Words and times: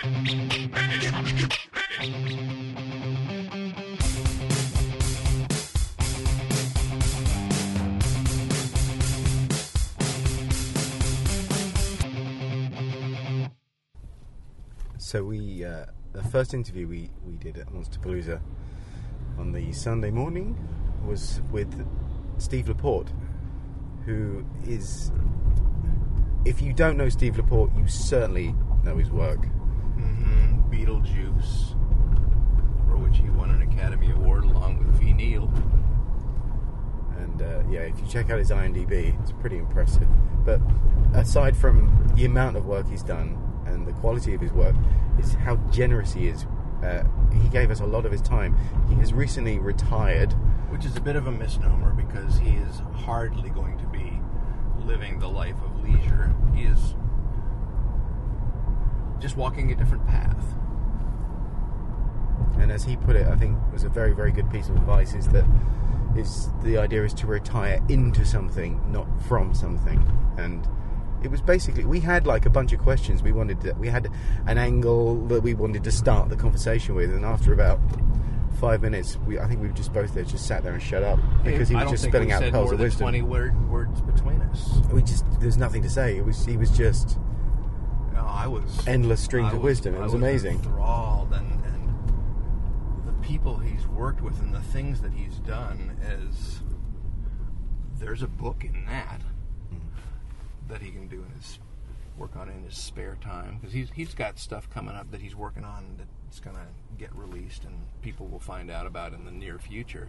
So 0.00 0.04
we, 15.24 15.64
uh, 15.64 15.86
the 16.12 16.22
first 16.30 16.54
interview 16.54 16.86
we, 16.86 17.10
we 17.26 17.36
did 17.38 17.58
at 17.58 17.66
Monsterpalooza 17.72 18.40
on 19.36 19.50
the 19.50 19.72
Sunday 19.72 20.12
morning 20.12 20.56
was 21.04 21.40
with 21.50 21.84
Steve 22.36 22.68
LaPorte, 22.68 23.10
who 24.04 24.46
is, 24.64 25.10
if 26.44 26.62
you 26.62 26.72
don't 26.72 26.96
know 26.96 27.08
Steve 27.08 27.36
LaPorte, 27.36 27.76
you 27.76 27.88
certainly 27.88 28.54
know 28.84 28.96
his 28.96 29.10
work. 29.10 29.40
Beetlejuice, 30.70 31.72
for 32.86 32.96
which 32.96 33.18
he 33.18 33.30
won 33.30 33.50
an 33.50 33.62
Academy 33.62 34.10
Award 34.10 34.44
along 34.44 34.78
with 34.78 34.88
Ve 35.00 35.12
Neill. 35.12 35.52
And 37.18 37.42
uh, 37.42 37.62
yeah, 37.70 37.80
if 37.80 37.98
you 38.00 38.06
check 38.06 38.30
out 38.30 38.38
his 38.38 38.50
IMDb, 38.50 39.20
it's 39.20 39.32
pretty 39.32 39.58
impressive. 39.58 40.08
But 40.44 40.60
aside 41.14 41.56
from 41.56 42.12
the 42.14 42.24
amount 42.24 42.56
of 42.56 42.66
work 42.66 42.88
he's 42.88 43.02
done 43.02 43.36
and 43.66 43.86
the 43.86 43.92
quality 43.92 44.34
of 44.34 44.40
his 44.40 44.52
work, 44.52 44.74
is 45.18 45.34
how 45.34 45.56
generous 45.70 46.12
he 46.12 46.28
is. 46.28 46.46
Uh, 46.82 47.02
he 47.42 47.48
gave 47.48 47.70
us 47.70 47.80
a 47.80 47.86
lot 47.86 48.06
of 48.06 48.12
his 48.12 48.22
time. 48.22 48.56
He 48.88 48.94
has 48.96 49.12
recently 49.12 49.58
retired. 49.58 50.34
Which 50.70 50.84
is 50.84 50.96
a 50.96 51.00
bit 51.00 51.16
of 51.16 51.26
a 51.26 51.32
misnomer 51.32 51.92
because 51.92 52.38
he 52.38 52.50
is 52.50 52.82
hardly 52.92 53.48
going 53.48 53.78
to 53.78 53.86
be 53.86 54.20
living 54.84 55.18
the 55.18 55.28
life 55.28 55.56
of 55.64 55.82
leisure. 55.82 56.34
He 56.54 56.64
is 56.64 56.94
just 59.20 59.36
walking 59.36 59.72
a 59.72 59.74
different 59.74 60.06
path. 60.06 60.36
And 62.58 62.72
as 62.72 62.84
he 62.84 62.96
put 62.96 63.16
it, 63.16 63.26
I 63.26 63.36
think 63.36 63.56
it 63.68 63.72
was 63.72 63.84
a 63.84 63.88
very, 63.88 64.12
very 64.12 64.32
good 64.32 64.50
piece 64.50 64.68
of 64.68 64.76
advice. 64.76 65.14
Is 65.14 65.28
that 65.28 65.44
is 66.16 66.50
the 66.62 66.78
idea 66.78 67.04
is 67.04 67.14
to 67.14 67.26
retire 67.26 67.82
into 67.88 68.24
something, 68.24 68.80
not 68.90 69.06
from 69.24 69.54
something. 69.54 70.06
And 70.36 70.66
it 71.22 71.30
was 71.30 71.40
basically 71.40 71.84
we 71.84 72.00
had 72.00 72.26
like 72.26 72.46
a 72.46 72.50
bunch 72.50 72.72
of 72.72 72.80
questions 72.80 73.22
we 73.22 73.32
wanted. 73.32 73.60
To, 73.62 73.72
we 73.74 73.88
had 73.88 74.08
an 74.46 74.58
angle 74.58 75.26
that 75.26 75.42
we 75.42 75.54
wanted 75.54 75.84
to 75.84 75.90
start 75.90 76.28
the 76.28 76.36
conversation 76.36 76.94
with, 76.94 77.12
and 77.12 77.24
after 77.24 77.52
about 77.52 77.80
five 78.58 78.82
minutes, 78.82 79.16
we 79.26 79.38
I 79.38 79.46
think 79.46 79.60
we 79.60 79.68
were 79.68 79.74
just 79.74 79.92
both 79.92 80.14
there, 80.14 80.24
just 80.24 80.46
sat 80.46 80.62
there 80.62 80.72
and 80.72 80.82
shut 80.82 81.02
up 81.02 81.18
because 81.44 81.68
he 81.68 81.76
was 81.76 81.90
just 81.90 82.04
spilling 82.04 82.32
out 82.32 82.42
pearls 82.50 82.72
of 82.72 82.80
wisdom. 82.80 83.04
Twenty 83.04 83.22
word, 83.22 83.70
words 83.70 84.00
between 84.00 84.40
us. 84.42 84.78
We 84.92 85.02
just 85.02 85.24
there's 85.40 85.58
nothing 85.58 85.82
to 85.82 85.90
say. 85.90 86.16
It 86.16 86.24
was 86.24 86.44
he 86.44 86.56
was 86.56 86.70
just 86.70 87.18
I 88.28 88.46
was 88.46 88.86
endless 88.86 89.20
streams 89.22 89.52
I 89.52 89.56
of 89.56 89.62
wisdom. 89.62 89.94
It 89.94 89.98
I 89.98 90.02
was 90.04 90.14
amazing. 90.14 90.56
Enthralled, 90.56 91.32
and, 91.32 91.64
and 91.64 93.06
the 93.06 93.12
people 93.26 93.56
he's 93.58 93.86
worked 93.88 94.20
with 94.20 94.38
and 94.40 94.54
the 94.54 94.60
things 94.60 95.00
that 95.00 95.12
he's 95.12 95.36
done 95.40 95.96
is 96.02 96.60
there's 97.98 98.22
a 98.22 98.28
book 98.28 98.64
in 98.64 98.84
that 98.86 99.20
Mm-hmm. 99.72 100.68
that 100.72 100.80
he 100.80 100.90
can 100.90 101.08
do 101.08 101.22
in 101.22 101.30
his 101.38 101.58
work 102.16 102.34
on 102.36 102.48
in 102.48 102.62
his 102.64 102.76
spare 102.76 103.16
time 103.20 103.58
because 103.60 103.72
he's 103.74 103.90
he's 103.94 104.14
got 104.14 104.38
stuff 104.38 104.68
coming 104.70 104.94
up 104.94 105.10
that 105.10 105.20
he's 105.20 105.36
working 105.36 105.62
on 105.64 105.96
that's 106.24 106.40
going 106.40 106.56
to 106.56 106.62
get 106.98 107.14
released 107.14 107.64
and 107.64 107.74
people 108.02 108.26
will 108.26 108.40
find 108.40 108.70
out 108.70 108.86
about 108.86 109.12
in 109.12 109.24
the 109.24 109.30
near 109.30 109.58
future. 109.58 110.08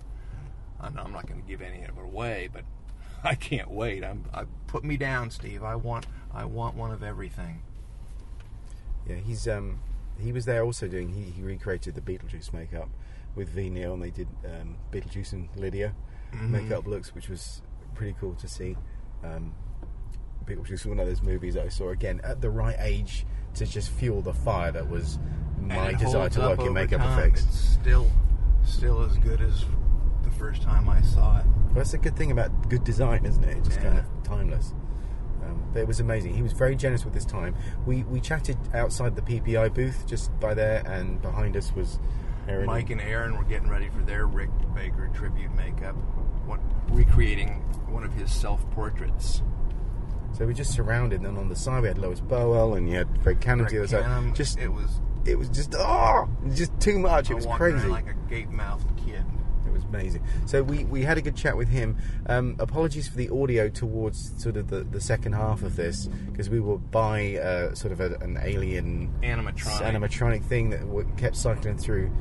I 0.80 0.90
know 0.90 1.02
I'm 1.04 1.12
not 1.12 1.28
going 1.28 1.42
to 1.42 1.48
give 1.48 1.62
any 1.62 1.84
of 1.84 1.98
it 1.98 2.04
away, 2.04 2.50
but 2.52 2.64
I 3.24 3.36
can't 3.36 3.70
wait. 3.70 4.04
I'm 4.04 4.24
I 4.34 4.46
put 4.68 4.84
me 4.86 4.96
down, 4.98 5.30
Steve. 5.30 5.62
I 5.64 5.76
want 5.76 6.08
I 6.34 6.46
want 6.46 6.76
one 6.76 6.92
of 6.92 7.04
everything. 7.04 7.62
Yeah, 9.10 9.16
he's 9.16 9.48
um 9.48 9.80
he 10.20 10.32
was 10.32 10.46
there 10.46 10.64
also 10.64 10.88
doing 10.88 11.10
he, 11.14 11.24
he 11.24 11.42
recreated 11.42 11.96
the 11.96 12.02
Beetlejuice 12.02 12.54
makeup 12.54 12.90
with 13.36 13.50
Ve 13.50 13.70
Neill 13.70 13.94
and 13.94 14.04
they 14.04 14.10
did 14.12 14.28
um, 14.46 14.78
Beetlejuice 14.92 15.34
and 15.34 15.50
Lydia 15.56 15.94
Mm-hmm. 16.34 16.52
makeup 16.52 16.86
looks, 16.86 17.16
which 17.16 17.28
was 17.28 17.64
pretty 17.96 18.16
cool 18.20 18.36
to 18.36 18.48
see. 18.48 18.78
Um, 19.24 19.56
Beetlejuice 20.46 20.70
was 20.72 20.86
one 20.86 21.00
of 21.00 21.08
those 21.08 21.24
movies 21.24 21.56
that 21.56 21.66
I 21.66 21.70
saw 21.70 21.90
again 21.90 22.22
at 22.24 22.40
the 22.40 22.52
right 22.52 22.76
age 22.80 23.26
to 23.56 23.66
just 23.66 23.90
fuel 23.90 24.22
the 24.22 24.34
fire 24.34 24.72
that 24.72 24.88
was 24.88 25.18
my 25.60 25.94
desire 25.94 26.30
to 26.30 26.40
work 26.42 26.60
in 26.62 26.74
makeup 26.74 27.02
time. 27.02 27.18
effects. 27.20 27.46
It's 27.46 27.58
still, 27.58 28.12
still 28.64 29.02
as 29.04 29.18
good 29.18 29.42
as 29.42 29.66
the 30.24 30.30
first 30.32 30.62
time 30.62 30.88
I 30.88 31.02
saw 31.02 31.40
it. 31.40 31.46
Well, 31.46 31.76
that's 31.78 31.96
a 31.96 31.98
good 31.98 32.16
thing 32.16 32.30
about 32.32 32.70
good 32.70 32.84
design, 32.84 33.26
isn't 33.26 33.44
it? 33.44 33.58
It's 33.58 33.70
just 33.70 33.82
kind 33.82 33.98
of 33.98 34.06
timeless. 34.24 34.74
Um, 35.50 35.64
it 35.76 35.88
was 35.88 36.00
amazing. 36.00 36.34
He 36.36 36.42
was 36.42 36.54
very 36.54 36.76
generous 36.76 37.06
with 37.06 37.14
his 37.14 37.26
time. 37.26 37.56
We 37.86 38.04
we 38.04 38.20
chatted 38.20 38.58
outside 38.74 39.16
the 39.16 39.22
PPI 39.22 39.74
booth 39.74 40.06
just 40.08 40.38
by 40.40 40.54
there, 40.54 40.84
and 40.86 41.22
behind 41.22 41.56
us 41.58 41.74
was 41.76 42.00
Aaron. 42.48 42.66
Mike 42.66 42.90
and 42.90 43.02
Aaron 43.02 43.38
were 43.38 43.44
getting 43.44 43.70
ready 43.70 43.90
for 43.90 44.02
their 44.04 44.26
Rick 44.26 44.50
Baker 44.74 45.10
tribute 45.14 45.54
makeup, 45.56 45.96
what, 46.46 46.60
recreating 46.90 47.62
one 47.88 48.04
of 48.04 48.14
his 48.14 48.32
self-portraits. 48.32 49.44
So 50.32 50.46
we 50.46 50.54
just 50.54 50.72
surrounded, 50.72 51.18
and 51.22 51.26
then 51.26 51.38
on 51.38 51.50
the 51.50 51.56
side 51.56 51.82
we 51.82 51.88
had 51.88 51.98
Lois 51.98 52.20
Burwell, 52.20 52.76
and 52.76 52.88
you 52.90 52.98
had 52.98 53.24
Greg 53.24 53.40
Cannom 53.40 53.68
to 53.70 53.82
the 53.82 53.88
Greg 53.88 54.04
other 54.04 54.26
side. 54.28 54.36
Just 54.36 54.60
it 54.60 54.70
was 54.70 55.02
it 55.26 55.38
was 55.38 55.50
just 55.50 55.76
oh, 55.78 56.28
it 56.44 56.48
was 56.50 56.58
just 56.58 56.80
too 56.80 57.00
much. 57.00 57.30
It 57.30 57.36
was 57.36 57.46
crazy. 57.46 57.88
like 57.88 58.08
a 58.08 58.14
gape-mouthed 58.30 58.98
kid. 58.98 58.99
Was 59.80 59.90
amazing. 59.90 60.24
So 60.46 60.64
we, 60.64 60.84
we 60.86 61.04
had 61.04 61.18
a 61.18 61.22
good 61.22 61.36
chat 61.36 61.56
with 61.58 61.70
him. 61.70 61.98
Um, 62.28 62.56
apologies 62.60 63.08
for 63.08 63.18
the 63.18 63.30
audio 63.30 63.70
towards 63.70 64.42
sort 64.42 64.58
of 64.58 64.70
the, 64.70 64.82
the 64.84 65.00
second 65.02 65.34
half 65.34 65.62
of 65.64 65.76
this 65.76 66.08
because 66.32 66.50
we 66.50 66.60
were 66.60 66.78
by 66.78 67.38
uh, 67.38 67.74
sort 67.76 67.92
of 67.94 68.00
a, 68.02 68.16
an 68.22 68.38
alien 68.42 69.14
Animatronic. 69.24 69.82
animatronic 69.82 70.44
thing 70.44 70.70
that 70.72 70.82
w- 70.82 71.08
kept 71.18 71.36
cycling 71.36 71.78
through 71.78 72.12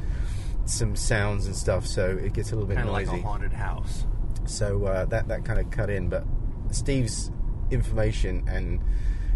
some 0.67 0.95
sounds 0.97 1.47
and 1.47 1.57
stuff. 1.57 1.87
So 1.87 2.05
it 2.07 2.33
gets 2.33 2.53
a 2.53 2.55
little 2.55 2.69
bit 2.69 2.77
kind 2.77 2.89
of 2.89 2.93
like 2.95 3.07
noisy. 3.07 3.21
a 3.21 3.23
haunted 3.23 3.53
house. 3.53 4.05
so 4.47 4.85
uh, 4.85 5.05
that 5.07 5.29
that 5.29 5.45
kind 5.45 5.59
of 5.59 5.71
cut 5.71 5.91
in. 5.91 6.09
But 6.09 6.25
Steve's 6.71 7.31
information 7.71 8.45
and 8.49 8.81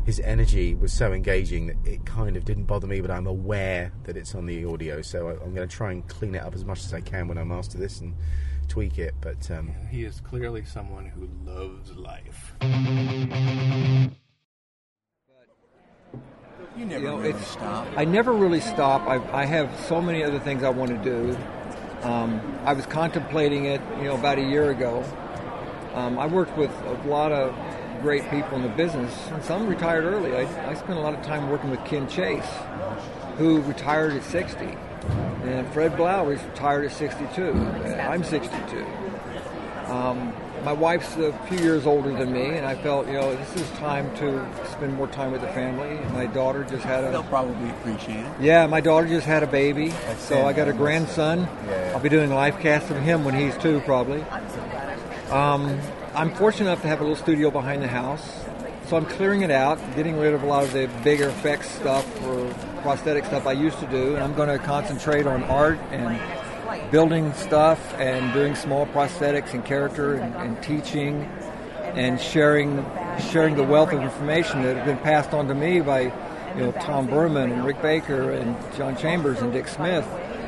his 0.04 0.20
energy 0.20 0.74
was 0.74 0.92
so 0.92 1.12
engaging 1.12 1.68
that 1.68 1.76
it 1.84 2.04
kind 2.04 2.36
of 2.36 2.44
didn't 2.44 2.64
bother 2.64 2.86
me. 2.86 3.00
But 3.00 3.10
I'm 3.10 3.26
aware 3.26 3.92
that 4.04 4.16
it's 4.16 4.34
on 4.34 4.46
the 4.46 4.64
audio, 4.64 5.02
so 5.02 5.28
I, 5.28 5.32
I'm 5.32 5.54
going 5.54 5.68
to 5.68 5.74
try 5.76 5.92
and 5.92 6.06
clean 6.08 6.34
it 6.34 6.42
up 6.42 6.54
as 6.54 6.64
much 6.64 6.80
as 6.80 6.92
I 6.92 7.00
can 7.00 7.28
when 7.28 7.38
I 7.38 7.44
master 7.44 7.78
this 7.78 8.00
and 8.00 8.14
tweak 8.68 8.98
it. 8.98 9.14
But 9.20 9.50
um, 9.50 9.72
He 9.90 10.04
is 10.04 10.20
clearly 10.20 10.64
someone 10.64 11.06
who 11.06 11.28
loves 11.44 11.92
life. 11.92 12.54
You 16.76 16.86
never 16.86 17.04
You 17.04 17.10
know, 17.10 17.18
really 17.18 17.40
stop. 17.42 17.86
I 17.96 18.04
never 18.04 18.32
really 18.32 18.60
stop. 18.60 19.02
I, 19.02 19.42
I 19.42 19.44
have 19.44 19.70
so 19.88 20.00
many 20.00 20.24
other 20.24 20.38
things 20.38 20.62
I 20.62 20.70
want 20.70 20.90
to 20.90 20.98
do. 20.98 21.36
Um, 22.02 22.40
I 22.64 22.72
was 22.72 22.86
contemplating 22.86 23.66
it, 23.66 23.80
you 23.98 24.04
know, 24.04 24.14
about 24.14 24.38
a 24.38 24.42
year 24.42 24.70
ago. 24.70 25.04
Um, 25.94 26.18
I 26.18 26.26
worked 26.26 26.56
with 26.56 26.70
a 26.86 26.94
lot 27.06 27.30
of 27.30 27.54
great 28.02 28.28
people 28.30 28.56
in 28.56 28.62
the 28.62 28.68
business, 28.70 29.12
and 29.30 29.42
some 29.44 29.66
retired 29.66 30.04
early. 30.04 30.34
I, 30.36 30.70
I 30.70 30.74
spent 30.74 30.98
a 30.98 31.02
lot 31.02 31.14
of 31.14 31.22
time 31.24 31.48
working 31.48 31.70
with 31.70 31.82
Ken 31.84 32.08
Chase, 32.08 32.44
who 33.38 33.62
retired 33.62 34.12
at 34.14 34.24
60, 34.24 34.64
and 35.44 35.66
Fred 35.72 35.96
Blau 35.96 36.28
is 36.28 36.42
retired 36.42 36.84
at 36.86 36.92
62. 36.92 37.42
and 37.42 38.00
I'm 38.02 38.24
62. 38.24 38.84
Um, 39.86 40.32
my 40.64 40.72
wife's 40.72 41.16
a 41.16 41.32
few 41.48 41.58
years 41.58 41.86
older 41.86 42.12
than 42.12 42.32
me, 42.32 42.44
and 42.56 42.64
I 42.64 42.76
felt, 42.76 43.06
you 43.08 43.14
know, 43.14 43.34
this 43.34 43.56
is 43.56 43.68
time 43.78 44.14
to 44.18 44.48
spend 44.70 44.94
more 44.94 45.08
time 45.08 45.32
with 45.32 45.40
the 45.40 45.48
family. 45.48 45.98
My 46.12 46.26
daughter 46.26 46.62
just 46.62 46.84
had 46.84 47.02
a 47.02 47.10
They'll 47.10 47.24
probably 47.24 47.68
appreciate 47.70 48.24
it. 48.24 48.32
yeah, 48.40 48.66
my 48.68 48.80
daughter 48.80 49.08
just 49.08 49.26
had 49.26 49.42
a 49.42 49.46
baby, 49.48 49.88
That's 49.88 50.22
so 50.22 50.46
I 50.46 50.52
got 50.52 50.68
a 50.68 50.72
grandson. 50.72 51.40
Yeah. 51.66 51.92
I'll 51.94 52.00
be 52.00 52.08
doing 52.08 52.30
live 52.30 52.60
casts 52.60 52.90
of 52.90 52.96
him 52.98 53.24
when 53.24 53.34
he's 53.34 53.56
two, 53.58 53.80
probably. 53.80 54.22
Um, 55.30 55.80
I'm 56.14 56.34
fortunate 56.34 56.66
enough 56.66 56.82
to 56.82 56.88
have 56.88 57.00
a 57.00 57.04
little 57.04 57.16
studio 57.16 57.50
behind 57.50 57.82
the 57.82 57.88
house, 57.88 58.44
so 58.86 58.98
I'm 58.98 59.06
clearing 59.06 59.40
it 59.40 59.50
out, 59.50 59.78
getting 59.96 60.18
rid 60.18 60.34
of 60.34 60.42
a 60.42 60.46
lot 60.46 60.62
of 60.62 60.74
the 60.74 60.86
bigger 61.02 61.30
effects 61.30 61.70
stuff 61.70 62.06
or 62.24 62.52
prosthetic 62.82 63.24
stuff 63.24 63.46
I 63.46 63.52
used 63.52 63.78
to 63.78 63.86
do, 63.86 64.14
and 64.14 64.22
I'm 64.22 64.34
going 64.34 64.50
to 64.50 64.62
concentrate 64.62 65.26
on 65.26 65.42
art 65.44 65.78
and 65.90 66.20
building 66.90 67.32
stuff 67.32 67.94
and 67.94 68.30
doing 68.34 68.54
small 68.54 68.84
prosthetics 68.88 69.54
and 69.54 69.64
character 69.64 70.16
and, 70.16 70.34
and 70.34 70.62
teaching 70.62 71.22
and 71.94 72.20
sharing 72.20 72.84
sharing 73.30 73.56
the 73.56 73.62
wealth 73.62 73.92
of 73.92 74.02
information 74.02 74.62
that 74.62 74.76
have 74.76 74.84
been 74.84 74.98
passed 74.98 75.32
on 75.32 75.48
to 75.48 75.54
me 75.54 75.80
by 75.80 76.02
you 76.02 76.60
know 76.60 76.72
Tom 76.72 77.06
Burman 77.06 77.52
and 77.52 77.64
Rick 77.64 77.80
Baker 77.80 78.32
and 78.32 78.54
John 78.76 78.98
Chambers 78.98 79.40
and 79.40 79.50
Dick 79.50 79.66
Smith 79.66 80.06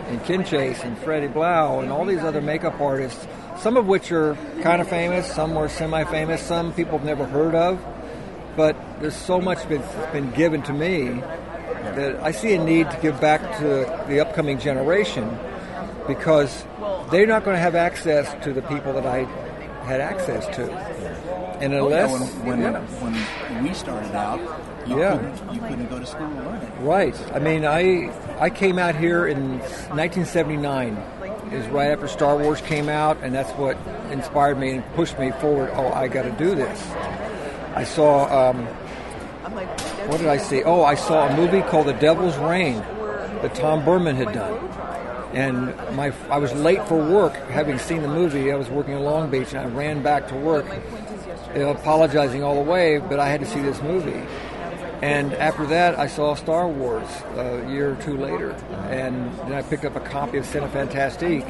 and 0.09 0.23
Ken 0.25 0.45
Chase 0.45 0.83
and 0.83 0.99
Freddie 0.99 1.29
Blau 1.29 1.81
and 1.81 1.91
all 1.91 2.05
these 2.05 2.21
other 2.21 2.43
makeup 2.43 2.79
artists, 2.81 3.27
some 3.59 3.77
of 3.77 3.87
which 3.87 4.11
are 4.13 4.35
kind 4.63 4.81
of 4.81 4.89
famous, 4.89 5.33
some 5.33 5.57
are 5.57 5.69
semi-famous, 5.69 6.43
some 6.43 6.73
people 6.73 6.99
have 6.99 7.07
never 7.07 7.25
heard 7.27 7.55
of, 7.55 7.79
but 8.57 8.77
there's 9.01 9.17
so 9.17 9.41
much 9.41 9.69
been 9.69 9.83
been 10.13 10.31
given 10.33 10.63
to 10.63 10.73
me 10.73 11.21
that 11.95 12.17
I 12.23 12.33
see 12.33 12.55
a 12.55 12.63
need 12.65 12.91
to 12.91 12.99
give 13.01 13.21
back 13.21 13.41
to 13.59 14.05
the 14.09 14.21
upcoming 14.21 14.59
generation 14.59 15.39
because 16.07 16.65
they're 17.11 17.27
not 17.27 17.45
going 17.45 17.57
to 17.57 17.61
have 17.61 17.75
access 17.75 18.33
to 18.45 18.53
the 18.53 18.63
people 18.63 18.93
that 18.95 19.07
I 19.07 19.25
had 19.85 20.01
access 20.01 20.47
to. 20.57 20.71
And 21.61 21.73
Oh, 21.75 21.87
unless 21.87 22.11
yeah, 22.11 22.27
when, 22.45 22.61
when, 22.61 22.61
yeah. 22.61 22.81
when 23.03 23.63
we 23.65 23.75
started 23.75 24.15
out, 24.15 24.41
you, 24.87 24.99
Yeah. 24.99 25.17
couldn't, 25.17 25.55
you 25.55 25.61
couldn't 25.61 25.87
go 25.91 25.99
to 25.99 26.07
school 26.07 26.29
to 26.29 26.35
learn 26.35 26.61
it. 26.63 26.73
Right. 26.81 27.17
I 27.35 27.39
mean, 27.39 27.65
I 27.65 28.11
I 28.41 28.51
came 28.51 28.79
out 28.79 28.97
here 28.97 29.27
in 29.27 29.59
1979. 29.95 30.97
Was 31.57 31.67
right 31.69 31.91
after 31.91 32.09
Star 32.09 32.37
Wars 32.37 32.61
came 32.61 32.89
out, 32.89 33.19
and 33.23 33.35
that's 33.35 33.51
what 33.53 33.77
inspired 34.11 34.59
me 34.59 34.73
and 34.73 34.95
pushed 34.95 35.19
me 35.19 35.31
forward. 35.33 35.71
Oh, 35.75 35.93
I 35.93 36.09
got 36.09 36.23
to 36.23 36.33
do 36.33 36.55
this. 36.55 36.85
I 37.75 37.85
saw. 37.85 38.51
Um, 38.51 38.67
what 40.09 40.19
did 40.19 40.27
I 40.27 40.37
see? 40.37 40.63
Oh, 40.65 40.83
I 40.83 40.95
saw 40.97 41.29
a 41.29 41.37
movie 41.37 41.63
called 41.63 41.87
The 41.87 41.93
Devil's 41.95 42.37
Rain 42.39 42.77
that 43.43 43.55
Tom 43.55 43.85
Burman 43.85 44.17
had 44.17 44.33
done. 44.33 44.53
And 45.33 45.97
my, 45.97 46.13
I 46.31 46.39
was 46.39 46.53
late 46.53 46.87
for 46.87 46.97
work, 46.97 47.35
having 47.49 47.79
seen 47.79 48.03
the 48.03 48.09
movie. 48.09 48.53
I 48.53 48.57
was 48.57 48.69
working 48.69 48.95
in 48.95 49.01
Long 49.01 49.31
Beach, 49.31 49.49
and 49.53 49.59
I 49.59 49.67
ran 49.67 50.03
back 50.03 50.29
to 50.29 50.35
work, 50.35 50.67
apologizing 51.55 52.43
all 52.43 52.55
the 52.55 52.71
way. 52.71 52.99
But 52.99 53.19
I 53.21 53.29
had 53.29 53.41
to 53.41 53.47
see 53.47 53.61
this 53.61 53.81
movie. 53.83 54.23
And 55.03 55.35
after 55.35 55.67
that, 55.67 55.99
I 55.99 56.07
saw 56.07 56.35
Star 56.35 56.69
Wars 56.69 57.09
uh, 57.37 57.63
a 57.65 57.71
year 57.71 57.93
or 57.93 57.97
two 57.97 58.17
later, 58.17 58.53
and 58.89 59.37
then 59.41 59.53
I 59.53 59.63
picked 59.63 59.85
up 59.85 59.97
a 59.97 60.01
copy 60.01 60.39
of 60.39 60.47
Cinefantastique, 60.47 61.49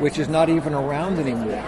which 0.00 0.18
is 0.18 0.28
not 0.28 0.48
even 0.48 0.74
around 0.74 1.18
anymore. 1.18 1.64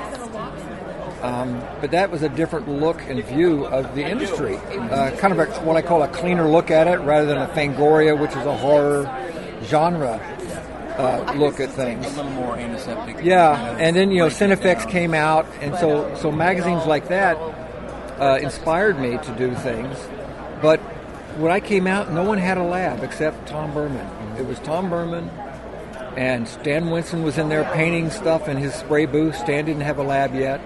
Um, 1.23 1.62
but 1.81 1.93
that 1.93 2.11
was 2.11 2.23
a 2.23 2.29
different 2.29 2.69
look 2.69 3.00
and 3.03 3.23
view 3.25 3.67
of 3.67 3.94
the 3.94 4.03
industry, 4.03 4.56
uh, 4.56 5.17
kind 5.19 5.32
of 5.32 5.38
a, 5.38 5.47
what 5.61 5.76
I 5.76 5.82
call 5.82 6.03
a 6.03 6.09
cleaner 6.09 6.49
look 6.49 6.73
at 6.73 6.88
it, 6.88 6.99
rather 7.00 7.26
than 7.26 7.38
a 7.38 7.47
Fangoria, 7.49 8.19
which 8.19 8.32
is 8.32 8.44
a 8.44 8.56
horror 8.56 9.05
genre 9.62 10.20
uh, 10.99 11.32
look 11.37 11.61
at 11.61 11.70
things. 11.70 12.05
A 12.06 12.09
little 12.09 12.31
more 12.32 12.56
antiseptic. 12.56 13.19
Yeah, 13.23 13.55
kind 13.55 13.70
of 13.70 13.81
and 13.81 13.97
then 13.97 14.11
you 14.11 14.19
know, 14.19 14.26
Cinefex 14.26 14.88
came 14.91 15.14
out, 15.14 15.47
and 15.61 15.76
so 15.76 16.14
so 16.17 16.32
magazines 16.32 16.87
like 16.87 17.09
that 17.09 17.37
uh, 18.19 18.38
inspired 18.41 18.99
me 18.99 19.19
to 19.19 19.35
do 19.37 19.55
things. 19.55 19.97
But 20.61 20.81
when 21.38 21.52
I 21.52 21.61
came 21.61 21.87
out, 21.87 22.12
no 22.12 22.23
one 22.23 22.38
had 22.38 22.58
a 22.58 22.62
lab 22.62 23.02
except 23.02 23.49
Tom 23.49 23.73
Burman. 23.73 24.06
It 24.38 24.46
was 24.46 24.58
Tom 24.61 24.90
Burman, 24.90 25.29
and 26.17 26.46
Stan 26.46 26.90
Winston 26.90 27.23
was 27.23 27.38
in 27.38 27.49
there 27.49 27.64
painting 27.73 28.11
stuff 28.11 28.49
in 28.49 28.56
his 28.56 28.75
spray 28.75 29.06
booth. 29.06 29.37
Stan 29.37 29.64
didn't 29.64 29.82
have 29.82 29.99
a 29.99 30.02
lab 30.02 30.34
yet. 30.34 30.61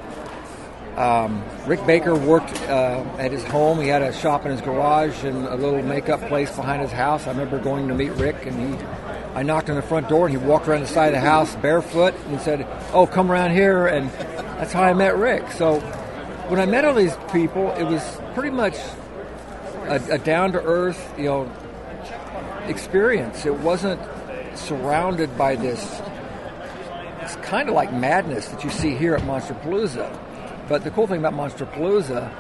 Um, 0.97 1.45
Rick 1.67 1.87
Baker 1.87 2.15
worked 2.15 2.61
uh, 2.63 3.05
at 3.19 3.31
his 3.31 3.45
home. 3.45 3.81
He 3.81 3.89
had 3.89 4.03
a 4.03 4.13
shop 4.15 4.47
in 4.47 4.51
his 4.51 4.63
garage 4.63 5.25
and 5.25 5.45
a 5.47 5.55
little 5.55 5.83
makeup 5.83 6.27
place 6.29 6.55
behind 6.57 6.81
his 6.81 6.91
house. 6.91 7.27
I 7.27 7.31
remember 7.31 7.59
going 7.59 7.89
to 7.89 7.95
meet 7.95 8.13
Rick, 8.13 8.47
and 8.47 8.79
he, 8.79 8.85
I 9.35 9.43
knocked 9.43 9.69
on 9.69 9.77
the 9.77 9.83
front 9.83 10.09
door, 10.09 10.27
and 10.27 10.37
he 10.37 10.43
walked 10.43 10.69
around 10.69 10.81
the 10.81 10.87
side 10.87 11.09
of 11.09 11.13
the 11.13 11.21
house 11.21 11.55
barefoot 11.57 12.15
and 12.29 12.41
said, 12.41 12.67
"Oh, 12.93 13.07
come 13.07 13.31
around 13.31 13.53
here." 13.53 13.87
And 13.87 14.11
that's 14.59 14.73
how 14.73 14.83
I 14.83 14.95
met 14.95 15.19
Rick. 15.19 15.53
So 15.53 15.81
when 16.49 16.59
I 16.59 16.67
met 16.67 16.85
all 16.85 16.95
these 16.95 17.17
people, 17.31 17.73
it 17.73 17.85
was 17.85 18.03
pretty 18.35 18.51
much 18.51 18.77
a, 19.87 20.15
a 20.15 20.19
down 20.19 20.53
to 20.53 20.63
earth, 20.63 21.15
you 21.17 21.25
know, 21.25 21.53
experience. 22.67 23.47
It 23.47 23.55
wasn't 23.55 24.01
surrounded 24.55 25.37
by 25.37 25.57
this. 25.57 26.01
It's 27.21 27.37
kind 27.37 27.69
of 27.69 27.75
like 27.75 27.93
madness 27.93 28.49
that 28.49 28.65
you 28.65 28.71
see 28.71 28.95
here 28.95 29.15
at 29.15 29.23
Monsterpalooza. 29.23 30.19
But 30.69 30.85
the 30.85 30.91
cool 30.91 31.07
thing 31.07 31.25
about 31.25 31.35
Monsterpalooza 31.35 32.33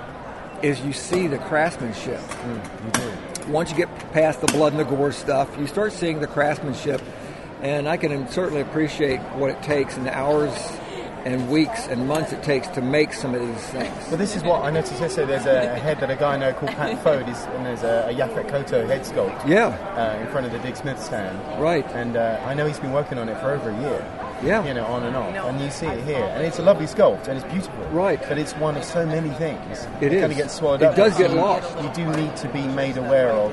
is 0.62 0.80
you 0.80 0.92
see 0.92 1.26
the 1.26 1.38
craftsmanship. 1.38 2.20
Mm-hmm. 2.20 3.52
Once 3.52 3.70
you 3.70 3.76
get 3.76 4.12
past 4.12 4.40
the 4.40 4.46
blood 4.48 4.72
and 4.72 4.80
the 4.80 4.84
gore 4.84 5.12
stuff, 5.12 5.54
you 5.58 5.66
start 5.66 5.92
seeing 5.92 6.20
the 6.20 6.26
craftsmanship, 6.26 7.00
and 7.62 7.88
I 7.88 7.96
can 7.96 8.28
certainly 8.28 8.60
appreciate 8.60 9.20
what 9.36 9.50
it 9.50 9.62
takes 9.62 9.96
and 9.96 10.06
the 10.06 10.16
hours 10.16 10.52
and 11.26 11.50
weeks 11.50 11.88
and 11.88 12.06
months 12.06 12.32
it 12.32 12.40
takes 12.44 12.68
to 12.68 12.80
make 12.80 13.12
some 13.12 13.34
of 13.34 13.40
these 13.40 13.66
things. 13.66 13.92
Well, 14.08 14.16
this 14.16 14.36
is 14.36 14.44
what 14.44 14.62
I 14.62 14.70
noticed 14.70 15.00
yesterday. 15.00 15.26
There's 15.26 15.46
a, 15.46 15.74
a 15.74 15.78
head 15.78 15.98
that 15.98 16.08
a 16.08 16.14
guy 16.14 16.34
I 16.34 16.36
know 16.36 16.52
called 16.52 16.70
Pat 16.72 17.02
Fode 17.04 17.28
is, 17.28 17.38
and 17.56 17.66
there's 17.66 17.82
a, 17.82 18.06
a 18.08 18.14
Yaphet 18.14 18.48
Kotto 18.48 18.86
head 18.86 19.02
sculpt 19.02 19.46
Yeah, 19.46 19.66
uh, 19.96 20.20
in 20.22 20.28
front 20.28 20.46
of 20.46 20.52
the 20.52 20.58
Dick 20.60 20.76
Smith 20.76 21.02
stand. 21.02 21.36
right. 21.60 21.84
And 21.94 22.16
uh, 22.16 22.40
I 22.46 22.54
know 22.54 22.64
he's 22.66 22.78
been 22.78 22.92
working 22.92 23.18
on 23.18 23.28
it 23.28 23.38
for 23.40 23.50
over 23.50 23.70
a 23.70 23.80
year. 23.80 24.06
Yeah. 24.44 24.64
You 24.64 24.74
know, 24.74 24.84
on 24.86 25.02
and 25.02 25.16
off. 25.16 25.34
And 25.34 25.60
you 25.60 25.70
see 25.70 25.86
it 25.86 26.04
here. 26.04 26.22
And 26.22 26.44
it's 26.44 26.58
a 26.60 26.62
lovely 26.62 26.86
sculpt 26.86 27.26
and 27.26 27.38
it's 27.38 27.50
beautiful. 27.52 27.84
Right. 27.86 28.20
But 28.28 28.38
it's 28.38 28.52
one 28.54 28.76
of 28.76 28.84
so 28.84 29.04
many 29.06 29.30
things. 29.30 29.84
It 30.00 30.10
kind 30.10 30.24
of 30.24 30.30
is. 30.32 30.36
gets 30.36 30.54
swallowed 30.54 30.82
It 30.82 30.88
up. 30.88 30.94
does 30.96 31.16
get 31.18 31.30
So 31.30 31.34
you- 31.36 31.40
lost. 31.40 31.74
You 31.82 32.04
do 32.04 32.16
need 32.20 32.36
to 32.36 32.48
be 32.50 32.60
made 32.68 32.98
aware 32.98 33.30
of 33.32 33.50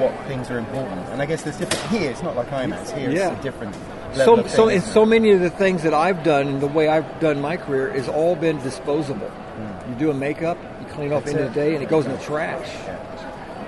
what 0.00 0.12
things 0.26 0.50
are 0.50 0.58
important. 0.58 1.06
And 1.10 1.20
I 1.22 1.26
guess 1.26 1.42
there's 1.42 1.58
different. 1.58 1.84
Here, 1.90 2.10
it's 2.10 2.22
not 2.22 2.34
like 2.34 2.48
IMAX. 2.48 2.96
Here, 2.98 3.10
Yeah. 3.10 3.30
it's 3.32 3.40
a 3.40 3.42
different 3.42 3.76
level 3.76 4.01
So, 4.14 4.40
of 4.40 4.50
so, 4.50 4.68
and 4.68 4.82
so 4.82 5.06
many 5.06 5.30
of 5.30 5.40
the 5.40 5.50
things 5.50 5.82
that 5.84 5.94
I've 5.94 6.22
done 6.22 6.48
and 6.48 6.60
the 6.60 6.66
way 6.66 6.88
I've 6.88 7.20
done 7.20 7.40
my 7.40 7.56
career 7.56 7.90
has 7.92 8.08
all 8.08 8.36
been 8.36 8.58
disposable. 8.62 9.28
Hmm. 9.28 9.90
You 9.90 9.98
do 9.98 10.10
a 10.10 10.14
makeup, 10.14 10.58
you 10.80 10.86
clean 10.88 11.12
off 11.12 11.24
That's 11.24 11.34
into 11.34 11.46
it. 11.46 11.48
the 11.48 11.54
day, 11.54 11.74
and 11.74 11.82
it 11.82 11.88
goes 11.88 12.04
in 12.06 12.12
the 12.12 12.18
trash. 12.18 12.68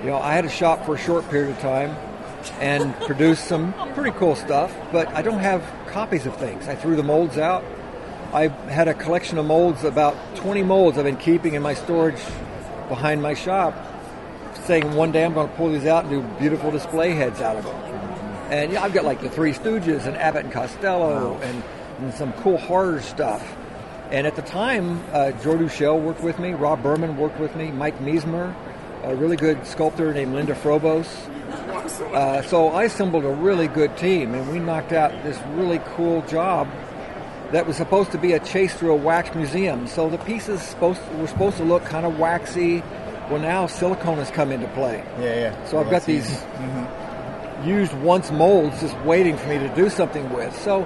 You 0.03 0.11
know, 0.11 0.17
I 0.17 0.33
had 0.33 0.45
a 0.45 0.49
shop 0.49 0.85
for 0.85 0.95
a 0.95 0.97
short 0.97 1.27
period 1.29 1.49
of 1.49 1.59
time 1.59 1.95
and 2.59 2.93
produced 3.01 3.45
some 3.45 3.73
pretty 3.93 4.11
cool 4.17 4.35
stuff, 4.35 4.75
but 4.91 5.07
I 5.09 5.21
don't 5.21 5.39
have 5.39 5.63
copies 5.87 6.25
of 6.25 6.35
things. 6.37 6.67
I 6.67 6.75
threw 6.75 6.95
the 6.95 7.03
molds 7.03 7.37
out. 7.37 7.63
I 8.33 8.49
had 8.69 8.87
a 8.87 8.93
collection 8.93 9.37
of 9.37 9.45
molds, 9.45 9.83
about 9.83 10.15
20 10.35 10.61
molds 10.63 10.97
I've 10.97 11.05
been 11.05 11.17
keeping 11.17 11.53
in 11.53 11.61
my 11.61 11.73
storage 11.73 12.21
behind 12.89 13.21
my 13.21 13.33
shop, 13.33 13.73
saying 14.65 14.93
one 14.93 15.11
day 15.11 15.23
I'm 15.23 15.33
going 15.33 15.47
to 15.47 15.55
pull 15.55 15.71
these 15.71 15.85
out 15.85 16.05
and 16.05 16.11
do 16.11 16.39
beautiful 16.39 16.69
display 16.69 17.11
heads 17.11 17.41
out 17.41 17.55
of 17.55 17.63
them. 17.63 17.94
And 18.49 18.71
yeah, 18.71 18.83
I've 18.83 18.93
got 18.93 19.05
like 19.05 19.21
the 19.21 19.29
Three 19.29 19.53
Stooges 19.53 20.05
and 20.05 20.15
Abbott 20.17 20.45
and 20.45 20.53
Costello 20.53 21.39
and, 21.41 21.63
and 21.99 22.13
some 22.13 22.33
cool 22.33 22.57
horror 22.57 23.01
stuff. 23.01 23.55
And 24.11 24.27
at 24.27 24.35
the 24.35 24.43
time, 24.43 25.03
uh, 25.11 25.31
Joe 25.31 25.57
Duchel 25.57 25.99
worked 25.99 26.21
with 26.21 26.37
me, 26.37 26.53
Rob 26.53 26.83
Burman 26.83 27.17
worked 27.17 27.39
with 27.39 27.55
me, 27.55 27.71
Mike 27.71 27.97
Meismer, 27.99 28.55
a 29.03 29.15
really 29.15 29.35
good 29.35 29.65
sculptor 29.65 30.13
named 30.13 30.33
Linda 30.35 30.53
Frobos. 30.53 31.07
Uh, 32.13 32.41
so 32.43 32.69
I 32.69 32.83
assembled 32.83 33.25
a 33.25 33.31
really 33.31 33.67
good 33.67 33.97
team, 33.97 34.35
and 34.35 34.51
we 34.51 34.59
knocked 34.59 34.93
out 34.93 35.11
this 35.23 35.39
really 35.53 35.79
cool 35.95 36.21
job 36.23 36.67
that 37.51 37.65
was 37.65 37.77
supposed 37.77 38.11
to 38.11 38.17
be 38.17 38.33
a 38.33 38.39
chase 38.39 38.73
through 38.73 38.91
a 38.91 38.95
wax 38.95 39.33
museum. 39.35 39.87
So 39.87 40.09
the 40.09 40.17
pieces 40.19 40.61
supposed 40.61 41.01
were 41.17 41.27
supposed 41.27 41.57
to 41.57 41.63
look 41.63 41.85
kind 41.85 42.05
of 42.05 42.19
waxy. 42.19 42.81
Well, 43.29 43.39
now 43.39 43.67
silicone 43.67 44.17
has 44.17 44.29
come 44.29 44.51
into 44.51 44.67
play. 44.69 45.03
Yeah, 45.19 45.35
yeah. 45.35 45.65
So 45.65 45.79
I've 45.79 45.89
got 45.89 46.05
these 46.05 46.31
easy. 46.31 46.45
Used 47.63 47.93
once 47.93 48.31
molds 48.31 48.81
just 48.81 48.97
waiting 49.01 49.37
for 49.37 49.47
me 49.47 49.57
to 49.59 49.69
do 49.75 49.89
something 49.89 50.31
with. 50.33 50.55
So 50.61 50.85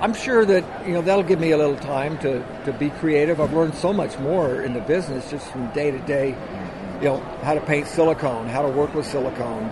I'm 0.00 0.14
sure 0.14 0.44
that 0.44 0.86
you 0.86 0.92
know 0.94 1.02
that'll 1.02 1.22
give 1.22 1.38
me 1.40 1.52
a 1.52 1.56
little 1.56 1.76
time 1.76 2.18
to, 2.18 2.44
to 2.64 2.72
be 2.72 2.90
creative. 2.90 3.40
I've 3.40 3.52
learned 3.52 3.74
so 3.74 3.92
much 3.92 4.18
more 4.18 4.60
in 4.62 4.72
the 4.74 4.80
business 4.80 5.30
just 5.30 5.46
from 5.50 5.68
day 5.72 5.90
to 5.90 5.98
day. 6.00 6.34
You 7.00 7.08
know 7.08 7.16
how 7.42 7.54
to 7.54 7.60
paint 7.60 7.86
silicone, 7.88 8.46
how 8.48 8.62
to 8.62 8.68
work 8.68 8.94
with 8.94 9.06
silicone. 9.06 9.70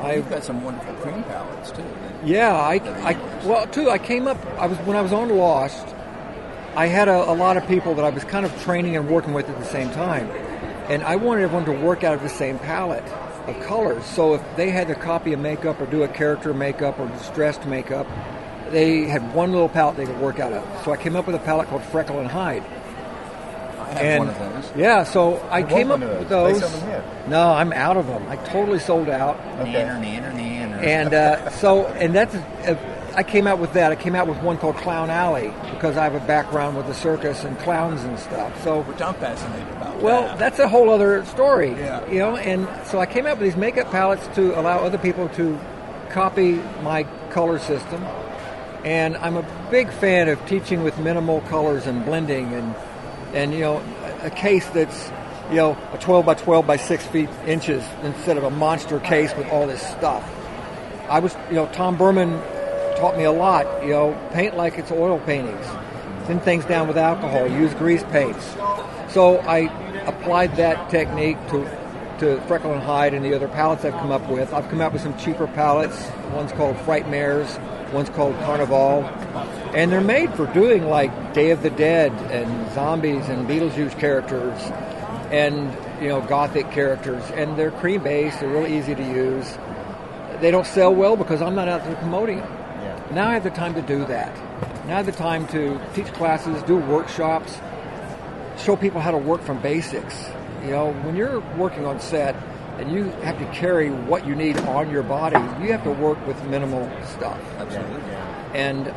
I 0.00 0.16
You've 0.16 0.28
got 0.28 0.44
some 0.44 0.62
wonderful 0.62 0.92
cream 0.96 1.22
palettes 1.24 1.70
too. 1.70 1.82
that- 1.82 2.26
yeah, 2.26 2.54
I, 2.54 2.74
I 3.08 3.12
well 3.46 3.66
too. 3.66 3.90
I 3.90 3.98
came 3.98 4.26
up. 4.26 4.36
I 4.58 4.66
was 4.66 4.76
when 4.78 4.96
I 4.96 5.00
was 5.02 5.12
on 5.12 5.28
Lost. 5.30 5.86
I 6.74 6.86
had 6.86 7.08
a, 7.08 7.30
a 7.30 7.32
lot 7.32 7.56
of 7.56 7.66
people 7.66 7.94
that 7.94 8.04
I 8.04 8.10
was 8.10 8.24
kind 8.24 8.44
of 8.44 8.62
training 8.62 8.96
and 8.96 9.08
working 9.08 9.32
with 9.32 9.48
at 9.48 9.58
the 9.58 9.64
same 9.64 9.90
time, 9.92 10.28
and 10.90 11.02
I 11.02 11.16
wanted 11.16 11.44
everyone 11.44 11.64
to 11.66 11.72
work 11.72 12.04
out 12.04 12.12
of 12.14 12.22
the 12.22 12.28
same 12.28 12.58
palette 12.58 13.04
of 13.48 13.60
colors. 13.62 14.04
So 14.04 14.34
if 14.34 14.42
they 14.56 14.70
had 14.70 14.88
to 14.88 14.94
copy 14.94 15.32
a 15.32 15.36
makeup 15.36 15.80
or 15.80 15.86
do 15.86 16.02
a 16.02 16.08
character 16.08 16.52
makeup 16.54 16.98
or 16.98 17.08
distressed 17.08 17.64
makeup, 17.66 18.06
they 18.70 19.02
had 19.04 19.34
one 19.34 19.52
little 19.52 19.68
palette 19.68 19.96
they 19.96 20.06
could 20.06 20.20
work 20.20 20.40
out 20.40 20.52
of. 20.52 20.84
So 20.84 20.92
I 20.92 20.96
came 20.96 21.16
up 21.16 21.26
with 21.26 21.36
a 21.36 21.40
palette 21.40 21.68
called 21.68 21.82
Freckle 21.84 22.18
and 22.20 22.28
Hide. 22.28 22.62
I 22.62 23.88
have 23.90 23.98
and 23.98 24.18
one 24.26 24.28
of 24.28 24.38
those. 24.64 24.72
yeah, 24.76 25.04
so 25.04 25.36
I 25.50 25.60
want 25.60 25.70
came 25.70 25.90
up 25.92 26.00
one 26.00 26.10
of 26.10 26.18
with 26.18 26.28
those. 26.28 26.60
those. 26.60 26.72
They 26.72 26.78
sell 26.78 27.00
them. 27.00 27.30
No, 27.30 27.52
I'm 27.52 27.72
out 27.72 27.96
of 27.96 28.06
them. 28.08 28.26
I 28.28 28.36
totally 28.36 28.80
sold 28.80 29.08
out. 29.08 29.36
Okay. 29.60 29.72
Nanner, 29.72 30.00
nanner, 30.02 30.32
nanner. 30.34 30.82
And 30.82 31.14
uh, 31.14 31.50
so, 31.50 31.86
and 31.86 32.12
that's, 32.14 32.34
uh, 32.34 32.74
I 33.16 33.22
came 33.22 33.46
out 33.46 33.58
with 33.58 33.72
that. 33.72 33.90
I 33.90 33.96
came 33.96 34.14
out 34.14 34.28
with 34.28 34.36
one 34.42 34.58
called 34.58 34.76
Clown 34.76 35.08
Alley 35.08 35.50
because 35.72 35.96
I 35.96 36.04
have 36.04 36.14
a 36.14 36.20
background 36.26 36.76
with 36.76 36.86
the 36.86 36.92
circus 36.94 37.44
and 37.44 37.58
clowns 37.60 38.02
and 38.04 38.18
stuff. 38.18 38.62
So, 38.62 38.82
which 38.82 39.00
I'm 39.00 39.14
fascinated 39.14 39.66
about. 39.74 40.02
well, 40.02 40.22
that. 40.24 40.38
that's 40.38 40.58
a 40.58 40.68
whole 40.68 40.90
other 40.90 41.24
story, 41.24 41.70
Yeah. 41.70 42.06
you 42.10 42.18
know. 42.18 42.36
And 42.36 42.68
so 42.86 42.98
I 43.00 43.06
came 43.06 43.26
out 43.26 43.38
with 43.38 43.48
these 43.48 43.56
makeup 43.56 43.90
palettes 43.90 44.26
to 44.34 44.58
allow 44.60 44.78
other 44.80 44.98
people 44.98 45.30
to 45.30 45.58
copy 46.10 46.60
my 46.82 47.04
color 47.30 47.58
system. 47.58 48.04
And 48.84 49.16
I'm 49.16 49.36
a 49.38 49.68
big 49.70 49.90
fan 49.90 50.28
of 50.28 50.44
teaching 50.46 50.82
with 50.84 50.98
minimal 50.98 51.40
colors 51.42 51.86
and 51.86 52.04
blending, 52.04 52.52
and 52.52 52.74
and 53.32 53.52
you 53.54 53.60
know, 53.60 53.82
a, 54.22 54.26
a 54.26 54.30
case 54.30 54.68
that's 54.68 55.10
you 55.50 55.56
know 55.56 55.76
a 55.94 55.98
12 55.98 56.26
by 56.26 56.34
12 56.34 56.66
by 56.66 56.76
6 56.76 57.06
feet 57.06 57.30
inches 57.46 57.82
instead 58.02 58.36
of 58.36 58.44
a 58.44 58.50
monster 58.50 59.00
case 59.00 59.34
with 59.36 59.48
all 59.48 59.66
this 59.66 59.80
stuff. 59.80 60.22
I 61.08 61.20
was, 61.20 61.34
you 61.48 61.54
know, 61.54 61.66
Tom 61.72 61.96
Burman 61.96 62.40
taught 62.96 63.16
me 63.16 63.24
a 63.24 63.32
lot. 63.32 63.82
You 63.82 63.90
know, 63.90 64.30
paint 64.32 64.56
like 64.56 64.78
it's 64.78 64.90
oil 64.90 65.18
paintings, 65.20 65.66
thin 66.26 66.40
things 66.40 66.64
down 66.64 66.88
with 66.88 66.96
alcohol, 66.98 67.46
use 67.48 67.72
grease 67.74 68.02
paints. 68.04 68.44
So 69.12 69.38
I 69.40 69.70
applied 70.06 70.56
that 70.56 70.90
technique 70.90 71.38
to 71.50 71.86
to 72.18 72.40
Freckle 72.48 72.72
and 72.72 72.82
Hide 72.82 73.12
and 73.12 73.22
the 73.22 73.34
other 73.34 73.46
palettes 73.48 73.84
I've 73.84 73.92
come 73.92 74.10
up 74.10 74.26
with. 74.30 74.54
I've 74.54 74.68
come 74.70 74.80
up 74.80 74.94
with 74.94 75.02
some 75.02 75.16
cheaper 75.18 75.46
palettes. 75.46 76.10
One's 76.32 76.50
called 76.52 76.76
Frightmares, 76.76 77.58
one's 77.92 78.08
called 78.08 78.34
Carnival, 78.40 79.04
and 79.74 79.92
they're 79.92 80.00
made 80.00 80.32
for 80.34 80.46
doing 80.54 80.86
like 80.86 81.34
Day 81.34 81.50
of 81.50 81.62
the 81.62 81.68
Dead 81.70 82.12
and 82.32 82.72
zombies 82.72 83.28
and 83.28 83.46
Beetlejuice 83.46 83.98
characters. 83.98 84.58
and 85.30 85.76
you 86.00 86.08
know 86.08 86.20
gothic 86.20 86.70
characters, 86.70 87.22
and 87.34 87.56
they're 87.58 87.70
cream 87.70 88.02
based. 88.02 88.40
They're 88.40 88.48
really 88.48 88.76
easy 88.78 88.94
to 88.94 89.02
use. 89.02 89.58
They 90.40 90.50
don't 90.50 90.66
sell 90.66 90.94
well 90.94 91.16
because 91.16 91.40
I'm 91.42 91.54
not 91.54 91.68
out 91.68 91.84
there 91.84 91.96
promoting 91.96 92.38
them. 92.38 92.65
Now 93.12 93.28
I 93.28 93.34
have 93.34 93.44
the 93.44 93.50
time 93.50 93.74
to 93.74 93.82
do 93.82 94.04
that. 94.06 94.34
Now 94.86 94.94
I 94.94 94.96
have 94.96 95.06
the 95.06 95.12
time 95.12 95.46
to 95.48 95.80
teach 95.94 96.06
classes, 96.12 96.62
do 96.64 96.76
workshops, 96.76 97.58
show 98.58 98.76
people 98.76 99.00
how 99.00 99.12
to 99.12 99.18
work 99.18 99.42
from 99.42 99.60
basics. 99.60 100.28
You 100.64 100.70
know, 100.70 100.92
when 100.92 101.14
you're 101.14 101.40
working 101.56 101.86
on 101.86 102.00
set 102.00 102.34
and 102.78 102.90
you 102.90 103.04
have 103.22 103.38
to 103.38 103.46
carry 103.46 103.90
what 103.90 104.26
you 104.26 104.34
need 104.34 104.58
on 104.58 104.90
your 104.90 105.02
body, 105.02 105.38
you 105.62 105.72
have 105.72 105.84
to 105.84 105.92
work 105.92 106.24
with 106.26 106.42
minimal 106.46 106.90
stuff 107.04 107.40
Absolutely. 107.58 108.14
and 108.54 108.92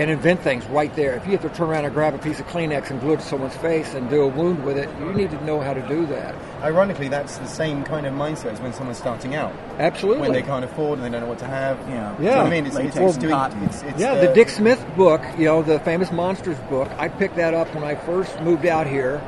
and 0.00 0.10
invent 0.10 0.40
things 0.40 0.64
right 0.66 0.94
there. 0.96 1.14
If 1.14 1.26
you 1.26 1.32
have 1.32 1.42
to 1.42 1.50
turn 1.50 1.68
around 1.68 1.84
and 1.84 1.92
grab 1.92 2.14
a 2.14 2.18
piece 2.18 2.40
of 2.40 2.46
Kleenex 2.46 2.90
and 2.90 2.98
glue 3.02 3.12
it 3.12 3.20
to 3.20 3.22
someone's 3.22 3.56
face 3.56 3.92
and 3.92 4.08
do 4.08 4.22
a 4.22 4.28
wound 4.28 4.64
with 4.64 4.78
it, 4.78 4.88
you 4.98 5.12
need 5.12 5.30
to 5.30 5.44
know 5.44 5.60
how 5.60 5.74
to 5.74 5.86
do 5.88 6.06
that. 6.06 6.34
Ironically, 6.62 7.08
that's 7.08 7.36
the 7.36 7.46
same 7.46 7.84
kind 7.84 8.06
of 8.06 8.14
mindset 8.14 8.52
as 8.52 8.60
when 8.60 8.72
someone's 8.72 8.96
starting 8.96 9.34
out. 9.34 9.54
Absolutely. 9.78 10.22
When 10.22 10.32
they 10.32 10.40
can't 10.40 10.64
afford 10.64 10.98
and 10.98 11.04
they 11.04 11.10
don't 11.10 11.20
know 11.20 11.28
what 11.28 11.38
to 11.40 11.46
have. 11.46 11.78
Yeah. 11.86 12.16
Do 12.16 12.24
you 12.24 12.30
know 12.30 12.36
I 12.38 12.48
mean? 12.48 12.64
It's, 12.64 12.76
it's, 12.76 12.96
Latex 12.96 13.08
it's 13.10 13.16
doing, 13.18 13.32
cotton. 13.34 13.62
it's, 13.64 13.82
it's 13.82 14.00
yeah, 14.00 14.14
the 14.24 14.32
Dick 14.32 14.48
Smith 14.48 14.82
book, 14.96 15.20
you 15.36 15.44
know, 15.44 15.62
the 15.62 15.78
famous 15.80 16.10
Monsters 16.10 16.58
book, 16.70 16.90
I 16.96 17.08
picked 17.08 17.36
that 17.36 17.52
up 17.52 17.74
when 17.74 17.84
I 17.84 17.94
first 17.94 18.40
moved 18.40 18.64
out 18.64 18.86
here. 18.86 19.20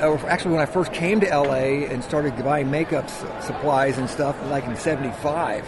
Uh, 0.00 0.16
Actually, 0.26 0.52
when 0.52 0.62
I 0.62 0.66
first 0.66 0.94
came 0.94 1.20
to 1.20 1.26
LA 1.26 1.84
and 1.90 2.02
started 2.02 2.42
buying 2.42 2.70
makeup 2.70 3.10
supplies 3.42 3.98
and 3.98 4.08
stuff, 4.08 4.34
like 4.50 4.64
in 4.64 4.76
'75, 4.76 5.64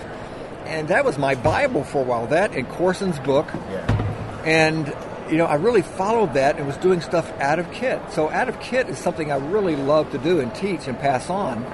and 0.64 0.88
that 0.88 1.04
was 1.04 1.16
my 1.18 1.34
Bible 1.34 1.84
for 1.84 2.00
a 2.00 2.04
while. 2.04 2.26
That 2.26 2.52
and 2.52 2.66
Corson's 2.68 3.18
book, 3.20 3.46
Yeah. 3.70 4.05
And 4.46 4.86
you 5.30 5.36
know, 5.36 5.46
I 5.46 5.56
really 5.56 5.82
followed 5.82 6.34
that 6.34 6.56
and 6.56 6.66
was 6.66 6.76
doing 6.76 7.00
stuff 7.00 7.30
out 7.40 7.58
of 7.58 7.70
kit. 7.72 8.00
So 8.12 8.30
out 8.30 8.48
of 8.48 8.60
kit 8.60 8.88
is 8.88 8.96
something 8.96 9.32
I 9.32 9.36
really 9.36 9.74
love 9.74 10.12
to 10.12 10.18
do 10.18 10.38
and 10.38 10.54
teach 10.54 10.86
and 10.86 10.96
pass 10.96 11.28
on, 11.28 11.64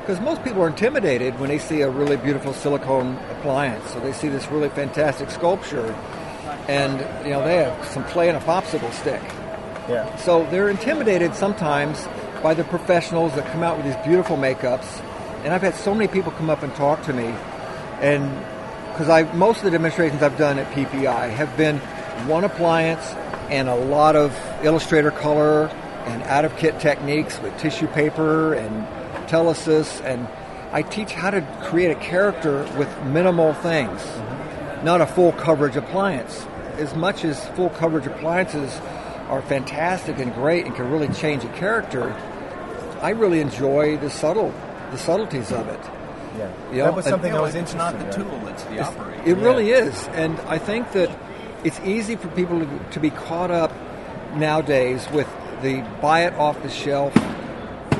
because 0.00 0.20
most 0.20 0.44
people 0.44 0.62
are 0.62 0.68
intimidated 0.68 1.38
when 1.40 1.48
they 1.48 1.58
see 1.58 1.80
a 1.82 1.90
really 1.90 2.16
beautiful 2.16 2.54
silicone 2.54 3.16
appliance. 3.30 3.90
So 3.90 4.00
they 4.00 4.12
see 4.12 4.28
this 4.28 4.46
really 4.46 4.68
fantastic 4.68 5.30
sculpture, 5.30 5.92
and 6.68 7.00
you 7.26 7.32
know, 7.32 7.44
they 7.44 7.56
have 7.56 7.84
some 7.88 8.04
clay 8.04 8.28
and 8.28 8.38
a 8.38 8.40
popsicle 8.40 8.92
stick. 8.92 9.20
Yeah. 9.88 10.14
So 10.16 10.46
they're 10.50 10.68
intimidated 10.68 11.34
sometimes 11.34 12.06
by 12.44 12.54
the 12.54 12.62
professionals 12.62 13.34
that 13.34 13.44
come 13.50 13.64
out 13.64 13.76
with 13.76 13.86
these 13.86 14.06
beautiful 14.06 14.36
makeups. 14.36 15.02
And 15.42 15.52
I've 15.52 15.62
had 15.62 15.74
so 15.74 15.94
many 15.94 16.06
people 16.06 16.30
come 16.32 16.48
up 16.48 16.62
and 16.62 16.72
talk 16.76 17.02
to 17.04 17.12
me, 17.12 17.34
and 18.00 18.30
because 18.92 19.08
I 19.08 19.24
most 19.32 19.58
of 19.58 19.64
the 19.64 19.70
demonstrations 19.72 20.22
I've 20.22 20.38
done 20.38 20.60
at 20.60 20.70
PPI 20.72 21.30
have 21.30 21.56
been 21.56 21.80
one 22.26 22.44
appliance 22.44 23.04
and 23.50 23.68
a 23.68 23.74
lot 23.74 24.16
of 24.16 24.36
Illustrator 24.62 25.10
color 25.10 25.66
and 26.06 26.22
out 26.24 26.44
of 26.44 26.56
kit 26.56 26.78
techniques 26.80 27.40
with 27.40 27.56
tissue 27.58 27.86
paper 27.88 28.54
and 28.54 28.86
telesis, 29.28 30.00
and 30.04 30.26
I 30.72 30.82
teach 30.82 31.12
how 31.12 31.30
to 31.30 31.40
create 31.62 31.90
a 31.90 31.94
character 31.96 32.62
with 32.78 32.88
minimal 33.04 33.54
things, 33.54 34.00
mm-hmm. 34.00 34.84
not 34.84 35.00
a 35.00 35.06
full 35.06 35.32
coverage 35.32 35.76
appliance. 35.76 36.46
As 36.76 36.94
much 36.94 37.24
as 37.24 37.46
full 37.50 37.70
coverage 37.70 38.06
appliances 38.06 38.74
are 39.28 39.42
fantastic 39.42 40.18
and 40.18 40.32
great 40.34 40.66
and 40.66 40.74
can 40.74 40.90
really 40.90 41.08
change 41.08 41.44
a 41.44 41.48
character, 41.48 42.12
I 43.00 43.10
really 43.10 43.40
enjoy 43.40 43.96
the 43.96 44.10
subtle, 44.10 44.52
the 44.90 44.98
subtleties 44.98 45.52
of 45.52 45.68
it. 45.68 45.80
Yeah. 46.38 46.52
You 46.70 46.78
know, 46.78 46.84
that 46.84 46.94
was 46.94 47.06
and- 47.06 47.12
something 47.12 47.32
I 47.32 47.36
No, 47.36 47.42
was 47.42 47.54
it's 47.54 47.74
not 47.74 47.98
the 47.98 48.10
tool; 48.12 48.48
it's 48.48 48.62
the 48.64 48.80
operator. 48.80 49.22
It 49.26 49.36
really 49.38 49.70
is, 49.70 50.08
and 50.08 50.38
I 50.40 50.58
think 50.58 50.92
that 50.92 51.10
it's 51.64 51.80
easy 51.80 52.16
for 52.16 52.28
people 52.28 52.60
to, 52.60 52.90
to 52.92 53.00
be 53.00 53.10
caught 53.10 53.50
up 53.50 53.72
nowadays 54.34 55.06
with 55.12 55.28
the 55.62 55.82
buy 56.00 56.24
it 56.24 56.32
off 56.34 56.62
the 56.62 56.70
shelf 56.70 57.14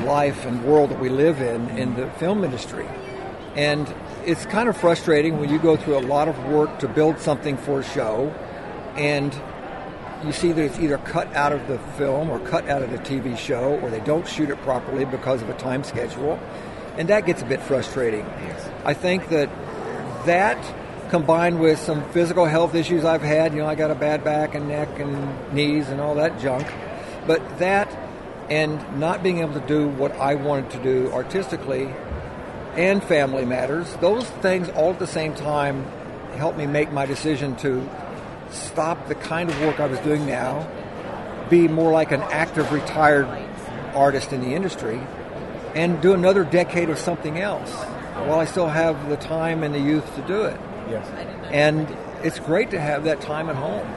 life 0.03 0.45
and 0.45 0.63
world 0.65 0.89
that 0.89 0.99
we 0.99 1.09
live 1.09 1.41
in 1.41 1.69
in 1.77 1.93
the 1.95 2.09
film 2.11 2.43
industry, 2.43 2.87
and 3.55 3.93
it's 4.25 4.45
kind 4.47 4.67
of 4.67 4.75
frustrating 4.75 5.39
when 5.39 5.49
you 5.49 5.59
go 5.59 5.75
through 5.75 5.97
a 5.97 6.01
lot 6.01 6.27
of 6.27 6.37
work 6.45 6.79
to 6.79 6.87
build 6.87 7.19
something 7.19 7.57
for 7.57 7.81
a 7.81 7.83
show, 7.83 8.33
and 8.95 9.39
you 10.25 10.31
see 10.31 10.51
that 10.51 10.63
it's 10.63 10.79
either 10.79 10.97
cut 10.99 11.31
out 11.35 11.51
of 11.51 11.67
the 11.67 11.77
film 11.97 12.29
or 12.29 12.39
cut 12.39 12.67
out 12.67 12.81
of 12.81 12.91
the 12.91 12.97
TV 12.99 13.37
show, 13.37 13.79
or 13.81 13.89
they 13.89 13.99
don't 14.01 14.27
shoot 14.27 14.49
it 14.49 14.57
properly 14.61 15.05
because 15.05 15.41
of 15.41 15.49
a 15.49 15.53
time 15.55 15.83
schedule, 15.83 16.39
and 16.97 17.07
that 17.09 17.25
gets 17.25 17.41
a 17.41 17.45
bit 17.45 17.61
frustrating. 17.61 18.25
I 18.85 18.93
think 18.93 19.29
that 19.29 19.49
that 20.25 20.57
combined 21.11 21.59
with 21.59 21.77
some 21.77 22.09
physical 22.11 22.45
health 22.45 22.73
issues 22.73 23.03
I've 23.03 23.21
had, 23.21 23.53
you 23.53 23.59
know, 23.59 23.67
I 23.67 23.75
got 23.75 23.91
a 23.91 23.95
bad 23.95 24.23
back 24.23 24.55
and 24.55 24.69
neck 24.69 24.97
and 24.97 25.53
knees 25.53 25.89
and 25.89 25.99
all 25.99 26.15
that 26.15 26.39
junk, 26.39 26.65
but 27.27 27.59
that 27.59 27.89
and 28.49 28.97
not 28.97 29.21
being 29.21 29.39
able 29.39 29.53
to 29.53 29.67
do 29.67 29.89
what 29.89 30.13
I 30.13 30.35
wanted 30.35 30.71
to 30.71 30.81
do 30.81 31.11
artistically 31.11 31.93
and 32.77 33.03
family 33.03 33.43
matters, 33.43 33.93
those 33.97 34.23
things 34.39 34.69
all 34.69 34.91
at 34.91 34.99
the 34.99 35.07
same 35.07 35.35
time 35.35 35.83
helped 36.37 36.57
me 36.57 36.65
make 36.65 36.93
my 36.93 37.05
decision 37.05 37.57
to 37.57 37.87
stop 38.49 39.09
the 39.09 39.15
kind 39.15 39.49
of 39.49 39.61
work 39.61 39.81
I 39.81 39.87
was 39.87 39.99
doing 39.99 40.25
now, 40.25 40.65
be 41.49 41.67
more 41.67 41.91
like 41.91 42.13
an 42.13 42.21
active 42.21 42.71
retired 42.71 43.27
artist 43.93 44.31
in 44.31 44.39
the 44.39 44.55
industry, 44.55 45.01
and 45.75 46.01
do 46.01 46.13
another 46.13 46.45
decade 46.45 46.89
of 46.89 46.97
something 46.97 47.37
else 47.37 47.69
while 47.69 48.39
I 48.39 48.45
still 48.45 48.69
have 48.69 49.09
the 49.09 49.17
time 49.17 49.61
and 49.63 49.75
the 49.75 49.79
youth 49.79 50.15
to 50.15 50.21
do 50.21 50.43
it. 50.43 50.57
Yes. 50.91 51.07
And 51.51 51.87
it's 52.23 52.39
great 52.39 52.71
to 52.71 52.79
have 52.79 53.05
that 53.05 53.21
time 53.21 53.49
at 53.49 53.55
home 53.55 53.87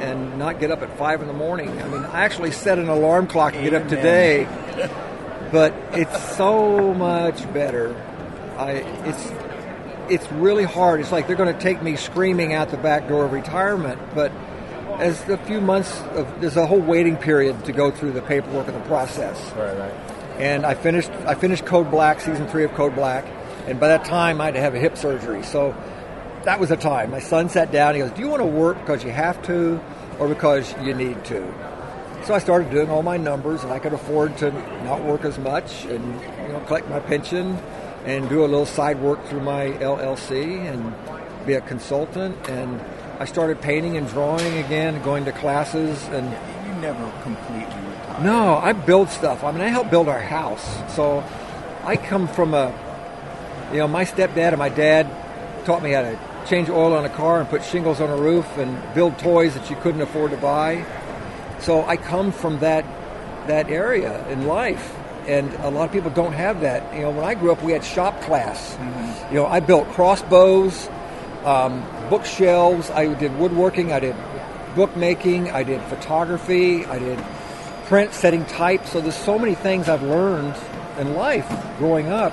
and 0.00 0.38
not 0.38 0.60
get 0.60 0.70
up 0.70 0.82
at 0.82 0.96
five 0.98 1.20
in 1.22 1.26
the 1.26 1.32
morning. 1.34 1.70
I 1.82 1.88
mean, 1.88 2.04
I 2.04 2.20
actually 2.24 2.52
set 2.52 2.78
an 2.78 2.88
alarm 2.88 3.26
clock 3.26 3.54
to 3.54 3.60
get 3.62 3.74
up 3.74 3.88
today, 3.88 4.46
but 5.50 5.72
it's 5.92 6.36
so 6.36 6.92
much 6.94 7.50
better. 7.52 7.94
I 8.58 8.70
it's 9.04 9.32
it's 10.08 10.30
really 10.32 10.64
hard. 10.64 11.00
It's 11.00 11.10
like 11.12 11.26
they're 11.26 11.36
going 11.36 11.52
to 11.54 11.60
take 11.60 11.82
me 11.82 11.96
screaming 11.96 12.52
out 12.52 12.68
the 12.70 12.76
back 12.76 13.08
door 13.08 13.24
of 13.24 13.32
retirement, 13.32 14.00
but 14.14 14.30
as 14.98 15.28
a 15.28 15.36
few 15.38 15.60
months 15.60 16.00
of 16.14 16.40
there's 16.40 16.56
a 16.56 16.66
whole 16.66 16.80
waiting 16.80 17.16
period 17.16 17.64
to 17.64 17.72
go 17.72 17.90
through 17.90 18.12
the 18.12 18.22
paperwork 18.22 18.66
and 18.68 18.76
the 18.76 18.80
process 18.86 19.38
Right, 19.52 19.76
right. 19.76 19.92
and 20.40 20.64
I 20.64 20.74
finished 20.74 21.10
I 21.26 21.34
finished 21.34 21.66
Code 21.66 21.90
Black 21.90 22.20
season 22.20 22.46
three 22.48 22.64
of 22.64 22.72
Code 22.74 22.94
Black, 22.94 23.26
and 23.66 23.80
by 23.80 23.88
that 23.88 24.04
time 24.04 24.40
I 24.40 24.46
had 24.46 24.54
to 24.54 24.60
have 24.60 24.74
a 24.74 24.78
hip 24.78 24.96
surgery. 24.96 25.42
So 25.42 25.74
that 26.46 26.60
was 26.60 26.68
the 26.68 26.76
time. 26.76 27.10
My 27.10 27.18
son 27.18 27.48
sat 27.48 27.72
down. 27.72 27.94
He 27.94 28.00
goes, 28.00 28.12
"Do 28.12 28.22
you 28.22 28.28
want 28.28 28.40
to 28.40 28.46
work 28.46 28.78
because 28.78 29.02
you 29.02 29.10
have 29.10 29.42
to, 29.42 29.80
or 30.20 30.28
because 30.28 30.72
you 30.82 30.94
need 30.94 31.24
to?" 31.26 31.42
So 32.24 32.34
I 32.34 32.38
started 32.38 32.70
doing 32.70 32.88
all 32.88 33.02
my 33.02 33.16
numbers, 33.16 33.64
and 33.64 33.72
I 33.72 33.80
could 33.80 33.92
afford 33.92 34.36
to 34.38 34.52
not 34.84 35.02
work 35.02 35.24
as 35.24 35.38
much 35.38 35.84
and 35.84 36.04
you 36.46 36.52
know 36.52 36.60
collect 36.66 36.88
my 36.88 37.00
pension 37.00 37.58
and 38.04 38.28
do 38.28 38.44
a 38.44 38.46
little 38.46 38.64
side 38.64 39.00
work 39.02 39.24
through 39.26 39.40
my 39.40 39.72
LLC 39.80 40.58
and 40.66 40.94
be 41.46 41.54
a 41.54 41.60
consultant. 41.60 42.36
And 42.48 42.80
I 43.18 43.24
started 43.24 43.60
painting 43.60 43.96
and 43.96 44.08
drawing 44.08 44.58
again, 44.58 45.02
going 45.02 45.24
to 45.24 45.32
classes 45.32 46.02
and. 46.08 46.32
You 46.66 46.72
never 46.82 47.10
completely 47.22 47.64
retired. 47.64 48.22
No, 48.22 48.56
I 48.56 48.72
build 48.72 49.08
stuff. 49.08 49.42
I 49.42 49.50
mean, 49.50 49.62
I 49.62 49.68
help 49.68 49.90
build 49.90 50.08
our 50.08 50.20
house. 50.20 50.64
So 50.94 51.24
I 51.84 51.96
come 51.96 52.28
from 52.28 52.54
a, 52.54 52.72
you 53.72 53.78
know, 53.78 53.88
my 53.88 54.04
stepdad 54.04 54.48
and 54.48 54.58
my 54.58 54.68
dad 54.68 55.06
taught 55.64 55.82
me 55.82 55.92
how 55.92 56.02
to 56.02 56.18
change 56.46 56.68
oil 56.70 56.94
on 56.94 57.04
a 57.04 57.10
car 57.10 57.40
and 57.40 57.48
put 57.48 57.64
shingles 57.64 58.00
on 58.00 58.10
a 58.10 58.16
roof 58.16 58.46
and 58.56 58.94
build 58.94 59.18
toys 59.18 59.54
that 59.54 59.68
you 59.68 59.76
couldn't 59.76 60.00
afford 60.00 60.30
to 60.30 60.36
buy. 60.36 60.84
So 61.60 61.84
I 61.84 61.96
come 61.96 62.32
from 62.32 62.60
that 62.60 62.84
that 63.46 63.70
area 63.70 64.26
in 64.28 64.46
life. 64.46 64.94
And 65.26 65.52
a 65.54 65.70
lot 65.70 65.86
of 65.86 65.92
people 65.92 66.10
don't 66.10 66.32
have 66.32 66.60
that. 66.60 66.94
You 66.94 67.02
know, 67.02 67.10
when 67.10 67.24
I 67.24 67.34
grew 67.34 67.50
up, 67.50 67.62
we 67.62 67.72
had 67.72 67.84
shop 67.84 68.20
class. 68.22 68.76
You 69.30 69.36
know, 69.36 69.46
I 69.46 69.58
built 69.58 69.88
crossbows, 69.88 70.88
um, 71.44 71.84
bookshelves. 72.08 72.90
I 72.90 73.12
did 73.14 73.36
woodworking. 73.36 73.92
I 73.92 74.00
did 74.00 74.14
bookmaking. 74.76 75.50
I 75.50 75.64
did 75.64 75.82
photography. 75.82 76.84
I 76.86 76.98
did 76.98 77.18
print, 77.86 78.12
setting 78.12 78.44
type. 78.44 78.86
So 78.86 79.00
there's 79.00 79.16
so 79.16 79.38
many 79.38 79.56
things 79.56 79.88
I've 79.88 80.02
learned 80.02 80.54
in 80.98 81.14
life 81.14 81.48
growing 81.78 82.08
up. 82.08 82.32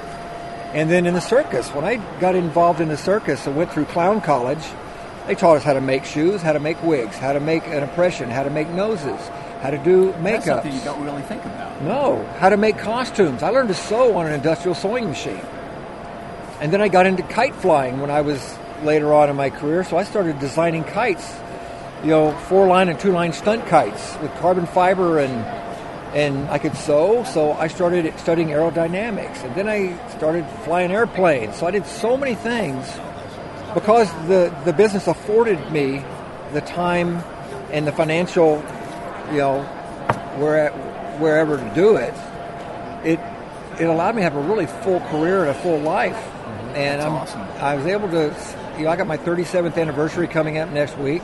And 0.73 0.89
then 0.89 1.05
in 1.05 1.13
the 1.13 1.21
circus, 1.21 1.69
when 1.69 1.85
I 1.85 1.97
got 2.19 2.35
involved 2.35 2.81
in 2.81 2.87
the 2.87 2.97
circus 2.97 3.45
and 3.45 3.55
went 3.55 3.71
through 3.71 3.85
clown 3.85 4.21
college, 4.21 4.63
they 5.27 5.35
taught 5.35 5.57
us 5.57 5.63
how 5.63 5.73
to 5.73 5.81
make 5.81 6.03
shoes, 6.03 6.41
how 6.41 6.53
to 6.53 6.59
make 6.59 6.81
wigs, 6.83 7.15
how 7.17 7.33
to 7.33 7.39
make 7.39 7.65
an 7.67 7.83
impression, 7.83 8.29
how 8.29 8.43
to 8.43 8.49
make 8.49 8.67
noses, 8.69 9.19
how 9.61 9.69
to 9.69 9.77
do 9.77 10.07
makeup. 10.17 10.23
That's 10.23 10.45
something 10.45 10.73
you 10.73 10.81
don't 10.81 11.03
really 11.03 11.21
think 11.23 11.45
about. 11.45 11.81
No, 11.83 12.25
how 12.39 12.49
to 12.49 12.57
make 12.57 12.77
costumes. 12.77 13.43
I 13.43 13.49
learned 13.49 13.69
to 13.69 13.75
sew 13.75 14.17
on 14.17 14.25
an 14.25 14.33
industrial 14.33 14.75
sewing 14.75 15.07
machine. 15.07 15.45
And 16.59 16.73
then 16.73 16.81
I 16.81 16.87
got 16.87 17.05
into 17.05 17.23
kite 17.23 17.55
flying 17.55 18.01
when 18.01 18.09
I 18.09 18.21
was 18.21 18.57
later 18.83 19.13
on 19.13 19.29
in 19.29 19.35
my 19.35 19.49
career, 19.49 19.83
so 19.83 19.97
I 19.97 20.03
started 20.03 20.39
designing 20.39 20.83
kites. 20.83 21.39
You 22.03 22.09
know, 22.09 22.37
four 22.47 22.67
line 22.67 22.89
and 22.89 22.99
two 22.99 23.11
line 23.11 23.31
stunt 23.31 23.65
kites 23.67 24.17
with 24.21 24.33
carbon 24.35 24.65
fiber 24.65 25.19
and 25.19 25.62
and 26.13 26.47
I 26.49 26.59
could 26.59 26.75
sew, 26.75 27.23
so 27.23 27.53
I 27.53 27.67
started 27.67 28.17
studying 28.19 28.49
aerodynamics. 28.49 29.43
And 29.43 29.55
then 29.55 29.67
I 29.67 29.97
started 30.09 30.45
flying 30.63 30.91
airplanes. 30.91 31.57
So 31.57 31.65
I 31.65 31.71
did 31.71 31.85
so 31.85 32.15
many 32.15 32.35
things 32.35 32.87
because 33.73 34.11
the 34.27 34.55
the 34.65 34.73
business 34.73 35.07
afforded 35.07 35.71
me 35.71 36.03
the 36.53 36.61
time 36.61 37.23
and 37.71 37.87
the 37.87 37.91
financial, 37.91 38.63
you 39.31 39.37
know, 39.37 39.63
where 40.37 40.71
wherever 41.19 41.57
to 41.57 41.75
do 41.75 41.95
it. 41.95 42.13
it 43.03 43.19
it 43.79 43.85
allowed 43.85 44.15
me 44.15 44.19
to 44.19 44.23
have 44.29 44.35
a 44.35 44.41
really 44.41 44.67
full 44.67 44.99
career 45.09 45.41
and 45.41 45.49
a 45.49 45.53
full 45.55 45.79
life. 45.79 46.15
Mm-hmm. 46.15 46.75
And 46.75 47.01
That's 47.01 47.05
I'm, 47.05 47.13
awesome. 47.13 47.41
I 47.59 47.75
was 47.75 47.85
able 47.87 48.09
to, 48.09 48.35
you 48.77 48.83
know, 48.83 48.91
I 48.91 48.95
got 48.95 49.07
my 49.07 49.17
37th 49.17 49.77
anniversary 49.77 50.27
coming 50.27 50.59
up 50.59 50.69
next 50.69 50.95
week. 50.97 51.23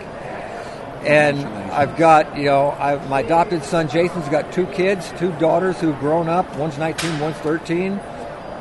And 1.05 1.39
I've 1.71 1.95
got, 1.95 2.37
you 2.37 2.45
know, 2.45 2.71
I've, 2.71 3.09
my 3.09 3.21
adopted 3.21 3.63
son 3.63 3.87
Jason's 3.87 4.27
got 4.27 4.51
two 4.51 4.65
kids, 4.67 5.11
two 5.17 5.31
daughters 5.33 5.79
who've 5.79 5.97
grown 5.99 6.27
up. 6.27 6.53
One's 6.57 6.77
19, 6.77 7.19
one's 7.19 7.37
13. 7.37 7.95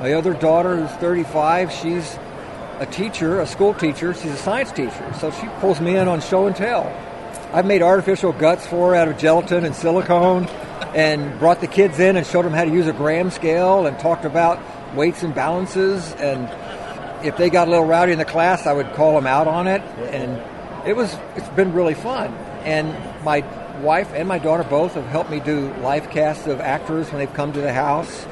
My 0.01 0.13
other 0.13 0.33
daughter, 0.35 0.77
who's 0.77 0.97
35, 0.99 1.73
she's 1.73 2.17
a 2.79 2.87
teacher, 2.87 3.41
a 3.41 3.47
school 3.47 3.75
teacher. 3.75 4.15
She's 4.15 4.33
a 4.33 4.37
science 4.37 4.71
teacher, 4.71 5.13
so 5.19 5.31
she 5.33 5.47
pulls 5.61 5.81
me 5.81 5.97
in 5.97 6.07
on 6.07 6.21
show 6.21 6.47
and 6.47 6.55
tell. 6.55 6.85
I've 7.53 7.67
made 7.67 7.83
artificial 7.83 8.33
guts 8.33 8.67
for 8.67 8.91
her 8.91 8.95
out 8.95 9.09
of 9.09 9.19
gelatin 9.19 9.65
and 9.65 9.75
silicone, 9.75 10.47
and 10.95 11.39
brought 11.39 11.61
the 11.61 11.67
kids 11.67 11.99
in 11.99 12.17
and 12.17 12.27
showed 12.27 12.45
them 12.45 12.53
how 12.53 12.65
to 12.65 12.71
use 12.71 12.87
a 12.87 12.93
gram 12.93 13.31
scale 13.31 13.87
and 13.87 13.99
talked 13.99 14.25
about 14.25 14.61
weights 14.95 15.23
and 15.23 15.35
balances. 15.35 16.13
And 16.15 16.49
if 17.27 17.37
they 17.37 17.51
got 17.51 17.69
a 17.69 17.71
little 17.71 17.87
rowdy 17.87 18.13
in 18.13 18.19
the 18.19 18.25
class, 18.25 18.67
I 18.67 18.73
would 18.73 18.93
call 18.93 19.15
them 19.15 19.27
out 19.27 19.49
on 19.49 19.67
it, 19.67 19.83
and 20.13 20.41
it 20.89 20.97
was 20.97 21.15
it's 21.37 21.49
been 21.51 21.73
really 21.75 21.95
fun. 21.95 22.33
And 22.65 22.97
my 23.23 23.45
wife 23.81 24.11
and 24.15 24.27
my 24.27 24.39
daughter 24.39 24.65
both 24.65 24.95
have 24.95 25.07
helped 25.07 25.31
me 25.31 25.39
do 25.39 25.73
live 25.83 26.11
casts 26.11 26.47
of 26.47 26.61
actors 26.61 27.11
when 27.11 27.19
they've 27.19 27.35
come 27.35 27.53
to 27.53 27.61
the 27.61 27.73
house. 27.73 28.27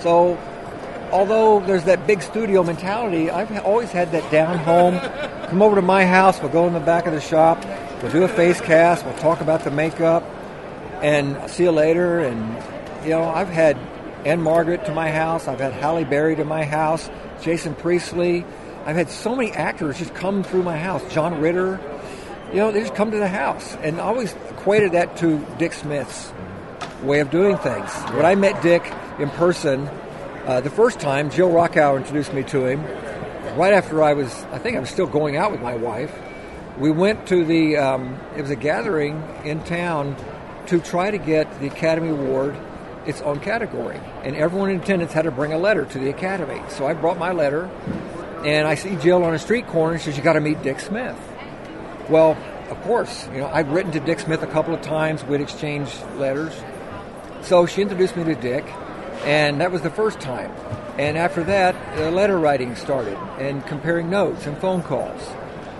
So 0.00 0.38
although 1.10 1.60
there's 1.60 1.84
that 1.84 2.06
big 2.06 2.22
studio 2.22 2.62
mentality, 2.62 3.30
I've 3.30 3.64
always 3.64 3.90
had 3.90 4.12
that 4.12 4.30
down 4.30 4.58
home. 4.58 4.98
Come 5.48 5.60
over 5.60 5.74
to 5.76 5.82
my 5.82 6.06
house, 6.06 6.40
we'll 6.40 6.52
go 6.52 6.66
in 6.66 6.72
the 6.72 6.80
back 6.80 7.06
of 7.06 7.12
the 7.12 7.20
shop, 7.20 7.64
we'll 8.02 8.12
do 8.12 8.22
a 8.22 8.28
face 8.28 8.60
cast, 8.60 9.04
we'll 9.04 9.16
talk 9.18 9.40
about 9.40 9.64
the 9.64 9.70
makeup, 9.70 10.22
and 11.02 11.50
see 11.50 11.64
you 11.64 11.72
later. 11.72 12.20
And, 12.20 12.62
you 13.02 13.10
know, 13.10 13.24
I've 13.24 13.48
had 13.48 13.76
Ann-Margret 14.24 14.84
to 14.84 14.94
my 14.94 15.10
house, 15.10 15.48
I've 15.48 15.60
had 15.60 15.72
Halle 15.72 16.04
Berry 16.04 16.36
to 16.36 16.44
my 16.44 16.64
house, 16.64 17.10
Jason 17.40 17.74
Priestley. 17.74 18.44
I've 18.88 18.96
had 18.96 19.10
so 19.10 19.36
many 19.36 19.52
actors 19.52 19.98
just 19.98 20.14
come 20.14 20.42
through 20.42 20.62
my 20.62 20.78
house, 20.78 21.02
John 21.12 21.42
Ritter. 21.42 21.78
You 22.48 22.56
know, 22.56 22.72
they 22.72 22.80
just 22.80 22.94
come 22.94 23.10
to 23.10 23.18
the 23.18 23.28
house. 23.28 23.76
And 23.82 24.00
I 24.00 24.04
always 24.04 24.32
equated 24.48 24.92
that 24.92 25.18
to 25.18 25.46
Dick 25.58 25.74
Smith's 25.74 26.32
way 27.02 27.20
of 27.20 27.30
doing 27.30 27.58
things. 27.58 27.92
When 28.12 28.24
I 28.24 28.34
met 28.34 28.62
Dick 28.62 28.90
in 29.18 29.28
person, 29.28 29.86
uh, 30.46 30.62
the 30.62 30.70
first 30.70 31.00
time, 31.00 31.28
Jill 31.28 31.50
Rockow 31.50 31.98
introduced 31.98 32.32
me 32.32 32.44
to 32.44 32.64
him. 32.64 32.82
Right 33.58 33.74
after 33.74 34.02
I 34.02 34.14
was, 34.14 34.32
I 34.52 34.58
think 34.58 34.78
I 34.78 34.80
was 34.80 34.88
still 34.88 35.06
going 35.06 35.36
out 35.36 35.52
with 35.52 35.60
my 35.60 35.76
wife. 35.76 36.18
We 36.78 36.90
went 36.90 37.26
to 37.26 37.44
the, 37.44 37.76
um, 37.76 38.18
it 38.38 38.40
was 38.40 38.50
a 38.50 38.56
gathering 38.56 39.22
in 39.44 39.62
town 39.64 40.16
to 40.68 40.80
try 40.80 41.10
to 41.10 41.18
get 41.18 41.60
the 41.60 41.66
Academy 41.66 42.08
Award 42.08 42.56
its 43.04 43.20
own 43.22 43.40
category. 43.40 44.00
And 44.22 44.34
everyone 44.34 44.70
in 44.70 44.80
attendance 44.80 45.12
had 45.12 45.22
to 45.22 45.30
bring 45.30 45.52
a 45.52 45.58
letter 45.58 45.84
to 45.84 45.98
the 45.98 46.08
Academy. 46.08 46.62
So 46.68 46.86
I 46.86 46.94
brought 46.94 47.18
my 47.18 47.32
letter, 47.32 47.70
and 48.44 48.66
I 48.66 48.74
see 48.74 48.96
Jill 48.96 49.24
on 49.24 49.34
a 49.34 49.38
street 49.38 49.66
corner, 49.66 49.94
and 49.94 50.00
she 50.00 50.06
says, 50.06 50.16
You 50.16 50.22
got 50.22 50.34
to 50.34 50.40
meet 50.40 50.62
Dick 50.62 50.80
Smith. 50.80 51.16
Well, 52.08 52.36
of 52.70 52.80
course, 52.82 53.28
you 53.32 53.38
know, 53.38 53.46
I'd 53.46 53.68
written 53.68 53.92
to 53.92 54.00
Dick 54.00 54.20
Smith 54.20 54.42
a 54.42 54.46
couple 54.46 54.74
of 54.74 54.82
times, 54.82 55.24
we'd 55.24 55.40
exchanged 55.40 55.94
letters. 56.16 56.54
So 57.42 57.66
she 57.66 57.82
introduced 57.82 58.16
me 58.16 58.24
to 58.24 58.34
Dick, 58.34 58.64
and 59.24 59.60
that 59.60 59.72
was 59.72 59.82
the 59.82 59.90
first 59.90 60.20
time. 60.20 60.50
And 60.98 61.16
after 61.16 61.44
that, 61.44 61.74
uh, 61.98 62.10
letter 62.10 62.38
writing 62.38 62.74
started, 62.76 63.16
and 63.38 63.64
comparing 63.66 64.10
notes 64.10 64.46
and 64.46 64.58
phone 64.58 64.82
calls. 64.82 65.22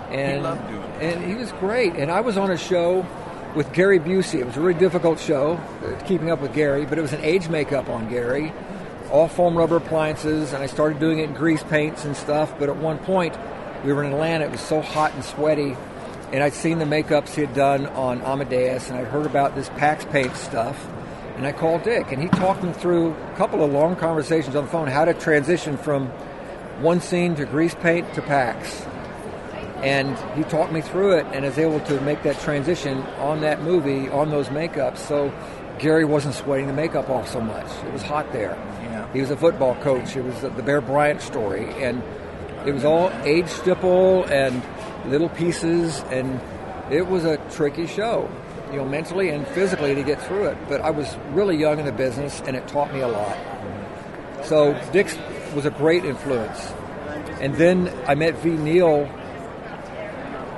And, 0.09 0.43
loved 0.43 0.67
doing 0.69 0.81
that. 0.81 1.01
and 1.03 1.25
he 1.25 1.35
was 1.35 1.51
great. 1.53 1.93
And 1.93 2.09
I 2.09 2.21
was 2.21 2.37
on 2.37 2.49
a 2.49 2.57
show 2.57 3.05
with 3.55 3.71
Gary 3.73 3.99
Busey. 3.99 4.39
It 4.39 4.45
was 4.45 4.57
a 4.57 4.61
really 4.61 4.79
difficult 4.79 5.19
show, 5.19 5.53
uh, 5.83 6.03
keeping 6.05 6.31
up 6.31 6.41
with 6.41 6.53
Gary, 6.53 6.85
but 6.85 6.97
it 6.97 7.01
was 7.01 7.13
an 7.13 7.21
age 7.21 7.49
makeup 7.49 7.89
on 7.89 8.09
Gary, 8.09 8.53
all 9.11 9.27
foam 9.27 9.57
rubber 9.57 9.77
appliances, 9.77 10.53
and 10.53 10.63
I 10.63 10.67
started 10.67 10.99
doing 10.99 11.19
it 11.19 11.23
in 11.23 11.33
grease 11.33 11.63
paints 11.63 12.05
and 12.05 12.15
stuff. 12.15 12.53
But 12.59 12.69
at 12.69 12.77
one 12.77 12.97
point, 12.99 13.37
we 13.83 13.93
were 13.93 14.03
in 14.03 14.11
Atlanta. 14.13 14.45
It 14.45 14.51
was 14.51 14.61
so 14.61 14.81
hot 14.81 15.13
and 15.13 15.23
sweaty, 15.23 15.75
and 16.31 16.43
I'd 16.43 16.53
seen 16.53 16.79
the 16.79 16.85
makeups 16.85 17.33
he 17.35 17.41
had 17.41 17.53
done 17.53 17.87
on 17.87 18.21
Amadeus, 18.21 18.89
and 18.89 18.99
I'd 18.99 19.07
heard 19.07 19.25
about 19.25 19.55
this 19.55 19.69
Pax 19.69 20.05
paint 20.05 20.35
stuff. 20.35 20.87
And 21.35 21.47
I 21.47 21.53
called 21.53 21.83
Dick, 21.83 22.11
and 22.11 22.21
he 22.21 22.27
talked 22.27 22.63
me 22.63 22.73
through 22.73 23.13
a 23.13 23.35
couple 23.37 23.63
of 23.63 23.71
long 23.71 23.95
conversations 23.95 24.55
on 24.57 24.65
the 24.65 24.69
phone 24.69 24.87
how 24.87 25.05
to 25.05 25.13
transition 25.13 25.77
from 25.77 26.07
one 26.81 26.99
scene 26.99 27.35
to 27.35 27.45
grease 27.45 27.75
paint 27.75 28.13
to 28.15 28.21
Pax. 28.21 28.85
And 29.81 30.17
he 30.35 30.43
talked 30.43 30.73
me 30.73 30.81
through 30.81 31.13
it, 31.13 31.25
and 31.31 31.45
I 31.45 31.49
was 31.49 31.57
able 31.57 31.79
to 31.79 32.01
make 32.01 32.23
that 32.23 32.37
transition 32.41 32.97
on 33.19 33.39
that 33.41 33.61
movie, 33.61 34.09
on 34.09 34.29
those 34.29 34.49
makeups. 34.49 34.97
So 34.97 35.31
Gary 35.79 36.03
wasn't 36.03 36.35
sweating 36.35 36.67
the 36.67 36.73
makeup 36.73 37.09
off 37.09 37.29
so 37.29 37.39
much. 37.39 37.67
It 37.85 37.93
was 37.93 38.01
hot 38.01 38.29
there. 38.33 38.57
He 39.13 39.21
was 39.21 39.31
a 39.31 39.37
football 39.37 39.75
coach. 39.75 40.15
It 40.15 40.23
was 40.23 40.41
the, 40.41 40.49
Bear 40.49 40.81
Bryant 40.81 41.21
story, 41.21 41.67
and 41.83 42.03
it 42.65 42.73
was 42.73 42.85
all 42.85 43.11
age 43.23 43.47
stipple 43.47 44.25
and 44.25 44.61
little 45.05 45.29
pieces, 45.29 45.99
and 46.09 46.39
it 46.91 47.07
was 47.07 47.25
a 47.25 47.37
tricky 47.51 47.87
show, 47.87 48.29
you 48.71 48.77
know, 48.77 48.85
mentally 48.85 49.29
and 49.29 49.47
physically 49.47 49.95
to 49.95 50.03
get 50.03 50.21
through 50.21 50.45
it. 50.45 50.57
But 50.67 50.81
I 50.81 50.91
was 50.91 51.17
really 51.29 51.57
young 51.57 51.79
in 51.79 51.85
the 51.85 51.91
business, 51.91 52.41
and 52.45 52.55
it 52.55 52.67
taught 52.67 52.93
me 52.93 52.99
a 52.99 53.07
lot. 53.07 53.37
So 54.43 54.79
Dick 54.91 55.07
was 55.55 55.65
a 55.65 55.71
great 55.71 56.05
influence. 56.05 56.71
And 57.41 57.55
then 57.55 57.91
I 58.07 58.15
met 58.15 58.35
Ve 58.35 58.51
Neill. 58.51 59.05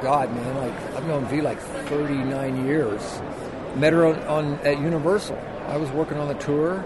God, 0.02 0.34
man, 0.34 0.58
like 0.58 0.96
I've 0.96 1.06
known 1.06 1.26
V 1.28 1.42
like 1.42 1.60
39 1.60 2.66
years. 2.66 3.22
Met 3.76 3.94
her 3.94 4.06
on, 4.06 4.20
on 4.24 4.54
at 4.66 4.80
Universal. 4.80 5.40
I 5.68 5.78
was 5.78 5.90
working 5.92 6.18
on 6.18 6.28
the 6.28 6.34
tour. 6.36 6.84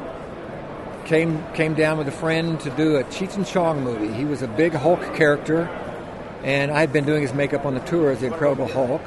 Came 1.05 1.43
came 1.53 1.75
down 1.75 1.99
with 1.99 2.07
a 2.07 2.11
friend 2.11 2.59
to 2.61 2.71
do 2.71 2.95
a 2.95 3.03
Cheech 3.03 3.35
and 3.35 3.45
Chong 3.45 3.83
movie. 3.83 4.11
He 4.11 4.25
was 4.25 4.41
a 4.41 4.47
big 4.47 4.73
Hulk 4.73 5.13
character, 5.13 5.69
and 6.43 6.71
I 6.71 6.79
had 6.79 6.91
been 6.91 7.05
doing 7.05 7.21
his 7.21 7.31
makeup 7.31 7.63
on 7.63 7.75
the 7.75 7.79
tour 7.81 8.09
as 8.09 8.21
the 8.21 8.25
Incredible 8.25 8.67
Hulk. 8.67 9.03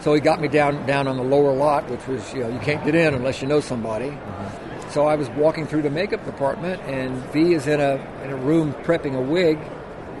So 0.00 0.12
he 0.12 0.20
got 0.20 0.40
me 0.40 0.48
down 0.48 0.84
down 0.86 1.06
on 1.06 1.16
the 1.16 1.22
lower 1.22 1.52
lot, 1.52 1.88
which 1.88 2.04
was 2.08 2.34
you 2.34 2.40
know 2.40 2.48
you 2.48 2.58
can't 2.58 2.84
get 2.84 2.96
in 2.96 3.14
unless 3.14 3.42
you 3.42 3.46
know 3.46 3.60
somebody. 3.60 4.08
Mm-hmm. 4.08 4.90
So 4.90 5.06
I 5.06 5.14
was 5.14 5.28
walking 5.30 5.68
through 5.68 5.82
the 5.82 5.90
makeup 5.90 6.24
department, 6.24 6.82
and 6.82 7.14
V 7.32 7.54
is 7.54 7.68
in 7.68 7.80
a 7.80 7.94
in 8.24 8.30
a 8.30 8.36
room 8.36 8.72
prepping 8.82 9.14
a 9.14 9.20
wig 9.20 9.58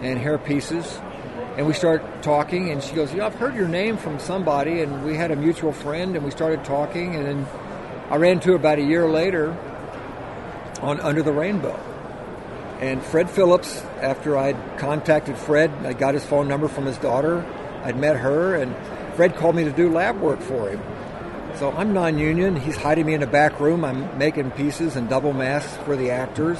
and 0.02 0.20
hair 0.20 0.38
pieces, 0.38 1.00
and 1.56 1.66
we 1.66 1.72
start 1.72 2.22
talking, 2.22 2.70
and 2.70 2.80
she 2.80 2.94
goes, 2.94 3.12
"Yeah, 3.12 3.26
I've 3.26 3.34
heard 3.34 3.56
your 3.56 3.66
name 3.66 3.96
from 3.96 4.20
somebody," 4.20 4.80
and 4.80 5.04
we 5.04 5.16
had 5.16 5.32
a 5.32 5.36
mutual 5.36 5.72
friend, 5.72 6.14
and 6.14 6.24
we 6.24 6.30
started 6.30 6.64
talking, 6.64 7.16
and 7.16 7.26
then 7.26 7.46
I 8.10 8.16
ran 8.16 8.34
into 8.34 8.50
her 8.50 8.54
about 8.54 8.78
a 8.78 8.84
year 8.84 9.08
later 9.08 9.56
on 10.80 11.00
Under 11.00 11.22
the 11.22 11.32
Rainbow. 11.32 11.78
And 12.80 13.02
Fred 13.02 13.30
Phillips, 13.30 13.82
after 14.00 14.36
I'd 14.36 14.56
contacted 14.78 15.36
Fred, 15.38 15.70
I 15.84 15.94
got 15.94 16.14
his 16.14 16.24
phone 16.24 16.46
number 16.46 16.68
from 16.68 16.84
his 16.84 16.98
daughter. 16.98 17.44
I'd 17.82 17.98
met 17.98 18.16
her, 18.16 18.54
and 18.54 18.74
Fred 19.14 19.36
called 19.36 19.56
me 19.56 19.64
to 19.64 19.72
do 19.72 19.90
lab 19.90 20.20
work 20.20 20.40
for 20.40 20.68
him. 20.68 20.82
So 21.56 21.72
I'm 21.72 21.94
non-union. 21.94 22.56
He's 22.56 22.76
hiding 22.76 23.06
me 23.06 23.14
in 23.14 23.22
a 23.22 23.26
back 23.26 23.60
room. 23.60 23.82
I'm 23.84 24.18
making 24.18 24.50
pieces 24.50 24.94
and 24.96 25.08
double 25.08 25.32
masks 25.32 25.74
for 25.84 25.96
the 25.96 26.10
actors. 26.10 26.58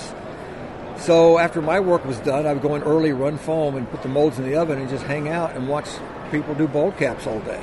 So 0.97 1.39
after 1.39 1.61
my 1.61 1.81
work 1.81 2.07
was 2.07 2.19
done, 2.21 2.47
I 2.47 2.55
would 2.55 2.63
go 2.63 2.75
in 2.77 2.83
early, 2.83 3.13
run 3.13 3.37
foam, 3.37 3.77
and 3.77 3.91
put 3.91 4.03
the 4.03 4.09
molds 4.09 4.39
in 4.39 4.47
the 4.47 4.57
oven, 4.57 4.79
and 4.79 4.89
just 4.89 5.05
hang 5.05 5.29
out 5.29 5.55
and 5.55 5.69
watch 5.69 5.87
people 6.31 6.55
do 6.55 6.67
bald 6.67 6.97
caps 6.97 7.27
all 7.27 7.41
day. 7.41 7.63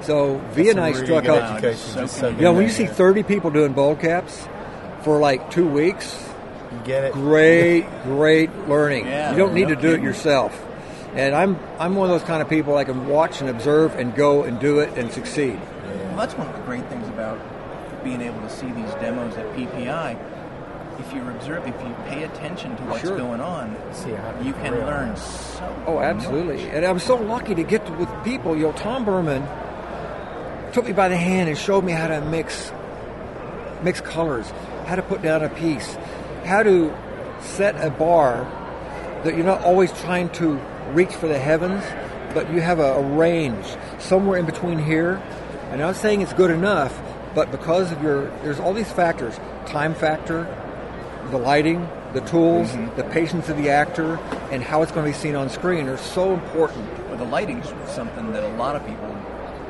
So 0.00 0.38
V 0.52 0.70
and 0.70 0.80
I 0.80 0.92
struck 0.92 1.26
up. 1.26 1.42
education, 1.42 1.76
So 1.76 2.00
just. 2.00 2.22
You 2.22 2.32
know, 2.32 2.52
when 2.54 2.62
you 2.62 2.70
see 2.70 2.86
30 2.86 3.22
people 3.22 3.50
doing 3.50 3.74
bald 3.74 4.00
caps 4.00 4.46
for 5.04 5.18
like 5.20 5.50
two 5.50 5.68
weeks, 5.68 6.18
You 6.72 6.78
get 6.84 7.04
it. 7.04 7.12
great, 7.12 7.86
great 8.04 8.50
learning. 8.68 9.06
Yeah, 9.06 9.30
you 9.32 9.36
don't 9.38 9.54
need 9.54 9.68
no 9.68 9.74
to 9.74 9.80
do 9.80 9.92
it 9.92 10.02
yourself. 10.02 10.60
And 11.14 11.34
I'm 11.34 11.58
I'm 11.78 11.94
one 11.94 12.10
of 12.10 12.18
those 12.18 12.26
kind 12.26 12.42
of 12.42 12.48
people 12.48 12.76
I 12.76 12.82
can 12.84 13.06
watch 13.06 13.40
and 13.40 13.48
observe 13.48 13.94
and 13.94 14.14
go 14.14 14.42
and 14.42 14.58
do 14.58 14.80
it 14.80 14.96
and 14.98 15.12
succeed. 15.12 15.60
Well, 16.08 16.16
that's 16.16 16.34
one 16.34 16.48
of 16.48 16.54
the 16.56 16.62
great 16.62 16.84
things 16.88 17.06
about 17.08 17.38
being 18.02 18.20
able 18.20 18.40
to 18.40 18.50
see 18.50 18.66
these 18.66 18.90
demos 18.94 19.36
at 19.36 19.46
PPI. 19.54 20.16
If 20.98 21.12
you 21.12 21.22
observe, 21.28 21.66
if 21.66 21.74
you 21.82 21.94
pay 22.06 22.22
attention 22.24 22.76
to 22.76 22.82
what's 22.84 23.02
Sure. 23.02 23.16
going 23.16 23.40
on, 23.40 23.76
See 23.92 24.10
you 24.10 24.52
can 24.54 24.74
real. 24.74 24.86
learn 24.86 25.16
so. 25.16 25.74
Oh, 25.86 25.98
absolutely. 26.00 26.68
And 26.70 26.84
I'm 26.84 26.98
so 27.00 27.16
lucky 27.16 27.54
to 27.54 27.62
get 27.64 27.84
to, 27.86 27.92
with 27.94 28.08
people. 28.24 28.56
You 28.56 28.64
know, 28.64 28.72
Tom 28.72 29.04
Burman 29.04 29.44
took 30.72 30.86
me 30.86 30.92
by 30.92 31.08
the 31.08 31.16
hand 31.16 31.48
and 31.48 31.56
showed 31.58 31.84
me 31.84 31.92
how 31.92 32.06
to 32.08 32.20
mix 32.22 32.72
mix 33.82 34.00
colors, 34.00 34.50
how 34.86 34.96
to 34.96 35.02
put 35.02 35.22
down 35.22 35.42
a 35.42 35.48
piece, 35.48 35.96
how 36.44 36.62
to 36.62 36.94
set 37.40 37.74
a 37.84 37.90
bar 37.90 38.44
that 39.24 39.34
you're 39.36 39.46
not 39.46 39.62
always 39.62 39.92
trying 39.92 40.28
to 40.30 40.60
reach 40.92 41.12
for 41.14 41.28
the 41.28 41.38
heavens, 41.38 41.82
but 42.34 42.52
you 42.52 42.60
have 42.60 42.78
a, 42.78 42.94
a 42.94 43.02
range 43.16 43.66
somewhere 43.98 44.38
in 44.38 44.46
between 44.46 44.78
here. 44.78 45.14
And 45.70 45.74
I'm 45.74 45.88
not 45.88 45.96
saying 45.96 46.20
it's 46.20 46.32
good 46.34 46.50
enough, 46.50 47.00
but 47.34 47.50
because 47.50 47.90
of 47.90 48.02
your, 48.02 48.26
there's 48.42 48.60
all 48.60 48.74
these 48.74 48.92
factors: 48.92 49.34
time 49.66 49.94
factor, 49.94 50.44
the 51.30 51.38
lighting, 51.38 51.88
the 52.12 52.20
tools, 52.20 52.68
Mm-hmm. 52.70 52.96
the 52.96 53.04
patience 53.04 53.48
of 53.48 53.56
the 53.56 53.70
actor, 53.70 54.16
and 54.52 54.62
how 54.62 54.82
it's 54.82 54.92
going 54.92 55.04
to 55.04 55.10
be 55.10 55.18
seen 55.18 55.34
on 55.34 55.48
screen 55.48 55.88
are 55.88 55.96
so 55.96 56.32
important. 56.34 56.86
Well, 57.08 57.16
the 57.16 57.24
lighting's 57.24 57.66
something 57.88 58.32
that 58.32 58.44
a 58.44 58.54
lot 58.56 58.76
of 58.76 58.86
people 58.86 59.08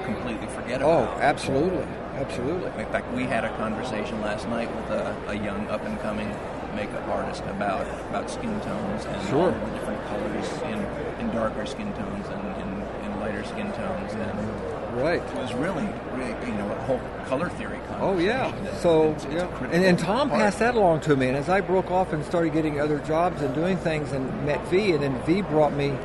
completely 0.04 0.46
forget 0.48 0.82
about. 0.82 0.90
Oh, 0.90 1.02
about. 1.04 1.20
absolutely. 1.22 1.86
Absolutely. 2.16 2.66
In 2.82 2.88
fact, 2.90 3.12
we 3.12 3.24
had 3.24 3.44
a 3.44 3.54
conversation 3.56 4.20
last 4.20 4.48
night 4.48 4.74
with 4.74 4.90
a, 4.90 5.16
a 5.28 5.34
young 5.34 5.66
up 5.68 5.84
and 5.84 5.98
coming 6.00 6.28
makeup 6.74 7.06
artist 7.08 7.42
about 7.44 7.86
about 8.10 8.28
skin 8.30 8.60
tones 8.62 9.04
and 9.04 9.28
Sure. 9.28 9.52
different 9.74 10.04
colors 10.06 10.52
in, 10.64 10.78
in 11.20 11.32
darker 11.34 11.64
skin 11.66 11.92
tones 11.94 12.26
and 12.28 12.42
in, 12.62 13.12
in 13.12 13.20
lighter 13.20 13.44
skin 13.44 13.70
tones 13.72 14.12
and 14.12 15.00
Right. 15.00 15.22
it 15.22 15.34
was 15.36 15.52
really, 15.54 15.88
really 16.14 16.34
you 16.46 16.54
know 16.54 16.70
a 16.70 16.80
whole 16.82 17.00
color 17.26 17.48
theory 17.50 17.78
Oh 18.00 18.18
yeah. 18.18 18.52
So 18.78 19.10
it's- 19.10 19.24
it's 19.24 19.34
yeah, 19.34 19.64
and, 19.70 19.84
and 19.84 19.98
Tom 19.98 20.28
part. 20.28 20.40
passed 20.40 20.58
that 20.58 20.74
along 20.74 21.00
to 21.02 21.14
me. 21.16 21.28
And 21.28 21.36
as 21.36 21.48
I 21.48 21.60
broke 21.60 21.90
off 21.90 22.12
and 22.12 22.24
started 22.24 22.52
getting 22.52 22.80
other 22.80 22.98
jobs 22.98 23.40
and 23.40 23.54
doing 23.54 23.76
things, 23.76 24.10
and 24.12 24.44
met 24.44 24.60
V, 24.66 24.92
and 24.92 25.02
then 25.02 25.16
V 25.22 25.42
brought 25.42 25.72
me 25.72 25.96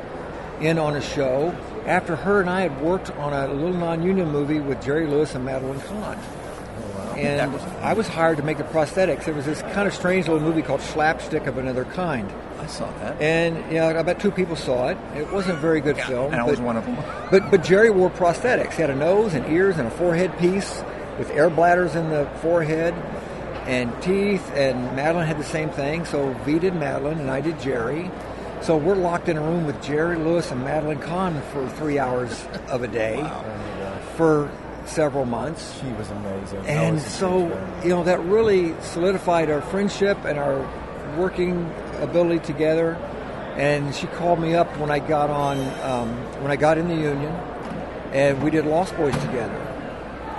in 0.60 0.78
on 0.78 0.94
a 0.96 1.00
show 1.00 1.54
after 1.90 2.14
her 2.14 2.40
and 2.40 2.48
I 2.48 2.60
had 2.62 2.80
worked 2.80 3.10
on 3.16 3.32
a 3.32 3.52
little 3.52 3.72
non-union 3.74 4.30
movie 4.30 4.60
with 4.60 4.80
Jerry 4.80 5.06
Lewis 5.08 5.34
and 5.34 5.44
Madeline 5.44 5.80
Kahn. 5.80 6.18
And 7.18 7.52
was- 7.52 7.62
I 7.82 7.92
was 7.92 8.06
hired 8.08 8.36
to 8.38 8.42
make 8.44 8.56
the 8.58 8.64
prosthetics. 8.64 9.26
It 9.28 9.34
was 9.34 9.44
this 9.44 9.60
kind 9.74 9.86
of 9.88 9.92
strange 9.92 10.28
little 10.28 10.40
movie 10.42 10.62
called 10.62 10.80
Slapstick 10.80 11.46
of 11.48 11.58
Another 11.58 11.84
Kind. 11.84 12.30
I 12.62 12.66
saw 12.66 12.86
that. 13.02 13.20
And 13.20 13.58
yeah, 13.72 13.88
I 13.98 14.02
bet 14.02 14.20
two 14.20 14.30
people 14.30 14.54
saw 14.54 14.88
it. 14.88 14.98
It 15.16 15.30
wasn't 15.32 15.58
a 15.58 15.60
very 15.60 15.80
good 15.80 15.96
Yeah, 15.96 16.06
film. 16.06 16.32
and 16.32 16.36
I 16.40 16.44
but- 16.44 16.50
was 16.52 16.60
one 16.60 16.76
of 16.76 16.86
them. 16.86 16.96
but 17.30 17.50
but 17.50 17.62
Jerry 17.64 17.90
wore 17.90 18.08
prosthetics. 18.10 18.74
He 18.74 18.82
had 18.82 18.90
a 18.90 18.94
nose 18.94 19.34
and 19.34 19.44
ears 19.52 19.76
and 19.78 19.88
a 19.88 19.90
forehead 19.90 20.38
piece 20.38 20.82
with 21.18 21.30
air 21.32 21.50
bladders 21.50 21.96
in 21.96 22.08
the 22.10 22.26
forehead 22.40 22.94
and 23.66 23.90
teeth. 24.00 24.48
And 24.54 24.94
Madeline 24.94 25.26
had 25.26 25.38
the 25.38 25.44
same 25.44 25.70
thing. 25.70 26.04
So 26.04 26.34
V 26.46 26.58
did 26.60 26.74
Madeline 26.74 27.18
and 27.18 27.30
I 27.30 27.40
did 27.40 27.58
Jerry. 27.60 28.10
So 28.62 28.76
we're 28.76 28.94
locked 28.94 29.28
in 29.28 29.38
a 29.38 29.40
room 29.40 29.66
with 29.66 29.82
Jerry 29.82 30.16
Lewis 30.16 30.50
and 30.50 30.62
Madeline 30.62 30.98
Kahn 30.98 31.40
for 31.52 31.66
three 31.70 31.98
hours 31.98 32.46
of 32.68 32.82
a 32.82 32.88
day 32.88 33.16
for 34.16 34.50
several 34.84 35.24
months. 35.24 35.80
She 35.80 35.86
was 35.92 36.10
amazing. 36.10 36.66
And 36.66 36.96
was 36.96 37.04
so, 37.06 37.46
you 37.82 37.88
know, 37.88 38.04
that 38.04 38.20
really 38.20 38.74
solidified 38.82 39.50
our 39.50 39.62
friendship 39.62 40.18
and 40.24 40.38
our 40.38 40.60
working 41.16 41.72
ability 42.00 42.40
together. 42.40 42.94
And 43.56 43.94
she 43.94 44.06
called 44.08 44.40
me 44.40 44.54
up 44.54 44.76
when 44.78 44.90
I 44.90 44.98
got 44.98 45.30
on, 45.30 45.58
um, 45.82 46.10
when 46.42 46.50
I 46.50 46.56
got 46.56 46.78
in 46.78 46.88
the 46.88 46.94
union, 46.94 47.32
and 48.12 48.42
we 48.42 48.50
did 48.50 48.66
Lost 48.66 48.96
Boys 48.96 49.14
together. 49.14 49.56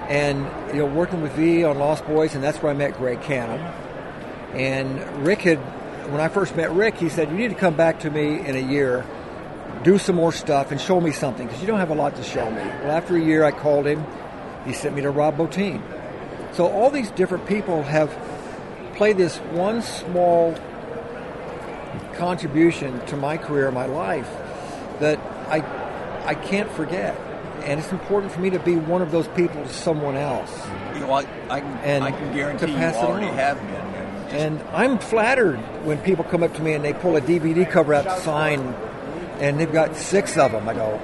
And, 0.10 0.46
you 0.74 0.80
know, 0.80 0.86
working 0.86 1.22
with 1.22 1.32
V 1.34 1.64
on 1.64 1.80
Lost 1.80 2.06
Boys, 2.06 2.36
and 2.36 2.44
that's 2.44 2.62
where 2.62 2.72
I 2.72 2.76
met 2.76 2.98
Greg 2.98 3.20
Cannom. 3.22 3.62
And 4.54 5.26
Rick 5.26 5.42
had, 5.42 5.60
when 6.12 6.22
I 6.22 6.28
first 6.28 6.56
met 6.56 6.72
Rick, 6.72 6.96
he 6.98 7.10
said, 7.10 7.30
You 7.30 7.38
need 7.38 7.50
to 7.50 7.56
come 7.56 7.76
back 7.76 8.02
to 8.02 8.10
me 8.10 8.40
in 8.46 8.56
a 8.56 8.60
year, 8.60 9.06
do 9.84 9.98
some 9.98 10.16
more 10.16 10.32
stuff, 10.32 10.72
and 10.72 10.80
show 10.80 11.00
me 11.00 11.12
something, 11.12 11.48
because 11.48 11.62
you 11.62 11.68
don't 11.68 11.80
have 11.80 11.90
a 11.90 11.96
lot 11.96 12.16
to 12.18 12.24
show 12.24 12.50
me. 12.50 12.62
Well, 12.62 12.92
after 12.92 13.16
a 13.16 13.22
year, 13.22 13.44
I 13.44 13.52
called 13.52 13.86
him. 13.88 14.06
He 14.66 14.74
sent 14.74 14.96
me 14.96 15.02
to 15.02 15.10
Rob 15.10 15.38
Bottin. 15.38 15.82
So 16.54 16.68
all 16.68 16.90
these 16.90 17.10
different 17.12 17.46
people 17.48 17.82
have 17.84 18.16
played 18.96 19.18
this 19.18 19.38
one 19.38 19.82
small 19.82 20.56
contribution 22.16 23.04
to 23.08 23.18
my 23.18 23.38
career, 23.38 23.72
my 23.72 23.86
life, 23.86 24.30
that 25.00 25.18
I 25.50 25.62
I 26.26 26.36
can't 26.36 26.70
forget. 26.72 27.16
And 27.64 27.80
it's 27.80 27.92
important 27.92 28.32
for 28.32 28.40
me 28.40 28.50
to 28.52 28.60
be 28.60 28.76
one 28.76 29.02
of 29.02 29.12
those 29.12 29.28
people 29.30 29.62
to 29.64 29.70
someone 29.70 30.16
else. 30.16 30.52
You 30.96 31.02
know, 31.02 31.12
I, 31.14 31.22
I, 31.50 31.60
And 31.60 32.04
I 32.04 32.12
can 32.12 32.30
to 32.30 32.34
guarantee 32.34 32.72
you 32.72 32.78
pass 32.78 32.96
it 32.96 33.04
already 33.04 33.28
on. 33.28 33.36
have 33.36 33.58
been. 33.60 33.81
And 34.32 34.62
I'm 34.72 34.98
flattered 34.98 35.58
when 35.86 36.00
people 36.00 36.24
come 36.24 36.42
up 36.42 36.54
to 36.56 36.62
me 36.62 36.74
and 36.74 36.84
they 36.84 36.94
pull 36.94 37.18
a 37.18 37.22
DVD 37.22 37.70
cover 37.70 37.94
out 37.94 38.20
sign, 38.20 38.60
and 39.40 39.60
they've 39.60 39.72
got 39.72 39.96
six 39.96 40.38
of 40.38 40.54
them. 40.54 40.70
I 40.70 40.74
go, 40.74 41.02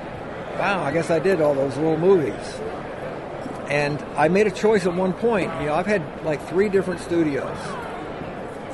wow, 0.58 0.84
I 0.84 0.94
guess 0.94 1.10
I 1.10 1.20
did 1.20 1.42
all 1.42 1.54
those 1.54 1.76
little 1.76 1.98
movies. 1.98 2.34
And 3.70 4.02
I 4.16 4.30
made 4.30 4.48
a 4.48 4.52
choice 4.52 4.86
at 4.86 4.94
one 4.94 5.12
point. 5.12 5.52
You 5.60 5.68
know, 5.68 5.76
I've 5.76 5.86
had 5.86 6.24
like 6.24 6.48
three 6.48 6.70
different 6.70 7.02
studios. 7.02 7.58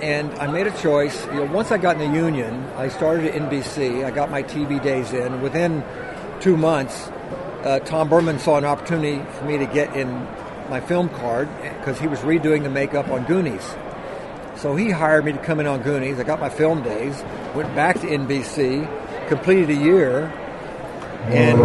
And 0.03 0.31
I 0.33 0.47
made 0.47 0.67
a 0.67 0.77
choice. 0.81 1.25
You 1.27 1.33
know, 1.33 1.45
once 1.45 1.71
I 1.71 1.77
got 1.77 1.99
in 1.99 2.11
the 2.11 2.17
union, 2.17 2.63
I 2.77 2.89
started 2.89 3.33
at 3.33 3.41
NBC. 3.41 4.05
I 4.05 4.11
got 4.11 4.29
my 4.29 4.43
TV 4.43 4.81
days 4.83 5.13
in. 5.13 5.41
Within 5.41 5.83
two 6.41 6.57
months, 6.57 7.09
uh, 7.63 7.79
Tom 7.79 8.09
Burman 8.09 8.37
saw 8.37 8.57
an 8.57 8.65
opportunity 8.65 9.23
for 9.39 9.45
me 9.45 9.57
to 9.57 9.65
get 9.65 9.95
in 9.95 10.11
my 10.69 10.79
film 10.79 11.09
card 11.09 11.49
because 11.79 11.99
he 11.99 12.07
was 12.07 12.19
redoing 12.19 12.63
the 12.63 12.69
makeup 12.69 13.07
on 13.07 13.23
Goonies. 13.25 13.75
So 14.55 14.75
he 14.75 14.89
hired 14.91 15.25
me 15.25 15.33
to 15.33 15.37
come 15.39 15.59
in 15.59 15.67
on 15.67 15.81
Goonies. 15.81 16.19
I 16.19 16.23
got 16.23 16.39
my 16.39 16.49
film 16.49 16.83
days, 16.83 17.23
went 17.53 17.73
back 17.75 17.99
to 18.01 18.07
NBC, 18.07 19.27
completed 19.27 19.69
a 19.69 19.75
year, 19.75 20.31
and 21.25 21.59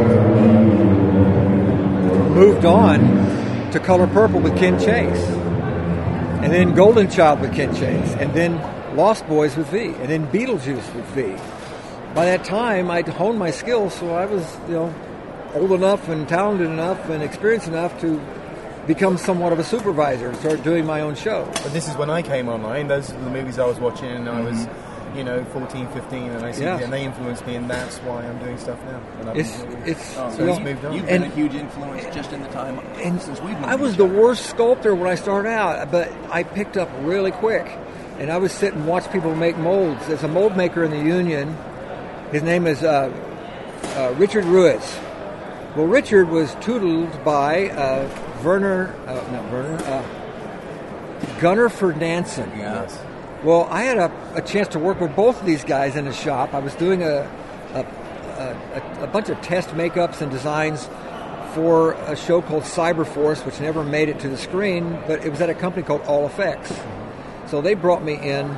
moved 2.35 2.65
on 2.65 3.01
to 3.73 3.81
Color 3.81 4.07
Purple 4.09 4.41
with 4.41 4.57
Ken 4.57 4.79
Chase. 4.79 5.25
And 6.41 6.53
then 6.53 6.75
Golden 6.75 7.11
Child 7.11 7.41
with 7.41 7.55
Ken 7.55 7.75
Chase. 7.75 8.15
And 8.15 8.33
then 8.33 8.57
Lost 8.97 9.27
Boys 9.27 9.57
with 9.57 9.69
V. 9.69 9.87
And 9.87 10.09
then 10.09 10.27
Beetlejuice 10.29 10.95
with 10.95 11.05
V. 11.07 11.37
By 12.15 12.25
that 12.25 12.45
time, 12.45 12.91
I'd 12.91 13.09
honed 13.09 13.39
my 13.39 13.51
skills, 13.51 13.95
so 13.95 14.15
I 14.15 14.27
was, 14.27 14.57
you 14.67 14.75
know, 14.75 14.95
old 15.55 15.73
enough 15.73 16.09
and 16.09 16.29
talented 16.29 16.69
enough 16.69 17.09
and 17.11 17.23
experienced 17.23 17.69
enough 17.69 18.01
to 18.01 18.21
become 18.89 19.17
somewhat 19.19 19.53
of 19.53 19.59
a 19.61 19.65
supervisor 19.65 20.29
and 20.31 20.37
start 20.39 20.63
doing 20.65 20.85
my 20.85 21.03
own 21.03 21.15
show. 21.15 21.45
But 21.63 21.73
this 21.73 21.87
is 21.89 21.97
when 21.97 22.11
I 22.11 22.23
came 22.23 22.49
online. 22.49 22.89
Those 22.89 23.11
are 23.13 23.21
the 23.21 23.31
movies 23.31 23.59
I 23.61 23.67
was 23.67 23.79
watching, 23.79 24.09
and 24.11 24.29
I 24.29 24.41
was, 24.41 24.67
you 25.15 25.23
know, 25.23 25.45
14, 25.45 25.87
15, 25.89 26.31
and 26.31 26.45
I 26.45 26.53
see, 26.53 26.65
Yeah. 26.65 26.79
and 26.81 26.93
they 26.93 27.05
influenced 27.05 27.47
me, 27.47 27.55
and 27.57 27.71
that's 27.71 27.99
why 27.99 28.23
I'm 28.25 28.39
doing 28.39 28.57
stuff 28.59 28.79
now. 28.87 28.99
And 29.21 29.31
I've 29.31 29.37
It's 29.37 29.57
been- 29.61 29.83
it's 29.85 30.17
Oh, 30.19 30.31
so 30.35 30.43
you 30.45 30.51
it's 30.51 30.61
moved 30.61 30.85
on. 30.87 30.93
You've 30.95 31.07
been 31.07 31.23
And- 31.23 31.33
a 31.33 31.37
huge 31.37 31.55
influence 31.55 32.05
just 32.15 32.33
in 32.33 32.43
the 32.43 32.49
time 32.49 32.81
and 33.03 33.21
since 33.21 33.41
we've 33.43 33.53
known 33.61 33.69
I 33.71 33.75
was 33.77 33.97
the 33.97 34.05
other. 34.07 34.15
worst 34.21 34.47
sculptor 34.47 34.95
when 34.95 35.09
I 35.09 35.15
started 35.15 35.51
out, 35.51 35.91
but 35.93 36.09
I 36.33 36.43
picked 36.43 36.77
up 36.79 36.89
really 37.05 37.31
quick. 37.31 37.71
And 38.19 38.33
I 38.33 38.37
would 38.39 38.51
sit 38.51 38.75
and 38.75 38.85
watch 38.87 39.09
people 39.13 39.33
make 39.37 39.57
molds. 39.59 40.05
There's 40.09 40.25
a 40.25 40.29
mold 40.29 40.57
maker 40.57 40.83
in 40.83 40.91
the 40.91 40.99
union. 40.99 41.57
His 42.33 42.43
name 42.43 42.67
is 42.67 42.83
uh, 42.83 43.11
uh, 43.97 44.13
Richard 44.19 44.45
Ruiz. 44.45 44.99
Well, 45.77 45.87
Richard 45.87 46.29
was 46.29 46.51
tuteled 46.57 47.23
by 47.23 47.69
uh, 47.69 48.09
Werner, 48.45 48.95
uh, 49.07 49.15
not 49.33 49.51
Werner, 49.53 49.77
uh, 49.85 51.41
Gunnar 51.41 51.69
Ferdinandsen. 51.69 52.57
Yeah. 52.57 52.83
Yes. 52.83 52.99
Well, 53.45 53.69
I 53.71 53.83
had 53.83 53.99
a, 53.99 54.13
a 54.35 54.43
chance 54.43 54.69
to 54.69 54.79
work 54.79 55.01
with 55.01 55.15
both 55.15 55.41
of 55.41 55.47
these 55.47 55.65
guys 55.65 55.95
in 55.95 56.05
the 56.07 56.13
shop. 56.13 56.55
I 56.55 56.59
was 56.59 56.75
doing 56.75 57.03
a, 57.03 57.31
a, 57.75 57.87
a, 59.01 59.05
a 59.05 59.07
bunch 59.07 59.29
of 59.29 59.41
test 59.43 59.71
makeups 59.71 60.21
and 60.21 60.31
designs 60.31 60.89
for 61.55 61.93
a 61.93 62.17
show 62.17 62.43
called 62.43 62.65
Cyberforce, 62.65 63.45
which 63.47 63.61
never 63.61 63.85
made 63.85 64.09
it 64.09 64.19
to 64.21 64.29
the 64.29 64.37
screen, 64.37 65.01
but 65.07 65.25
it 65.25 65.31
was 65.31 65.41
at 65.41 65.51
a 65.51 65.55
company 65.55 65.85
called 65.85 66.03
All 66.03 66.27
Effects. 66.27 66.73
So 67.47 67.61
they 67.61 67.75
brought 67.75 68.05
me 68.05 68.15
in 68.15 68.57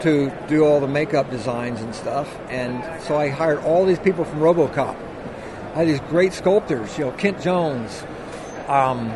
to 0.00 0.32
do 0.48 0.64
all 0.64 0.80
the 0.80 0.88
makeup 0.88 1.30
designs 1.30 1.80
and 1.80 1.94
stuff, 1.94 2.28
and 2.48 2.82
so 3.02 3.16
I 3.16 3.28
hired 3.28 3.60
all 3.60 3.84
these 3.86 4.00
people 4.00 4.24
from 4.24 4.40
RoboCop. 4.40 4.96
I 5.74 5.78
had 5.78 5.88
these 5.88 6.00
great 6.00 6.32
sculptors, 6.32 6.98
you 6.98 7.04
know, 7.04 7.12
Kent 7.12 7.40
Jones, 7.40 8.04
um, 8.68 9.12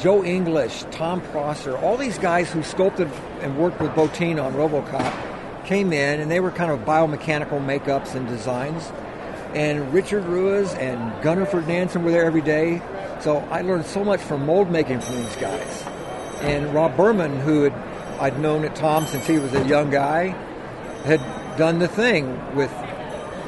Joe 0.00 0.24
English, 0.24 0.84
Tom 0.90 1.20
Prosser, 1.20 1.76
all 1.76 1.96
these 1.96 2.18
guys 2.18 2.50
who 2.50 2.62
sculpted 2.62 3.08
and 3.40 3.56
worked 3.58 3.80
with 3.80 3.90
Bottin 3.92 4.42
on 4.42 4.52
RoboCop 4.54 5.66
came 5.66 5.92
in, 5.92 6.20
and 6.20 6.30
they 6.30 6.40
were 6.40 6.50
kind 6.50 6.70
of 6.70 6.80
biomechanical 6.80 7.64
makeups 7.64 8.14
and 8.14 8.26
designs. 8.28 8.92
And 9.54 9.92
Richard 9.94 10.24
Ruiz 10.24 10.74
and 10.74 11.22
Gunnar 11.22 11.46
Ferdinandsen 11.46 12.02
were 12.02 12.10
there 12.10 12.24
every 12.24 12.42
day. 12.42 12.82
So 13.20 13.38
I 13.50 13.62
learned 13.62 13.86
so 13.86 14.04
much 14.04 14.20
from 14.20 14.44
mold 14.46 14.70
making 14.70 15.00
from 15.00 15.14
these 15.16 15.36
guys. 15.36 15.82
And 16.42 16.74
Rob 16.74 16.96
Burman, 16.96 17.38
who 17.40 17.62
had 17.62 17.72
I'd 18.20 18.38
known 18.38 18.64
at 18.64 18.74
Tom 18.74 19.06
since 19.06 19.26
he 19.26 19.38
was 19.38 19.54
a 19.54 19.64
young 19.66 19.90
guy, 19.90 20.28
had 21.04 21.20
done 21.56 21.78
the 21.78 21.88
thing 21.88 22.54
with 22.56 22.72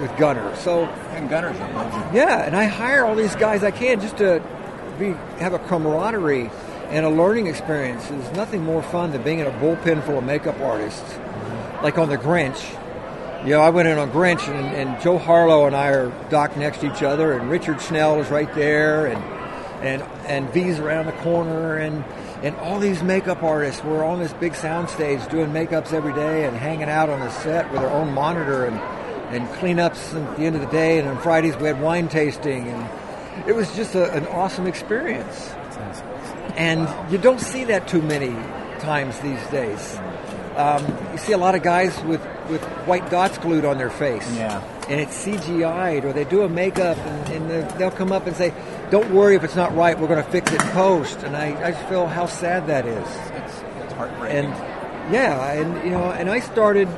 with 0.00 0.16
Gunnar. 0.16 0.54
So 0.56 0.84
And 0.84 1.28
Gunnar's 1.28 1.56
a 1.58 1.66
legend. 1.76 2.14
yeah, 2.14 2.44
and 2.44 2.54
I 2.54 2.64
hire 2.64 3.04
all 3.04 3.14
these 3.16 3.34
guys 3.34 3.64
I 3.64 3.70
can 3.70 4.00
just 4.00 4.18
to 4.18 4.40
be 4.98 5.10
have 5.38 5.52
a 5.52 5.58
camaraderie 5.58 6.50
and 6.88 7.04
a 7.04 7.10
learning 7.10 7.46
experience. 7.46 8.06
There's 8.06 8.32
nothing 8.36 8.62
more 8.62 8.82
fun 8.82 9.12
than 9.12 9.22
being 9.22 9.40
in 9.40 9.46
a 9.46 9.50
bullpen 9.52 10.04
full 10.04 10.18
of 10.18 10.24
makeup 10.24 10.60
artists, 10.60 11.18
like 11.82 11.98
on 11.98 12.08
the 12.08 12.18
Grinch. 12.18 12.62
You 13.44 13.52
know, 13.52 13.60
I 13.60 13.70
went 13.70 13.88
in 13.88 13.98
on 13.98 14.10
Grinch, 14.10 14.48
and, 14.48 14.74
and 14.74 15.00
Joel 15.02 15.18
Harlow 15.18 15.66
and 15.66 15.76
I 15.76 15.88
are 15.88 16.10
docked 16.30 16.56
next 16.56 16.80
to 16.80 16.92
each 16.92 17.02
other, 17.02 17.32
and 17.32 17.50
Richard 17.50 17.80
Snell 17.80 18.20
is 18.20 18.28
right 18.30 18.52
there, 18.54 19.06
and 19.06 19.22
and 19.82 20.02
and 20.26 20.50
V's 20.50 20.78
around 20.78 21.06
the 21.06 21.12
corner, 21.12 21.76
and 21.76 22.04
and 22.42 22.56
all 22.56 22.78
these 22.78 23.02
makeup 23.02 23.42
artists 23.42 23.82
were 23.84 24.04
on 24.04 24.20
this 24.20 24.32
big 24.34 24.52
soundstage 24.52 25.28
doing 25.30 25.50
makeups 25.50 25.92
every 25.92 26.12
day 26.12 26.44
and 26.44 26.56
hanging 26.56 26.88
out 26.88 27.08
on 27.08 27.20
the 27.20 27.30
set 27.30 27.70
with 27.72 27.80
their 27.80 27.90
own 27.90 28.12
monitor 28.12 28.64
and 28.64 28.80
and 29.34 29.48
cleanups 29.56 30.14
at 30.14 30.36
the 30.36 30.44
end 30.44 30.54
of 30.54 30.62
the 30.62 30.68
day, 30.68 30.98
and 30.98 31.08
on 31.08 31.18
Fridays 31.18 31.56
we 31.56 31.66
had 31.66 31.80
wine 31.80 32.08
tasting, 32.08 32.68
and 32.68 32.88
it 33.46 33.54
was 33.54 33.74
just 33.76 33.94
a, 33.94 34.12
an 34.12 34.26
awesome 34.26 34.66
experience. 34.66 35.50
And 36.56 36.88
you 37.12 37.18
don't 37.18 37.40
see 37.40 37.64
that 37.64 37.86
too 37.86 38.00
many 38.00 38.30
times 38.80 39.18
these 39.20 39.44
days. 39.48 39.98
Um, 40.56 40.86
you 41.12 41.18
see 41.18 41.32
a 41.32 41.38
lot 41.38 41.54
of 41.54 41.62
guys 41.62 42.02
with, 42.04 42.22
with 42.48 42.62
white 42.86 43.10
dots 43.10 43.36
glued 43.36 43.66
on 43.66 43.76
their 43.76 43.90
face. 43.90 44.26
Yeah. 44.34 44.62
And 44.88 45.00
it's 45.00 45.26
CGI'd, 45.26 46.04
or 46.06 46.12
they 46.14 46.24
do 46.24 46.42
a 46.42 46.48
makeup, 46.48 46.96
and, 46.96 47.50
and 47.50 47.70
they'll 47.72 47.90
come 47.90 48.10
up 48.10 48.26
and 48.26 48.34
say, 48.34 48.54
don't 48.90 49.12
worry 49.12 49.36
if 49.36 49.44
it's 49.44 49.56
not 49.56 49.74
right. 49.76 49.98
We're 49.98 50.08
going 50.08 50.24
to 50.24 50.30
fix 50.30 50.50
it 50.52 50.62
in 50.62 50.68
post. 50.68 51.18
And 51.24 51.36
I, 51.36 51.48
I 51.62 51.72
just 51.72 51.86
feel 51.88 52.06
how 52.06 52.24
sad 52.24 52.68
that 52.68 52.86
is. 52.86 53.06
It's, 53.06 53.62
it's 53.82 53.92
heartbreaking. 53.92 54.46
And 54.46 55.12
yeah, 55.12 55.52
and 55.52 55.84
you 55.84 55.90
know, 55.90 56.10
and 56.10 56.30
I 56.30 56.40
started 56.40 56.88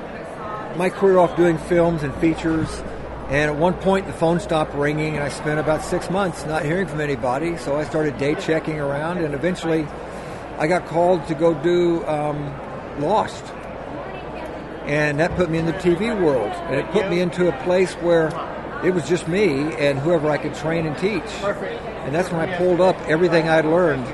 my 0.76 0.88
career 0.90 1.18
off 1.18 1.36
doing 1.36 1.58
films 1.58 2.04
and 2.04 2.14
features. 2.16 2.68
And 3.28 3.50
at 3.50 3.56
one 3.56 3.74
point, 3.74 4.06
the 4.06 4.12
phone 4.14 4.40
stopped 4.40 4.74
ringing, 4.74 5.16
and 5.16 5.22
I 5.22 5.28
spent 5.28 5.60
about 5.60 5.82
six 5.82 6.08
months 6.08 6.46
not 6.46 6.64
hearing 6.64 6.86
from 6.86 7.00
anybody. 7.00 7.58
So 7.58 7.76
I 7.76 7.84
started 7.84 8.16
day 8.16 8.34
checking 8.34 8.80
around, 8.80 9.18
and 9.18 9.34
eventually, 9.34 9.86
I 10.56 10.66
got 10.66 10.86
called 10.86 11.26
to 11.28 11.34
go 11.34 11.52
do 11.52 12.06
um, 12.06 12.54
Lost, 13.00 13.44
and 14.86 15.20
that 15.20 15.36
put 15.36 15.50
me 15.50 15.58
in 15.58 15.66
the 15.66 15.74
TV 15.74 16.18
world, 16.18 16.50
and 16.50 16.76
it 16.76 16.90
put 16.90 17.10
me 17.10 17.20
into 17.20 17.48
a 17.48 17.62
place 17.64 17.92
where 17.96 18.28
it 18.82 18.94
was 18.94 19.06
just 19.06 19.28
me 19.28 19.74
and 19.74 19.98
whoever 19.98 20.30
I 20.30 20.38
could 20.38 20.54
train 20.54 20.86
and 20.86 20.96
teach. 20.96 21.30
And 22.06 22.14
that's 22.14 22.30
when 22.30 22.48
I 22.48 22.56
pulled 22.56 22.80
up 22.80 22.96
everything 23.08 23.48
I'd 23.48 23.66
learned. 23.66 24.06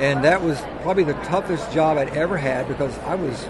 And 0.00 0.24
that 0.24 0.40
was 0.42 0.58
probably 0.80 1.04
the 1.04 1.12
toughest 1.24 1.70
job 1.72 1.98
I'd 1.98 2.16
ever 2.16 2.38
had 2.38 2.68
because 2.68 2.96
I 3.00 3.16
was 3.16 3.46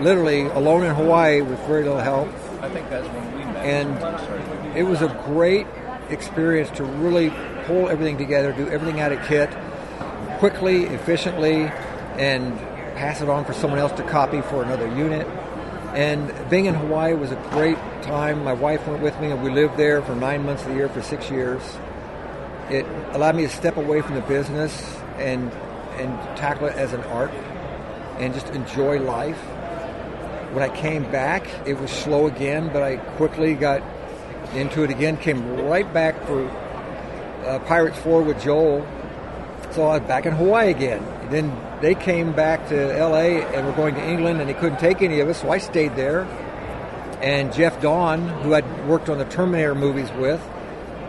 literally 0.00 0.46
alone 0.46 0.84
in 0.84 0.94
Hawaii 0.94 1.42
with 1.42 1.58
very 1.66 1.82
little 1.82 1.98
help. 1.98 2.28
I 2.62 2.70
think 2.70 2.88
that's 2.88 3.06
when. 3.08 3.39
And 3.62 4.76
it 4.76 4.84
was 4.84 5.02
a 5.02 5.08
great 5.26 5.66
experience 6.08 6.70
to 6.76 6.84
really 6.84 7.30
pull 7.64 7.88
everything 7.88 8.18
together, 8.18 8.52
do 8.52 8.68
everything 8.68 9.00
out 9.00 9.12
of 9.12 9.22
kit 9.26 9.50
quickly, 10.38 10.84
efficiently, 10.84 11.64
and 12.16 12.58
pass 12.96 13.20
it 13.20 13.28
on 13.28 13.44
for 13.44 13.52
someone 13.52 13.78
else 13.78 13.92
to 13.92 14.02
copy 14.02 14.40
for 14.40 14.62
another 14.62 14.88
unit. 14.96 15.26
And 15.94 16.32
being 16.48 16.66
in 16.66 16.74
Hawaii 16.74 17.14
was 17.14 17.30
a 17.30 17.48
great 17.50 17.76
time. 18.02 18.44
My 18.44 18.52
wife 18.52 18.86
went 18.86 19.02
with 19.02 19.18
me, 19.20 19.30
and 19.30 19.42
we 19.42 19.50
lived 19.50 19.76
there 19.76 20.02
for 20.02 20.14
nine 20.14 20.44
months 20.44 20.62
of 20.62 20.68
the 20.68 20.74
year 20.74 20.88
for 20.88 21.02
six 21.02 21.30
years. 21.30 21.62
It 22.70 22.86
allowed 23.12 23.36
me 23.36 23.42
to 23.42 23.48
step 23.48 23.76
away 23.76 24.00
from 24.00 24.14
the 24.14 24.20
business 24.22 24.96
and 25.18 25.52
and 25.98 26.18
tackle 26.36 26.68
it 26.68 26.76
as 26.76 26.92
an 26.92 27.02
art 27.02 27.30
and 28.18 28.32
just 28.32 28.48
enjoy 28.50 29.00
life. 29.00 29.38
When 30.52 30.62
I 30.62 30.68
came 30.74 31.10
back, 31.12 31.46
it 31.64 31.78
was 31.78 31.90
slow 31.90 32.26
again, 32.26 32.70
but 32.72 32.82
I 32.82 32.96
quickly 32.96 33.54
got 33.54 33.82
into 34.54 34.82
it 34.82 34.90
again. 34.90 35.16
Came 35.16 35.60
right 35.66 35.90
back 35.94 36.26
for 36.26 36.48
uh, 37.46 37.60
Pirates 37.60 37.98
Four 37.98 38.22
with 38.22 38.42
Joel, 38.42 38.84
so 39.70 39.84
I 39.84 39.98
was 39.98 40.08
back 40.08 40.26
in 40.26 40.32
Hawaii 40.32 40.70
again. 40.70 41.04
Then 41.30 41.56
they 41.80 41.94
came 41.94 42.32
back 42.32 42.68
to 42.70 42.74
LA 42.74 43.44
and 43.54 43.64
were 43.64 43.72
going 43.72 43.94
to 43.94 44.04
England, 44.04 44.40
and 44.40 44.50
they 44.50 44.54
couldn't 44.54 44.80
take 44.80 45.02
any 45.02 45.20
of 45.20 45.28
us, 45.28 45.40
so 45.40 45.50
I 45.50 45.58
stayed 45.58 45.94
there. 45.94 46.22
And 47.22 47.52
Jeff 47.52 47.80
Dawn, 47.80 48.28
who 48.42 48.54
I'd 48.54 48.88
worked 48.88 49.08
on 49.08 49.18
the 49.18 49.26
Terminator 49.26 49.76
movies 49.76 50.10
with, 50.12 50.40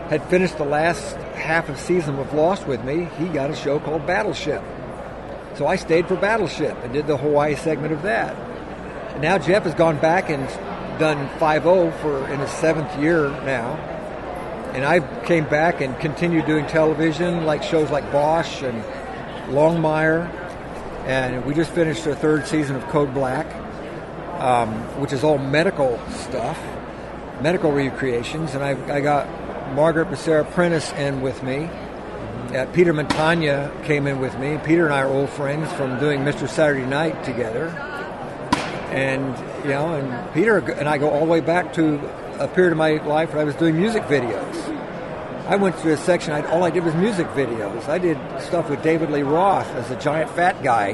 had 0.08 0.22
finished 0.26 0.58
the 0.58 0.64
last 0.64 1.16
half 1.34 1.68
of 1.68 1.80
season 1.80 2.18
of 2.18 2.32
Lost 2.32 2.66
with 2.68 2.84
me. 2.84 3.08
He 3.18 3.26
got 3.26 3.50
a 3.50 3.56
show 3.56 3.80
called 3.80 4.06
Battleship. 4.06 4.62
So 5.56 5.66
I 5.66 5.76
stayed 5.76 6.06
for 6.06 6.16
Battleship 6.16 6.76
and 6.84 6.92
did 6.92 7.06
the 7.06 7.16
Hawaii 7.16 7.56
segment 7.56 7.92
of 7.92 8.02
that. 8.02 8.51
And 9.12 9.22
now 9.22 9.38
Jeff 9.38 9.64
has 9.64 9.74
gone 9.74 9.98
back 9.98 10.30
and 10.30 10.46
done 10.98 11.28
5-0 11.38 12.00
for 12.00 12.28
in 12.28 12.40
his 12.40 12.50
seventh 12.50 12.98
year 12.98 13.28
now. 13.44 13.76
And 14.74 14.84
I 14.86 15.00
came 15.24 15.44
back 15.44 15.82
and 15.82 15.98
continued 16.00 16.46
doing 16.46 16.66
television, 16.66 17.44
like 17.44 17.62
shows 17.62 17.90
like 17.90 18.10
Bosch 18.10 18.62
and 18.62 18.82
Longmire. 19.52 20.32
And 21.06 21.44
we 21.44 21.54
just 21.54 21.72
finished 21.72 22.06
our 22.06 22.14
third 22.14 22.46
season 22.46 22.76
of 22.76 22.82
Code 22.88 23.12
Black, 23.12 23.46
um, 24.40 24.72
which 25.00 25.12
is 25.12 25.24
all 25.24 25.36
medical 25.36 26.00
stuff, 26.10 26.58
medical 27.42 27.70
recreations. 27.70 28.54
And 28.54 28.64
I, 28.64 28.70
I 28.94 29.00
got 29.00 29.28
Margaret 29.74 30.08
Becerra 30.08 30.50
Prentice 30.52 30.92
in 30.92 31.20
with 31.20 31.42
me. 31.42 31.68
Uh, 32.54 32.66
Peter 32.72 32.94
Montagna 32.94 33.84
came 33.84 34.06
in 34.06 34.20
with 34.20 34.38
me. 34.38 34.58
Peter 34.64 34.84
and 34.84 34.94
I 34.94 35.02
are 35.02 35.08
old 35.08 35.28
friends 35.30 35.70
from 35.72 35.98
doing 35.98 36.20
Mr. 36.20 36.48
Saturday 36.48 36.86
Night 36.86 37.24
together. 37.24 37.91
And, 38.92 39.38
you 39.64 39.70
know, 39.70 39.94
and 39.94 40.34
Peter 40.34 40.58
and 40.58 40.86
I 40.86 40.98
go 40.98 41.08
all 41.08 41.20
the 41.20 41.30
way 41.30 41.40
back 41.40 41.72
to 41.74 41.98
a 42.38 42.46
period 42.46 42.72
of 42.72 42.78
my 42.78 43.02
life 43.06 43.30
when 43.30 43.38
I 43.38 43.44
was 43.44 43.54
doing 43.54 43.74
music 43.74 44.02
videos. 44.02 44.54
I 45.46 45.56
went 45.56 45.76
through 45.76 45.94
a 45.94 45.96
section, 45.96 46.34
I, 46.34 46.46
all 46.50 46.62
I 46.62 46.68
did 46.68 46.84
was 46.84 46.94
music 46.94 47.26
videos. 47.28 47.88
I 47.88 47.96
did 47.96 48.18
stuff 48.40 48.68
with 48.68 48.82
David 48.82 49.10
Lee 49.10 49.22
Roth 49.22 49.66
as 49.68 49.90
a 49.90 49.96
giant 49.98 50.30
fat 50.30 50.62
guy. 50.62 50.92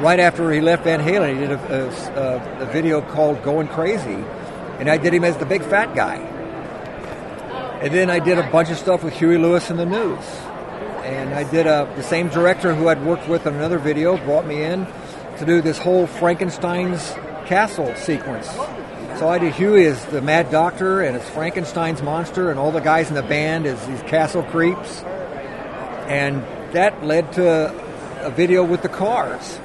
Right 0.00 0.18
after 0.18 0.50
he 0.50 0.60
left 0.60 0.82
Van 0.82 1.00
Halen, 1.00 1.34
he 1.34 1.40
did 1.40 1.52
a, 1.52 2.60
a, 2.60 2.62
a 2.62 2.66
video 2.66 3.00
called 3.00 3.42
Going 3.44 3.68
Crazy, 3.68 4.24
and 4.80 4.90
I 4.90 4.98
did 4.98 5.14
him 5.14 5.22
as 5.22 5.36
the 5.36 5.46
big 5.46 5.62
fat 5.62 5.94
guy. 5.94 6.16
And 7.80 7.94
then 7.94 8.10
I 8.10 8.18
did 8.18 8.38
a 8.38 8.50
bunch 8.50 8.70
of 8.70 8.76
stuff 8.76 9.04
with 9.04 9.14
Huey 9.14 9.38
Lewis 9.38 9.70
and 9.70 9.78
the 9.78 9.86
News. 9.86 10.24
And 11.04 11.32
I 11.32 11.48
did 11.48 11.66
a, 11.66 11.92
the 11.94 12.02
same 12.02 12.28
director 12.28 12.74
who 12.74 12.88
I'd 12.88 13.04
worked 13.04 13.28
with 13.28 13.46
on 13.46 13.54
another 13.54 13.78
video 13.78 14.16
brought 14.16 14.46
me 14.46 14.64
in 14.64 14.86
to 15.38 15.44
do 15.46 15.60
this 15.60 15.78
whole 15.78 16.06
Frankenstein's 16.06 17.12
castle 17.46 17.94
sequence. 17.96 18.48
So 19.18 19.28
I 19.28 19.38
did 19.38 19.54
Huey 19.54 19.86
as 19.86 20.04
the 20.06 20.20
Mad 20.20 20.50
Doctor, 20.50 21.02
and 21.02 21.16
it's 21.16 21.28
Frankenstein's 21.30 22.02
monster, 22.02 22.50
and 22.50 22.58
all 22.58 22.72
the 22.72 22.80
guys 22.80 23.08
in 23.08 23.14
the 23.14 23.22
band 23.22 23.66
as 23.66 23.84
these 23.86 24.02
castle 24.02 24.42
creeps. 24.42 25.02
And 26.08 26.42
that 26.72 27.04
led 27.04 27.32
to 27.34 27.72
a 28.26 28.30
video 28.30 28.64
with 28.64 28.82
the 28.82 28.88
Cars. 28.88 29.60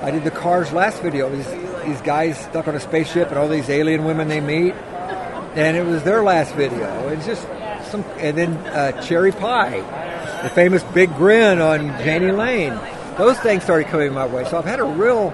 I 0.00 0.10
did 0.10 0.24
the 0.24 0.30
Cars 0.30 0.72
last 0.72 1.02
video. 1.02 1.28
These 1.30 1.48
these 1.84 2.00
guys 2.00 2.38
stuck 2.38 2.66
on 2.66 2.74
a 2.74 2.80
spaceship, 2.80 3.28
and 3.28 3.38
all 3.38 3.48
these 3.48 3.68
alien 3.68 4.04
women 4.04 4.28
they 4.28 4.40
meet, 4.40 4.74
and 5.54 5.76
it 5.76 5.84
was 5.84 6.02
their 6.02 6.22
last 6.22 6.54
video. 6.54 7.08
It's 7.08 7.26
just 7.26 7.46
some, 7.90 8.02
and 8.18 8.36
then 8.36 8.56
uh, 8.68 9.02
Cherry 9.02 9.32
Pie, 9.32 9.80
the 10.42 10.48
famous 10.50 10.82
big 10.82 11.14
grin 11.14 11.60
on 11.60 11.88
Jani 12.04 12.32
Lane. 12.32 12.78
Those 13.16 13.38
things 13.38 13.62
started 13.62 13.86
coming 13.88 14.12
my 14.12 14.26
way. 14.26 14.44
So 14.44 14.58
I've 14.58 14.64
had 14.64 14.80
a 14.80 14.84
real 14.84 15.32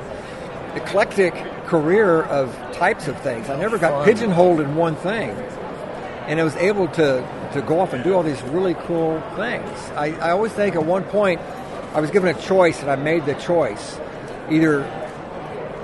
eclectic 0.75 1.35
career 1.65 2.23
of 2.23 2.55
types 2.75 3.09
of 3.09 3.19
things. 3.23 3.49
I 3.49 3.59
never 3.59 3.79
got 3.79 4.05
pigeonholed 4.05 4.61
in 4.61 4.75
one 4.75 4.97
thing, 4.97 5.31
and 6.27 6.39
I 6.39 6.45
was 6.45 6.57
able 6.57 6.89
to 6.89 7.27
to 7.55 7.63
go 7.63 7.81
off 7.81 7.93
and 7.93 8.05
do 8.05 8.15
all 8.15 8.23
these 8.23 8.43
really 8.43 8.75
cool 8.75 9.21
things. 9.35 9.69
I, 9.97 10.13
I 10.21 10.31
always 10.31 10.53
think 10.53 10.77
at 10.77 10.85
one 10.85 11.05
point 11.05 11.41
I 11.95 12.01
was 12.01 12.11
given 12.11 12.35
a 12.35 12.41
choice, 12.41 12.81
and 12.83 12.91
I 12.91 12.97
made 12.97 13.25
the 13.25 13.35
choice, 13.35 13.99
either 14.51 14.81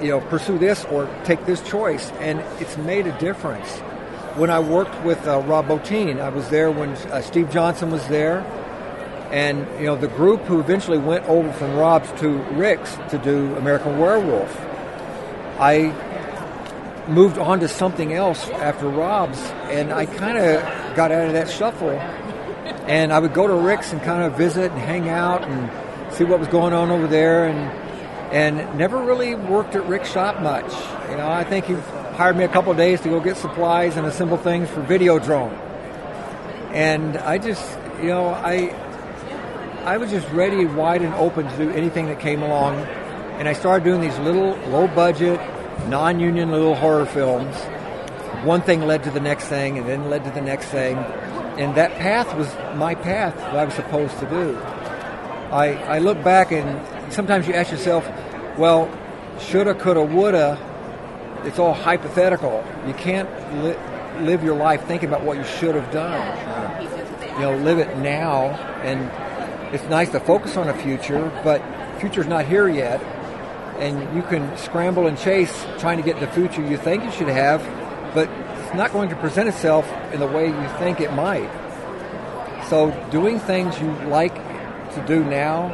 you 0.02 0.08
know 0.08 0.20
pursue 0.20 0.58
this 0.58 0.84
or 0.86 1.08
take 1.24 1.46
this 1.46 1.62
choice, 1.62 2.10
and 2.20 2.40
it's 2.60 2.76
made 2.76 3.06
a 3.06 3.18
difference. 3.18 3.68
When 4.36 4.50
I 4.50 4.58
worked 4.58 5.02
with 5.02 5.26
uh, 5.26 5.40
Rob 5.40 5.68
Bottin, 5.68 6.20
I 6.20 6.28
was 6.28 6.50
there 6.50 6.70
when 6.70 6.90
uh, 6.90 7.22
Steve 7.22 7.50
Johnson 7.50 7.90
was 7.90 8.06
there, 8.08 8.44
and 9.30 9.66
you 9.80 9.86
know 9.86 9.96
the 9.96 10.08
group 10.08 10.42
who 10.42 10.60
eventually 10.60 10.98
went 10.98 11.24
over 11.26 11.52
from 11.52 11.74
Rob's 11.74 12.10
to 12.20 12.28
Rick's 12.28 12.96
to 13.10 13.18
do 13.18 13.54
American 13.56 13.98
Werewolf. 13.98 14.54
I 15.58 15.92
moved 17.08 17.38
on 17.38 17.60
to 17.60 17.68
something 17.68 18.12
else 18.12 18.48
after 18.48 18.88
Rob's, 18.88 19.38
and 19.70 19.92
I 19.92 20.06
kind 20.06 20.38
of 20.38 20.96
got 20.96 21.12
out 21.12 21.26
of 21.26 21.32
that 21.32 21.50
shuffle. 21.50 21.90
And 22.88 23.12
I 23.12 23.18
would 23.18 23.34
go 23.34 23.46
to 23.46 23.54
Rick's 23.54 23.92
and 23.92 24.00
kind 24.02 24.22
of 24.22 24.36
visit 24.36 24.70
and 24.70 24.80
hang 24.80 25.08
out 25.08 25.42
and 25.42 26.14
see 26.14 26.24
what 26.24 26.38
was 26.38 26.48
going 26.48 26.72
on 26.72 26.90
over 26.90 27.06
there, 27.06 27.46
and 27.46 27.86
and 28.32 28.78
never 28.78 28.98
really 29.02 29.34
worked 29.34 29.74
at 29.74 29.86
Rick's 29.86 30.10
shop 30.10 30.40
much. 30.40 30.72
You 31.10 31.16
know, 31.16 31.28
I 31.28 31.44
think 31.44 31.66
he 31.66 31.74
hired 32.16 32.36
me 32.36 32.44
a 32.44 32.48
couple 32.48 32.72
days 32.74 33.00
to 33.02 33.08
go 33.08 33.20
get 33.20 33.36
supplies 33.36 33.96
and 33.96 34.06
assemble 34.06 34.36
things 34.36 34.68
for 34.68 34.82
Videodrome. 34.82 35.56
And 36.72 37.16
I 37.18 37.38
just, 37.38 37.64
you 38.00 38.08
know, 38.08 38.28
I 38.28 38.74
I 39.86 39.98
was 39.98 40.10
just 40.10 40.28
ready, 40.30 40.64
wide 40.64 41.02
and 41.02 41.14
open 41.14 41.46
to 41.46 41.56
do 41.56 41.70
anything 41.70 42.06
that 42.06 42.18
came 42.18 42.42
along. 42.42 42.74
And 43.38 43.46
I 43.46 43.52
started 43.52 43.84
doing 43.84 44.00
these 44.00 44.18
little, 44.18 44.56
low 44.68 44.88
budget, 44.88 45.38
non 45.86 46.18
union 46.18 46.50
little 46.50 46.74
horror 46.74 47.06
films. 47.06 47.54
One 48.44 48.62
thing 48.62 48.82
led 48.82 49.04
to 49.04 49.12
the 49.12 49.20
next 49.20 49.44
thing, 49.44 49.78
and 49.78 49.88
then 49.88 50.10
led 50.10 50.24
to 50.24 50.30
the 50.32 50.40
next 50.40 50.66
thing. 50.70 50.96
And 50.96 51.76
that 51.76 51.92
path 51.92 52.34
was 52.34 52.52
my 52.76 52.96
path 52.96 53.36
that 53.36 53.54
I 53.54 53.64
was 53.64 53.74
supposed 53.74 54.18
to 54.18 54.28
do. 54.28 54.58
I, 55.52 55.74
I 55.84 55.98
look 56.00 56.20
back, 56.24 56.50
and 56.50 57.12
sometimes 57.12 57.46
you 57.46 57.54
ask 57.54 57.70
yourself, 57.70 58.04
well, 58.58 58.90
shoulda, 59.38 59.76
coulda, 59.76 60.02
woulda. 60.02 60.58
It's 61.44 61.60
all 61.60 61.74
hypothetical. 61.74 62.64
You 62.88 62.94
can't 62.94 63.28
li- 63.62 64.26
live 64.26 64.42
your 64.42 64.56
life 64.56 64.84
thinking 64.86 65.10
about 65.10 65.22
what 65.22 65.36
you 65.36 65.44
should 65.44 65.76
have 65.76 65.92
done. 65.92 66.82
You 67.36 67.42
know, 67.42 67.56
live 67.58 67.78
it 67.78 67.98
now 67.98 68.46
and 68.82 69.08
it's 69.72 69.84
nice 69.84 70.10
to 70.10 70.20
focus 70.20 70.56
on 70.56 70.68
a 70.68 70.74
future, 70.74 71.30
but 71.42 71.62
future's 72.00 72.26
not 72.26 72.46
here 72.46 72.68
yet. 72.68 73.00
And 73.78 74.16
you 74.16 74.22
can 74.22 74.56
scramble 74.56 75.06
and 75.06 75.18
chase 75.18 75.66
trying 75.78 75.98
to 75.98 76.02
get 76.02 76.18
the 76.20 76.26
future 76.28 76.62
you 76.62 76.76
think 76.76 77.04
you 77.04 77.10
should 77.10 77.28
have, 77.28 77.62
but 78.14 78.28
it's 78.30 78.74
not 78.74 78.92
going 78.92 79.10
to 79.10 79.16
present 79.16 79.48
itself 79.48 79.90
in 80.12 80.20
the 80.20 80.26
way 80.26 80.46
you 80.46 80.68
think 80.78 81.00
it 81.00 81.12
might. 81.12 81.50
So 82.68 82.90
doing 83.10 83.38
things 83.38 83.78
you 83.80 83.92
like 84.08 84.34
to 84.34 85.04
do 85.06 85.22
now, 85.22 85.68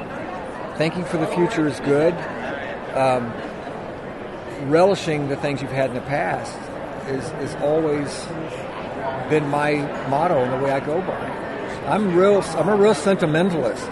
thinking 0.77 1.05
for 1.05 1.17
the 1.17 1.29
future 1.29 1.67
is 1.69 1.79
good. 1.81 2.15
Um, 2.95 3.33
relishing 4.69 5.29
the 5.29 5.37
things 5.37 5.63
you've 5.63 5.71
had 5.71 5.91
in 5.91 5.95
the 5.95 6.03
past 6.03 6.57
is, 7.09 7.31
is 7.49 7.55
always 7.63 8.27
been 9.29 9.49
my 9.49 9.75
motto 10.09 10.43
and 10.43 10.53
the 10.53 10.65
way 10.65 10.71
I 10.71 10.81
go 10.81 11.01
by. 11.01 11.32
I'm 11.87 12.15
real. 12.15 12.43
I'm 12.43 12.69
a 12.69 12.77
real 12.77 12.95
sentimentalist. 12.95 13.89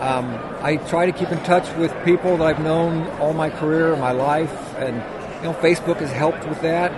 Um, 0.00 0.38
I 0.62 0.76
try 0.88 1.06
to 1.06 1.12
keep 1.12 1.30
in 1.30 1.38
touch 1.44 1.72
with 1.76 1.92
people 2.04 2.36
that 2.38 2.44
I've 2.46 2.62
known 2.62 3.06
all 3.20 3.32
my 3.34 3.50
career, 3.50 3.94
my 3.96 4.12
life, 4.12 4.52
and 4.76 4.96
you 5.36 5.42
know, 5.44 5.54
Facebook 5.60 5.96
has 5.98 6.10
helped 6.10 6.46
with 6.48 6.60
that, 6.62 6.90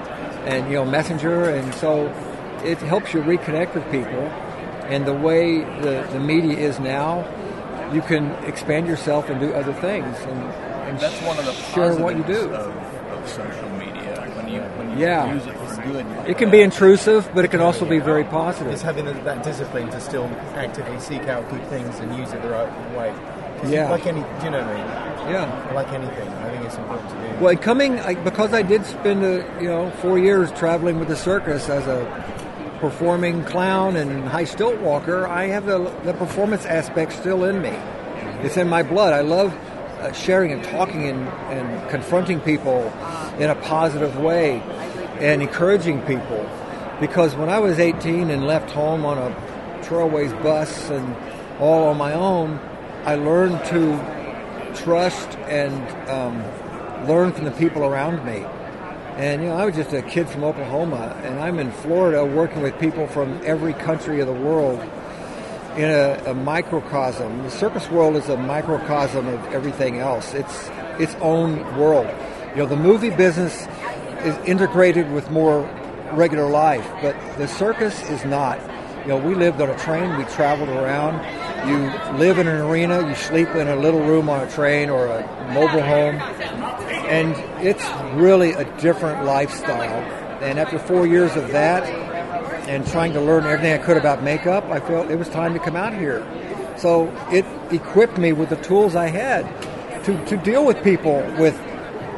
and 0.46 0.66
you 0.68 0.74
know, 0.74 0.84
Messenger, 0.84 1.50
and 1.50 1.74
so 1.74 2.06
it 2.64 2.78
helps 2.78 3.12
you 3.12 3.20
reconnect 3.22 3.74
with 3.74 3.84
people. 3.90 4.20
And 4.88 5.06
the 5.06 5.14
way 5.14 5.58
the, 5.80 6.06
the 6.12 6.20
media 6.20 6.56
is 6.56 6.78
now, 6.80 7.24
you 7.92 8.02
can 8.02 8.30
expand 8.44 8.86
yourself 8.86 9.28
and 9.28 9.40
do 9.40 9.52
other 9.52 9.72
things, 9.74 10.16
and, 10.20 10.40
and 10.88 10.98
That's 10.98 11.20
one 11.22 11.38
of 11.38 11.44
the 11.44 11.52
share 11.52 11.94
what 11.96 12.16
you 12.16 12.22
do. 12.24 12.50
Of, 12.50 12.76
of 13.12 13.28
social 13.28 13.68
media 13.70 14.30
when 14.36 14.48
you 14.48 14.60
when 14.60 14.90
you 14.92 15.04
Yeah. 15.04 15.32
use 15.34 15.46
it 15.46 15.56
good. 15.82 16.06
It 16.28 16.38
can 16.38 16.50
be 16.50 16.60
intrusive, 16.60 17.30
but 17.34 17.44
it 17.44 17.50
can 17.50 17.60
also 17.60 17.84
be 17.84 17.98
very 17.98 18.24
positive. 18.24 18.72
It's 18.72 18.82
having 18.82 19.04
that 19.04 19.42
discipline 19.42 19.90
to 19.90 20.00
still 20.00 20.26
actively 20.54 20.98
seek 21.00 21.22
out 21.22 21.48
good 21.50 21.64
things 21.68 21.98
and 21.98 22.16
use 22.16 22.32
it 22.32 22.42
the 22.42 22.48
right 22.48 22.96
way. 22.96 23.14
Yeah. 23.70 23.90
Like 23.90 24.06
any, 24.06 24.20
do 24.20 24.44
you 24.44 24.50
know 24.50 24.60
what 24.60 24.76
I 24.76 24.76
mean? 24.76 25.32
Yeah. 25.32 25.72
Like 25.74 25.92
anything, 25.92 26.28
I 26.28 26.50
think 26.50 26.64
it's 26.64 26.76
important 26.76 27.08
to 27.10 27.14
do. 27.14 27.44
Well, 27.44 27.56
coming 27.56 28.00
I, 28.00 28.14
because 28.14 28.52
I 28.52 28.62
did 28.62 28.84
spend 28.84 29.24
a, 29.24 29.46
you 29.60 29.68
know 29.68 29.90
four 30.02 30.18
years 30.18 30.50
traveling 30.52 30.98
with 30.98 31.08
the 31.08 31.16
circus 31.16 31.68
as 31.68 31.86
a 31.86 32.04
performing 32.80 33.44
clown 33.44 33.94
and 33.94 34.24
high 34.24 34.44
stilt 34.44 34.80
walker. 34.80 35.26
I 35.26 35.46
have 35.46 35.66
the, 35.66 35.78
the 36.02 36.12
performance 36.14 36.66
aspect 36.66 37.12
still 37.12 37.44
in 37.44 37.62
me. 37.62 37.76
It's 38.44 38.56
in 38.56 38.68
my 38.68 38.82
blood. 38.82 39.12
I 39.12 39.20
love 39.20 39.54
uh, 40.00 40.10
sharing 40.12 40.50
and 40.50 40.64
talking 40.64 41.08
and, 41.08 41.28
and 41.28 41.90
confronting 41.90 42.40
people 42.40 42.92
in 43.38 43.48
a 43.50 43.54
positive 43.54 44.18
way 44.18 44.60
and 45.22 45.40
encouraging 45.40 46.02
people. 46.02 46.50
Because 47.00 47.34
when 47.36 47.48
I 47.48 47.60
was 47.60 47.78
18 47.78 48.28
and 48.28 48.44
left 48.44 48.70
home 48.72 49.06
on 49.06 49.18
a 49.18 49.30
Trailways 49.82 50.32
bus 50.42 50.90
and 50.90 51.16
all 51.60 51.84
on 51.84 51.96
my 51.96 52.12
own, 52.12 52.58
I 53.04 53.14
learned 53.14 53.64
to 53.66 54.74
trust 54.82 55.28
and 55.46 56.10
um, 56.10 57.08
learn 57.08 57.32
from 57.32 57.44
the 57.44 57.52
people 57.52 57.84
around 57.84 58.24
me. 58.26 58.44
And 59.16 59.42
you 59.42 59.48
know, 59.48 59.56
I 59.56 59.64
was 59.64 59.76
just 59.76 59.92
a 59.92 60.02
kid 60.02 60.28
from 60.28 60.42
Oklahoma, 60.42 61.20
and 61.22 61.38
I'm 61.38 61.58
in 61.58 61.70
Florida 61.70 62.24
working 62.24 62.60
with 62.60 62.78
people 62.80 63.06
from 63.06 63.40
every 63.44 63.74
country 63.74 64.20
of 64.20 64.26
the 64.26 64.32
world 64.32 64.80
in 65.76 65.88
a, 65.88 66.20
a 66.26 66.34
microcosm. 66.34 67.44
The 67.44 67.50
circus 67.50 67.88
world 67.90 68.16
is 68.16 68.28
a 68.28 68.36
microcosm 68.36 69.28
of 69.28 69.44
everything 69.52 69.98
else. 69.98 70.34
It's 70.34 70.68
its 70.98 71.14
own 71.16 71.58
world. 71.76 72.08
You 72.50 72.58
know, 72.58 72.66
the 72.66 72.76
movie 72.76 73.10
business 73.10 73.66
is 74.24 74.36
integrated 74.46 75.10
with 75.12 75.30
more 75.30 75.62
regular 76.12 76.48
life, 76.48 76.88
but 77.00 77.16
the 77.38 77.48
circus 77.48 78.02
is 78.10 78.24
not. 78.24 78.60
You 79.02 79.08
know, 79.08 79.18
we 79.18 79.34
lived 79.34 79.60
on 79.60 79.70
a 79.70 79.78
train, 79.78 80.16
we 80.16 80.24
traveled 80.24 80.68
around. 80.68 81.20
You 81.68 82.18
live 82.18 82.38
in 82.38 82.46
an 82.46 82.60
arena, 82.60 83.08
you 83.08 83.14
sleep 83.14 83.48
in 83.50 83.68
a 83.68 83.76
little 83.76 84.00
room 84.00 84.28
on 84.28 84.46
a 84.46 84.50
train 84.50 84.90
or 84.90 85.06
a 85.06 85.52
mobile 85.52 85.82
home, 85.82 86.16
and 87.08 87.34
it's 87.64 87.84
really 88.14 88.52
a 88.52 88.64
different 88.80 89.24
lifestyle. 89.24 90.02
And 90.42 90.58
after 90.58 90.78
four 90.78 91.06
years 91.06 91.36
of 91.36 91.48
that, 91.52 91.84
and 92.68 92.86
trying 92.86 93.12
to 93.12 93.20
learn 93.20 93.44
everything 93.44 93.72
I 93.72 93.84
could 93.84 93.96
about 93.96 94.22
makeup, 94.22 94.64
I 94.64 94.80
felt 94.80 95.10
it 95.10 95.16
was 95.16 95.28
time 95.28 95.52
to 95.54 95.58
come 95.58 95.76
out 95.76 95.94
here. 95.94 96.24
So 96.76 97.12
it 97.30 97.44
equipped 97.72 98.18
me 98.18 98.32
with 98.32 98.50
the 98.50 98.56
tools 98.56 98.94
I 98.94 99.08
had 99.08 99.44
to, 100.04 100.24
to 100.26 100.36
deal 100.36 100.64
with 100.64 100.82
people 100.82 101.22
with 101.38 101.60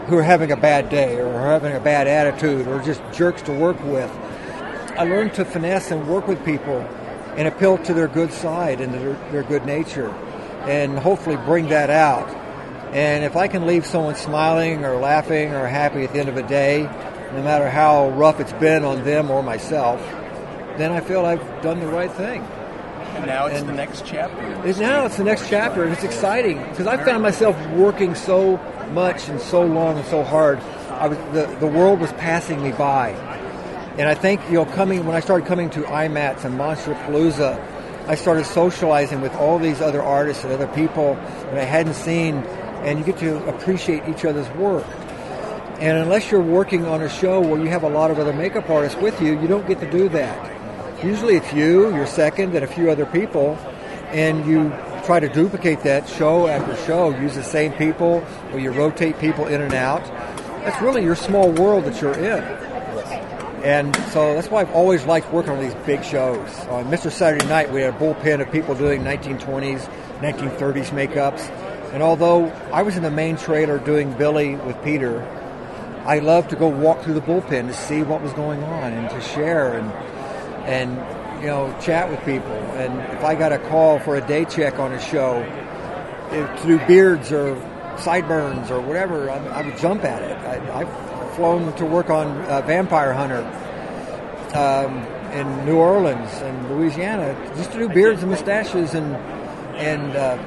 who 0.06 0.18
are 0.18 0.22
having 0.22 0.52
a 0.52 0.56
bad 0.56 0.90
day 0.90 1.16
or 1.18 1.32
are 1.34 1.52
having 1.52 1.74
a 1.74 1.80
bad 1.80 2.06
attitude 2.06 2.66
or 2.66 2.80
just 2.82 3.02
jerks 3.12 3.42
to 3.42 3.52
work 3.52 3.82
with. 3.84 4.10
I 4.96 5.04
learned 5.04 5.34
to 5.34 5.44
finesse 5.44 5.90
and 5.90 6.06
work 6.08 6.28
with 6.28 6.44
people 6.44 6.80
and 7.36 7.48
appeal 7.48 7.78
to 7.78 7.94
their 7.94 8.06
good 8.08 8.32
side 8.32 8.80
and 8.80 8.92
their, 8.94 9.14
their 9.32 9.42
good 9.42 9.64
nature 9.66 10.10
and 10.66 10.98
hopefully 10.98 11.36
bring 11.36 11.68
that 11.68 11.90
out. 11.90 12.28
And 12.94 13.24
if 13.24 13.36
I 13.36 13.48
can 13.48 13.66
leave 13.66 13.84
someone 13.84 14.14
smiling 14.14 14.84
or 14.84 14.96
laughing 14.96 15.52
or 15.52 15.66
happy 15.66 16.04
at 16.04 16.12
the 16.12 16.20
end 16.20 16.28
of 16.28 16.36
a 16.36 16.46
day, 16.46 16.82
no 17.32 17.42
matter 17.42 17.68
how 17.68 18.10
rough 18.10 18.38
it's 18.38 18.52
been 18.54 18.84
on 18.84 19.02
them 19.04 19.30
or 19.30 19.42
myself, 19.42 20.00
then 20.78 20.92
I 20.92 21.00
feel 21.00 21.26
I've 21.26 21.62
done 21.62 21.80
the 21.80 21.88
right 21.88 22.12
thing. 22.12 22.42
And 23.16 23.26
now 23.26 23.46
it's 23.46 23.60
And- 23.60 23.68
the 23.68 23.72
next 23.72 24.04
chapter. 24.06 24.40
And 24.40 24.78
now 24.80 25.06
it's 25.06 25.16
the 25.16 25.24
next 25.24 25.48
chapter, 25.48 25.82
and 25.82 25.92
it's 25.92 26.04
exciting 26.04 26.58
because 26.70 26.86
I 26.86 26.96
found 26.96 27.22
myself 27.22 27.56
working 27.70 28.14
so 28.14 28.60
much 28.94 29.28
and 29.28 29.40
so 29.40 29.62
long 29.62 29.98
and 29.98 30.06
so 30.06 30.22
hard. 30.22 30.58
I 30.90 31.08
was 31.08 31.18
the 31.32 31.46
the 31.58 31.66
world 31.66 32.00
was 32.00 32.12
passing 32.12 32.62
me 32.62 32.72
by, 32.72 33.10
and 33.98 34.08
I 34.08 34.14
think 34.14 34.40
you 34.48 34.54
know 34.54 34.64
coming 34.64 35.04
when 35.04 35.16
I 35.16 35.20
started 35.20 35.46
coming 35.46 35.68
to 35.70 35.80
IMATS 35.82 36.44
and 36.44 36.58
Monsterpalooza, 36.58 37.60
I 38.06 38.14
started 38.14 38.46
socializing 38.46 39.20
with 39.20 39.34
all 39.34 39.58
these 39.58 39.80
other 39.80 40.02
artists 40.02 40.44
and 40.44 40.52
other 40.52 40.68
people 40.68 41.14
that 41.14 41.58
I 41.58 41.64
hadn't 41.64 41.94
seen, 41.94 42.36
and 42.84 42.98
you 42.98 43.04
get 43.04 43.18
to 43.18 43.44
appreciate 43.48 44.08
each 44.08 44.24
other's 44.24 44.48
work. 44.50 44.86
And 45.80 45.98
unless 45.98 46.30
you're 46.30 46.40
working 46.40 46.86
on 46.86 47.02
a 47.02 47.08
show 47.08 47.40
where 47.40 47.60
you 47.60 47.68
have 47.68 47.82
a 47.82 47.88
lot 47.88 48.12
of 48.12 48.18
other 48.18 48.32
makeup 48.32 48.70
artists 48.70 48.98
with 49.00 49.20
you, 49.20 49.38
you 49.40 49.48
don't 49.48 49.66
get 49.66 49.80
to 49.80 49.90
do 49.90 50.08
that. 50.10 51.04
Usually 51.04 51.36
it's 51.36 51.52
you, 51.52 51.94
your 51.94 52.06
second, 52.06 52.54
and 52.54 52.64
a 52.64 52.68
few 52.68 52.90
other 52.90 53.04
people, 53.06 53.58
and 54.10 54.46
you 54.46 54.72
try 55.04 55.20
to 55.20 55.28
duplicate 55.28 55.82
that 55.82 56.08
show 56.08 56.46
after 56.46 56.74
show, 56.86 57.10
use 57.18 57.34
the 57.34 57.42
same 57.42 57.72
people, 57.72 58.24
or 58.52 58.58
you 58.58 58.70
rotate 58.70 59.18
people 59.18 59.46
in 59.46 59.60
and 59.60 59.74
out. 59.74 60.04
That's 60.64 60.80
really 60.80 61.02
your 61.02 61.14
small 61.14 61.50
world 61.50 61.84
that 61.84 62.00
you're 62.00 62.14
in. 62.14 62.42
And 63.64 63.96
so 64.12 64.34
that's 64.34 64.48
why 64.48 64.60
I've 64.60 64.72
always 64.72 65.04
liked 65.06 65.32
working 65.32 65.52
on 65.52 65.60
these 65.60 65.74
big 65.86 66.04
shows. 66.04 66.48
Uh, 66.68 66.76
on 66.76 66.84
Mr. 66.86 67.10
Saturday 67.10 67.46
Night, 67.46 67.72
we 67.72 67.80
had 67.80 67.94
a 67.94 67.96
bullpen 67.96 68.40
of 68.40 68.52
people 68.52 68.74
doing 68.74 69.02
1920s, 69.02 69.88
1930s 70.20 70.90
makeups. 70.90 71.48
And 71.92 72.02
although 72.02 72.46
I 72.72 72.82
was 72.82 72.96
in 72.96 73.02
the 73.02 73.10
main 73.10 73.36
trailer 73.36 73.78
doing 73.78 74.12
Billy 74.12 74.56
with 74.56 74.82
Peter, 74.84 75.22
I 76.04 76.18
loved 76.18 76.50
to 76.50 76.56
go 76.56 76.68
walk 76.68 77.02
through 77.02 77.14
the 77.14 77.22
bullpen 77.22 77.68
to 77.68 77.72
see 77.72 78.02
what 78.02 78.20
was 78.20 78.32
going 78.34 78.62
on 78.62 78.92
and 78.92 79.08
to 79.08 79.20
share 79.22 79.78
and 79.78 79.90
and 80.64 80.98
you 81.44 81.50
know 81.50 81.78
chat 81.78 82.10
with 82.10 82.24
people. 82.24 82.56
And 82.80 82.98
if 83.12 83.22
I 83.22 83.34
got 83.34 83.52
a 83.52 83.58
call 83.58 83.98
for 83.98 84.16
a 84.16 84.26
day 84.26 84.46
check 84.46 84.78
on 84.78 84.94
a 84.94 85.00
show 85.00 85.42
if, 86.30 86.62
to 86.62 86.66
do 86.66 86.86
beards 86.86 87.32
or 87.32 87.54
sideburns 87.98 88.70
or 88.70 88.80
whatever, 88.80 89.28
I, 89.28 89.36
I 89.48 89.60
would 89.60 89.76
jump 89.76 90.04
at 90.04 90.22
it. 90.22 90.38
I, 90.38 90.80
I've 90.80 91.36
flown 91.36 91.74
to 91.76 91.84
work 91.84 92.08
on 92.08 92.28
uh, 92.46 92.62
Vampire 92.62 93.12
Hunter 93.12 93.44
um, 94.54 94.96
in 95.34 95.66
New 95.66 95.76
Orleans 95.76 96.30
and 96.40 96.70
Louisiana 96.70 97.34
just 97.56 97.72
to 97.72 97.78
do 97.78 97.88
beards 97.90 98.22
and 98.22 98.30
mustaches 98.30 98.94
and 98.94 99.14
and 99.76 100.16
uh, 100.16 100.38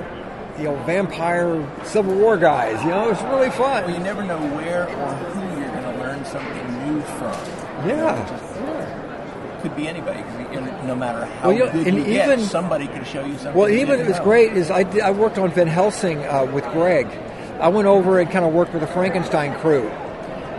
you 0.57 0.63
know 0.63 0.75
vampire 0.85 1.63
Civil 1.85 2.15
War 2.15 2.37
guys. 2.37 2.81
You 2.83 2.89
know, 2.89 3.11
it's 3.11 3.21
really 3.21 3.51
fun. 3.51 3.83
Well, 3.83 3.93
you 3.93 3.99
never 3.99 4.23
know 4.23 4.39
where 4.55 4.89
or 4.89 5.13
who 5.13 5.61
you're 5.61 5.69
going 5.69 5.93
to 5.93 5.99
learn 6.01 6.25
something 6.25 6.87
new 6.87 7.01
from. 7.01 7.87
Yeah. 7.87 8.46
Could 9.61 9.75
be 9.75 9.87
anybody. 9.87 10.19
No 10.85 10.95
matter 10.95 11.25
how 11.25 11.49
Well, 11.49 11.57
you 11.57 11.65
know, 11.65 11.71
good 11.71 11.93
you 11.93 12.05
get, 12.05 12.39
somebody 12.41 12.87
could 12.87 13.05
show 13.07 13.25
you 13.25 13.37
something. 13.37 13.53
Well, 13.53 13.69
even 13.69 13.99
it's 14.01 14.19
great 14.19 14.53
is 14.53 14.69
I, 14.69 14.81
I 14.99 15.11
worked 15.11 15.37
on 15.37 15.51
Van 15.51 15.67
Helsing 15.67 16.19
uh, 16.25 16.45
with 16.45 16.63
Greg. 16.65 17.07
I 17.59 17.69
went 17.69 17.87
over 17.87 18.19
and 18.19 18.29
kind 18.29 18.45
of 18.45 18.53
worked 18.53 18.73
with 18.73 18.81
the 18.81 18.87
Frankenstein 18.87 19.57
crew, 19.59 19.87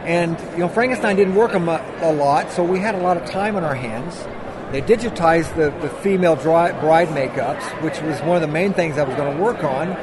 and 0.05 0.39
you 0.53 0.59
know 0.59 0.69
Frankenstein 0.69 1.17
didn't 1.17 1.37
work 1.37 1.53
a, 1.55 1.59
a 2.03 2.13
lot, 2.13 2.51
so 2.51 2.65
we 2.65 2.81
had 2.81 2.97
a 2.97 2.99
lot 2.99 3.17
of 3.17 3.25
time 3.25 3.55
on 3.57 3.63
our 3.63 3.75
hands. 3.75 4.27
They 4.73 4.83
digitized 4.83 5.55
the, 5.57 5.71
the 5.81 5.89
female 5.89 6.35
dri- 6.37 6.79
bride 6.81 7.09
makeups, 7.09 7.83
which 7.83 8.01
was 8.03 8.21
one 8.21 8.37
of 8.37 8.43
the 8.43 8.53
main 8.53 8.75
things 8.75 8.99
I 8.99 9.05
was 9.05 9.17
going 9.17 9.35
to 9.35 9.43
work 9.43 9.65
on. 9.65 9.97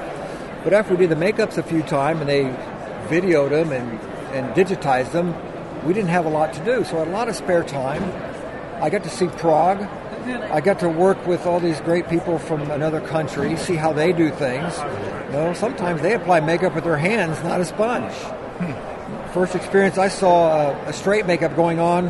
But 0.63 0.73
after 0.73 0.95
we 0.95 1.05
did 1.05 1.11
the 1.11 1.23
makeups 1.23 1.59
a 1.59 1.63
few 1.63 1.83
times 1.83 2.21
and 2.21 2.29
they 2.29 2.45
videoed 3.07 3.51
them 3.51 3.71
and, 3.71 3.99
and 4.33 4.55
digitized 4.55 5.11
them, 5.11 5.35
we 5.85 5.93
didn't 5.93 6.09
have 6.09 6.25
a 6.25 6.29
lot 6.29 6.53
to 6.53 6.65
do. 6.65 6.83
So 6.83 6.95
I 6.95 6.99
had 6.99 7.09
a 7.09 7.11
lot 7.11 7.29
of 7.29 7.35
spare 7.35 7.63
time. 7.63 8.01
I 8.81 8.89
got 8.89 9.03
to 9.03 9.09
see 9.09 9.27
Prague. 9.27 9.81
I 10.51 10.59
got 10.59 10.79
to 10.79 10.89
work 10.89 11.27
with 11.27 11.45
all 11.45 11.59
these 11.59 11.79
great 11.81 12.09
people 12.09 12.39
from 12.39 12.71
another 12.71 12.99
country, 12.99 13.55
see 13.57 13.75
how 13.75 13.93
they 13.93 14.11
do 14.11 14.31
things. 14.31 14.77
You 15.27 15.31
know, 15.33 15.53
sometimes 15.53 16.01
they 16.01 16.13
apply 16.13 16.39
makeup 16.39 16.73
with 16.73 16.83
their 16.83 16.97
hands, 16.97 17.41
not 17.43 17.61
a 17.61 17.65
sponge. 17.65 18.13
First 19.33 19.53
experience 19.55 19.97
I 19.97 20.07
saw 20.07 20.71
a, 20.71 20.89
a 20.89 20.93
straight 20.93 21.27
makeup 21.27 21.55
going 21.55 21.79
on 21.79 22.05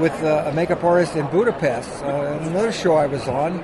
with 0.00 0.14
uh, 0.22 0.44
a 0.46 0.52
makeup 0.52 0.82
artist 0.84 1.16
in 1.16 1.26
Budapest. 1.26 2.02
Uh, 2.02 2.38
another 2.42 2.72
show 2.72 2.94
I 2.94 3.06
was 3.06 3.28
on, 3.28 3.58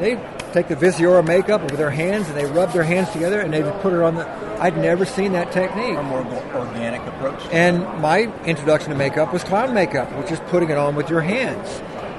they 0.00 0.16
take 0.52 0.68
the 0.68 0.76
Visiora 0.76 1.26
makeup 1.26 1.62
with 1.62 1.76
their 1.76 1.90
hands 1.90 2.28
and 2.28 2.36
they 2.36 2.44
rub 2.44 2.72
their 2.72 2.82
hands 2.82 3.10
together 3.10 3.40
and 3.40 3.52
they 3.52 3.62
put 3.80 3.92
it 3.92 4.00
on 4.00 4.16
the. 4.16 4.28
I'd 4.60 4.76
never 4.76 5.04
seen 5.04 5.32
that 5.32 5.50
technique. 5.52 5.96
A 5.96 6.02
more 6.02 6.24
organic 6.54 7.02
approach. 7.06 7.42
And 7.50 7.82
my 8.00 8.32
introduction 8.44 8.90
to 8.90 8.96
makeup 8.96 9.32
was 9.32 9.42
clown 9.42 9.74
makeup, 9.74 10.12
which 10.16 10.30
is 10.30 10.38
putting 10.48 10.70
it 10.70 10.76
on 10.76 10.94
with 10.94 11.10
your 11.10 11.20
hands. 11.20 11.68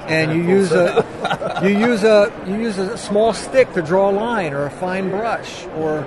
And 0.06 0.36
you 0.36 0.42
use 0.42 0.72
a 0.72 1.06
you 1.62 1.78
use 1.78 2.04
a 2.04 2.30
you 2.46 2.56
use 2.56 2.76
a 2.78 2.98
small 2.98 3.32
stick 3.32 3.72
to 3.72 3.82
draw 3.82 4.10
a 4.10 4.12
line 4.12 4.52
or 4.52 4.66
a 4.66 4.70
fine 4.70 5.08
brush 5.08 5.64
or 5.76 6.06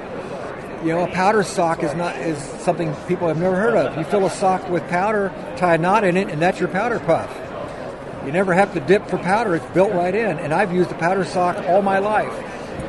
you 0.83 0.89
know 0.89 1.03
a 1.03 1.11
powder 1.11 1.41
sock 1.41 1.81
is 1.81 1.95
not 1.95 2.15
is 2.17 2.37
something 2.37 2.93
people 3.07 3.27
have 3.27 3.39
never 3.39 3.55
heard 3.55 3.75
of. 3.75 3.97
You 3.97 4.03
fill 4.03 4.25
a 4.25 4.29
sock 4.29 4.69
with 4.69 4.87
powder, 4.89 5.33
tie 5.57 5.75
a 5.75 5.77
knot 5.79 6.03
in 6.03 6.15
it, 6.17 6.29
and 6.29 6.39
that's 6.39 6.59
your 6.59 6.69
powder 6.69 6.99
puff. 6.99 7.35
You 8.27 8.33
never 8.33 8.53
have 8.53 8.73
to 8.73 8.81
dip 8.81 9.07
for 9.07 9.17
powder; 9.17 9.55
it's 9.55 9.65
built 9.67 9.93
right 9.93 10.13
in. 10.13 10.37
And 10.37 10.53
I've 10.53 10.73
used 10.73 10.89
the 10.89 10.95
powder 10.95 11.23
sock 11.23 11.55
all 11.69 11.81
my 11.81 11.99
life, 11.99 12.33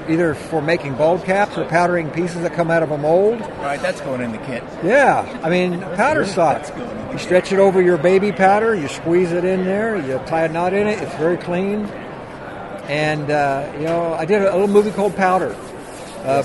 either 0.08 0.34
for 0.34 0.60
making 0.60 0.96
bald 0.96 1.24
caps 1.24 1.56
or 1.56 1.64
powdering 1.64 2.10
pieces 2.10 2.42
that 2.42 2.54
come 2.54 2.72
out 2.72 2.82
of 2.82 2.90
a 2.90 2.98
mold. 2.98 3.40
All 3.40 3.48
right, 3.58 3.80
that's 3.80 4.00
going 4.00 4.20
in 4.20 4.32
the 4.32 4.38
kit. 4.38 4.64
Yeah, 4.82 5.40
I 5.44 5.48
mean 5.48 5.80
powder 5.94 6.26
sock. 6.26 6.68
You 7.12 7.18
stretch 7.18 7.52
it 7.52 7.60
over 7.60 7.80
your 7.80 7.98
baby 7.98 8.32
powder, 8.32 8.74
you 8.74 8.88
squeeze 8.88 9.30
it 9.30 9.44
in 9.44 9.64
there, 9.64 9.96
you 9.96 10.20
tie 10.26 10.44
a 10.44 10.48
knot 10.48 10.74
in 10.74 10.88
it. 10.88 11.00
It's 11.00 11.14
very 11.14 11.36
clean. 11.36 11.84
And 12.88 13.30
uh, 13.30 13.72
you 13.76 13.84
know, 13.84 14.14
I 14.14 14.24
did 14.24 14.42
a 14.42 14.50
little 14.50 14.66
movie 14.66 14.90
called 14.90 15.14
Powder. 15.14 15.54
Uh, 16.24 16.42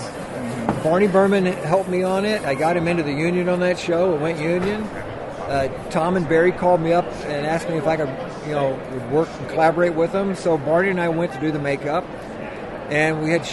Barney 0.83 1.07
Burman 1.07 1.47
helped 1.47 1.89
me 1.89 2.03
on 2.03 2.25
it. 2.25 2.43
I 2.43 2.53
got 2.53 2.77
him 2.77 2.87
into 2.87 3.01
the 3.01 3.11
union 3.11 3.49
on 3.49 3.59
that 3.61 3.79
show. 3.79 4.13
It 4.13 4.21
went 4.21 4.39
union. 4.39 4.83
Uh, 4.83 5.89
Tom 5.89 6.15
and 6.15 6.29
Bari 6.29 6.51
called 6.51 6.79
me 6.79 6.93
up 6.93 7.05
and 7.25 7.45
asked 7.45 7.67
me 7.69 7.77
if 7.77 7.87
I 7.87 7.97
could, 7.97 8.07
you 8.47 8.53
know, 8.53 8.79
would 8.91 9.11
work 9.11 9.29
and 9.39 9.49
collaborate 9.49 9.93
with 9.93 10.11
them. 10.11 10.35
So 10.35 10.57
Barney 10.57 10.89
and 10.89 10.99
I 10.99 11.09
went 11.09 11.33
to 11.33 11.39
do 11.39 11.51
the 11.51 11.59
makeup, 11.59 12.03
and 12.89 13.21
we 13.23 13.31
had 13.31 13.45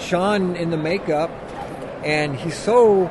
Sean 0.00 0.56
in 0.56 0.70
the 0.70 0.76
makeup, 0.76 1.30
and 2.04 2.36
he's 2.36 2.56
so 2.56 3.10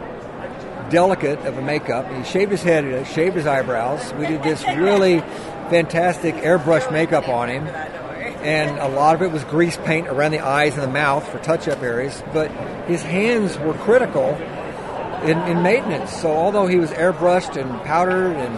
delicate 0.89 1.39
of 1.45 1.57
a 1.57 1.61
makeup. 1.61 2.11
He 2.11 2.23
shaved 2.23 2.51
his 2.51 2.63
head, 2.63 3.07
shaved 3.07 3.35
his 3.35 3.47
eyebrows. 3.47 4.13
We 4.13 4.27
did 4.27 4.43
this 4.43 4.63
really 4.75 5.19
fantastic 5.69 6.35
airbrush 6.35 6.91
makeup 6.91 7.29
on 7.29 7.49
him, 7.49 7.67
and 7.67 8.77
a 8.79 8.89
lot 8.89 9.15
of 9.15 9.21
it 9.21 9.31
was 9.31 9.43
grease 9.45 9.77
paint 9.77 10.07
around 10.07 10.31
the 10.31 10.39
eyes 10.39 10.73
and 10.73 10.83
the 10.83 10.91
mouth 10.91 11.27
for 11.29 11.39
touch-up 11.39 11.81
areas. 11.81 12.21
But 12.33 12.51
his 12.87 13.01
hands 13.01 13.57
were 13.59 13.73
critical 13.73 14.35
in, 15.23 15.37
in 15.47 15.63
maintenance. 15.63 16.11
So 16.11 16.31
although 16.31 16.67
he 16.67 16.77
was 16.77 16.89
airbrushed 16.91 17.55
and 17.55 17.81
powdered 17.83 18.35
and 18.35 18.57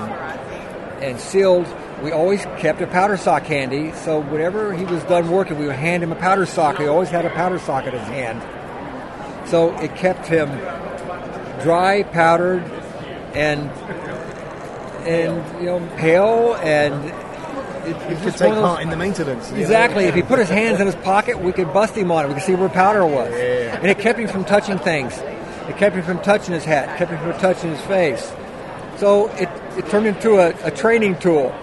and 1.04 1.20
sealed, 1.20 1.68
we 2.04 2.12
always 2.12 2.44
kept 2.58 2.82
a 2.82 2.88
powder 2.88 3.16
sock 3.16 3.44
handy. 3.44 3.94
So 3.94 4.20
whenever 4.20 4.74
he 4.74 4.84
was 4.84 5.02
done 5.06 5.32
working, 5.32 5.58
we 5.58 5.68
would 5.68 5.76
hand 5.76 6.04
him 6.04 6.12
a 6.12 6.16
powder 6.16 6.46
sock. 6.46 6.78
He 6.78 6.86
always 6.86 7.10
had 7.10 7.26
a 7.26 7.30
powder 7.30 7.58
sock 7.60 7.88
in 7.88 7.94
his 7.94 8.02
hand. 8.02 8.42
So 9.48 9.74
it 9.78 9.96
kept 9.96 10.28
him 10.28 10.50
dry, 11.62 12.04
powdered, 12.04 12.64
and 13.34 13.70
and 15.08 15.62
you 15.62 15.68
know 15.68 15.90
pale 15.98 16.56
and. 16.56 17.06
It, 17.86 17.98
it's 18.10 18.22
could 18.22 18.32
take 18.38 18.54
those- 18.54 18.62
part 18.62 18.82
in 18.82 18.90
the 18.90 18.96
maintenance. 18.96 19.50
you 19.50 19.58
know? 19.58 19.62
Exactly. 19.62 20.06
If 20.06 20.16
he 20.16 20.22
put 20.22 20.40
his 20.40 20.48
hands 20.48 20.80
in 20.80 20.86
his 20.86 20.96
pocket, 20.96 21.42
we 21.42 21.52
could 21.52 21.74
bust 21.74 21.96
him 21.96 22.14
on 22.14 22.24
it. 22.24 22.28
We 22.30 22.36
could 22.36 22.44
see 22.44 22.56
where 22.56 22.70
powder 22.70 23.06
was. 23.06 23.30
Yeah. 23.34 23.76
And 23.76 23.88
it 23.88 24.00
kept 24.00 24.18
him 24.18 24.30
from 24.30 24.46
touching 24.46 24.78
things. 24.80 25.18
It 25.68 25.76
kept 25.76 25.94
him 25.94 26.04
from 26.04 26.20
touching 26.20 26.54
his 26.54 26.64
hat. 26.64 26.98
kept 26.98 27.12
him 27.12 27.20
from 27.20 27.34
touching 27.42 27.72
his 27.72 27.82
face. 27.82 28.32
So 28.98 29.28
it, 29.32 29.50
it 29.78 29.90
turned 29.90 30.08
into 30.08 30.38
a, 30.40 30.54
a 30.66 30.72
training 30.72 31.18
tool. 31.20 31.54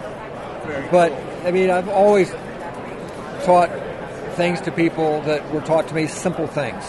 But, 0.91 1.13
I 1.45 1.51
mean, 1.51 1.71
I've 1.71 1.89
always 1.89 2.31
taught 3.45 3.71
things 4.37 4.61
to 4.63 4.73
people 4.73 5.21
that 5.23 5.53
were 5.53 5.61
taught 5.61 5.89
to 5.89 5.95
me, 5.95 6.07
simple 6.07 6.47
things. 6.47 6.85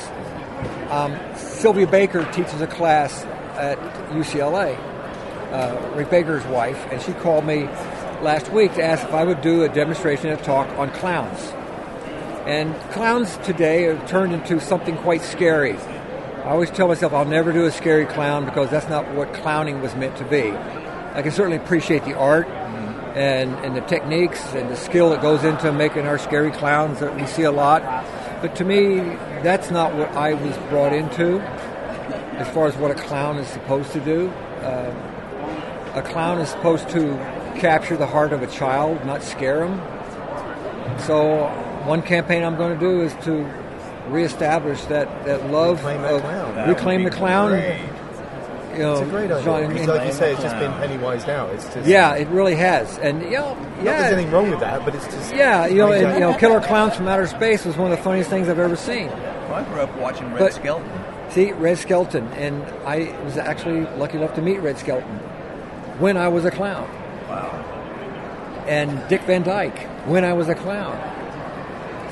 Um, 0.89 1.17
Sylvia 1.36 1.88
Baker 1.88 2.23
teaches 2.32 2.61
a 2.61 2.67
class 2.67 3.23
at 3.55 3.77
UCLA, 4.11 4.77
uh, 5.51 5.93
Rick 5.95 6.09
Baker's 6.09 6.45
wife, 6.45 6.77
and 6.91 7.01
she 7.01 7.13
called 7.13 7.45
me 7.45 7.63
last 8.21 8.51
week 8.51 8.73
to 8.75 8.84
ask 8.84 9.03
if 9.03 9.13
I 9.13 9.23
would 9.23 9.41
do 9.41 9.63
a 9.63 9.69
demonstration 9.69 10.29
and 10.29 10.39
a 10.39 10.43
talk 10.43 10.67
on 10.77 10.91
clowns. 10.91 11.39
And 12.45 12.75
clowns 12.91 13.38
today 13.38 13.84
have 13.84 14.07
turned 14.09 14.34
into 14.34 14.59
something 14.59 14.97
quite 14.97 15.21
scary. 15.21 15.77
I 15.77 16.49
always 16.49 16.71
tell 16.71 16.88
myself 16.88 17.13
I'll 17.13 17.25
never 17.25 17.51
do 17.51 17.65
a 17.65 17.71
scary 17.71 18.05
clown 18.05 18.45
because 18.45 18.69
that's 18.69 18.89
not 18.89 19.07
what 19.13 19.34
clowning 19.34 19.82
was 19.82 19.95
meant 19.95 20.17
to 20.17 20.25
be. 20.25 20.51
I 20.51 21.21
can 21.21 21.32
certainly 21.32 21.57
appreciate 21.57 22.03
the 22.05 22.17
art 22.17 22.47
and, 23.16 23.53
and 23.66 23.76
the 23.76 23.82
techniques 23.82 24.41
and 24.53 24.70
the 24.70 24.76
skill 24.76 25.09
that 25.09 25.22
goes 25.22 25.43
into 25.43 25.72
making 25.72 26.07
our 26.07 26.18
scary 26.18 26.51
clowns 26.51 26.99
that 26.99 27.16
we 27.16 27.26
see 27.26 27.43
a 27.43 27.51
lot. 27.51 27.82
But 28.41 28.55
to 28.57 28.66
me, 28.66 28.97
that's 29.43 29.70
not 29.70 29.93
what 29.95 30.09
I 30.09 30.34
was 30.34 30.57
brought 30.70 30.93
into 30.93 31.39
as 31.39 32.47
far 32.49 32.68
as 32.68 32.76
what 32.78 32.91
a 32.91 32.95
clown 32.95 33.38
is 33.38 33.47
supposed 33.47 33.91
to 33.91 33.99
do. 33.99 34.30
Uh, 34.30 35.91
a 35.95 36.01
clown 36.01 36.39
is 36.39 36.49
supposed 36.49 36.89
to 36.89 37.16
capture 37.59 37.97
the 37.97 38.07
heart 38.07 38.34
of 38.34 38.41
a 38.41 38.47
child, 38.47 39.05
not 39.05 39.22
scare 39.22 39.68
them. 39.68 39.78
So, 40.99 41.47
one 41.86 42.01
campaign 42.01 42.43
I'm 42.43 42.55
going 42.55 42.74
to 42.74 42.80
do 42.80 43.01
is 43.01 43.14
to 43.26 43.43
reestablish 44.07 44.82
that, 44.86 45.26
that 45.26 45.51
love 45.51 45.84
Reclaim 45.84 46.03
of 46.03 46.22
clown. 46.22 46.70
Reclaim 46.70 47.03
the 47.03 47.12
clown. 47.12 47.51
You 48.74 48.80
know, 48.80 48.91
It's 48.93 49.01
a 49.01 49.05
great 49.05 49.32
idea. 49.32 49.43
Jean- 49.43 49.69
Because 49.69 49.88
like 49.88 50.07
you 50.07 50.13
say, 50.13 50.32
it's 50.34 50.41
just 50.41 50.57
been 50.57 50.72
pennywise 50.74 51.28
out. 51.28 51.49
It's 51.53 51.74
just 51.74 51.88
yeah, 51.88 52.15
it 52.15 52.28
really 52.30 52.55
has, 52.55 52.97
and 52.99 53.22
you 53.24 53.32
know, 53.32 53.53
Not 53.55 53.84
yeah, 53.84 54.01
there's 54.01 54.13
anything 54.13 54.32
wrong 54.32 54.49
with 54.49 54.59
that, 54.61 54.86
but 54.86 54.95
it's 54.95 55.05
just 55.07 55.34
yeah, 55.36 55.65
you 55.67 55.76
know, 55.78 55.91
and, 55.91 56.13
you 56.13 56.19
know, 56.22 56.34
Killer 56.36 56.61
Clowns 56.61 56.95
from 56.95 57.07
Outer 57.07 57.28
Space 57.28 57.65
was 57.65 57.76
one 57.78 57.91
of 57.91 57.97
the 57.97 58.03
funniest 58.03 58.30
things 58.30 58.47
I've 58.49 58.59
ever 58.59 58.76
seen. 58.76 59.07
Well, 59.07 59.55
I 59.55 59.63
grew 59.63 59.82
up 59.82 59.95
watching 59.97 60.28
Red 60.32 60.39
But- 60.39 60.53
Skelton. 60.53 60.89
See, 61.32 61.51
Red 61.53 61.78
Skelton, 61.78 62.28
and 62.34 62.61
I 62.86 63.15
was 63.24 63.38
actually 63.38 63.82
lucky 63.97 64.17
enough 64.17 64.34
to 64.36 64.41
meet 64.41 64.59
Red 64.59 64.78
Skelton 64.78 65.07
when 65.99 66.17
I 66.17 66.28
was 66.28 66.43
a 66.45 66.51
clown, 66.51 66.89
Wow. 67.30 68.63
and 68.67 69.01
Dick 69.07 69.22
Van 69.22 69.41
Dyke 69.43 69.80
when 70.07 70.26
I 70.26 70.34
was 70.34 70.49
a 70.49 70.55
clown. 70.55 70.97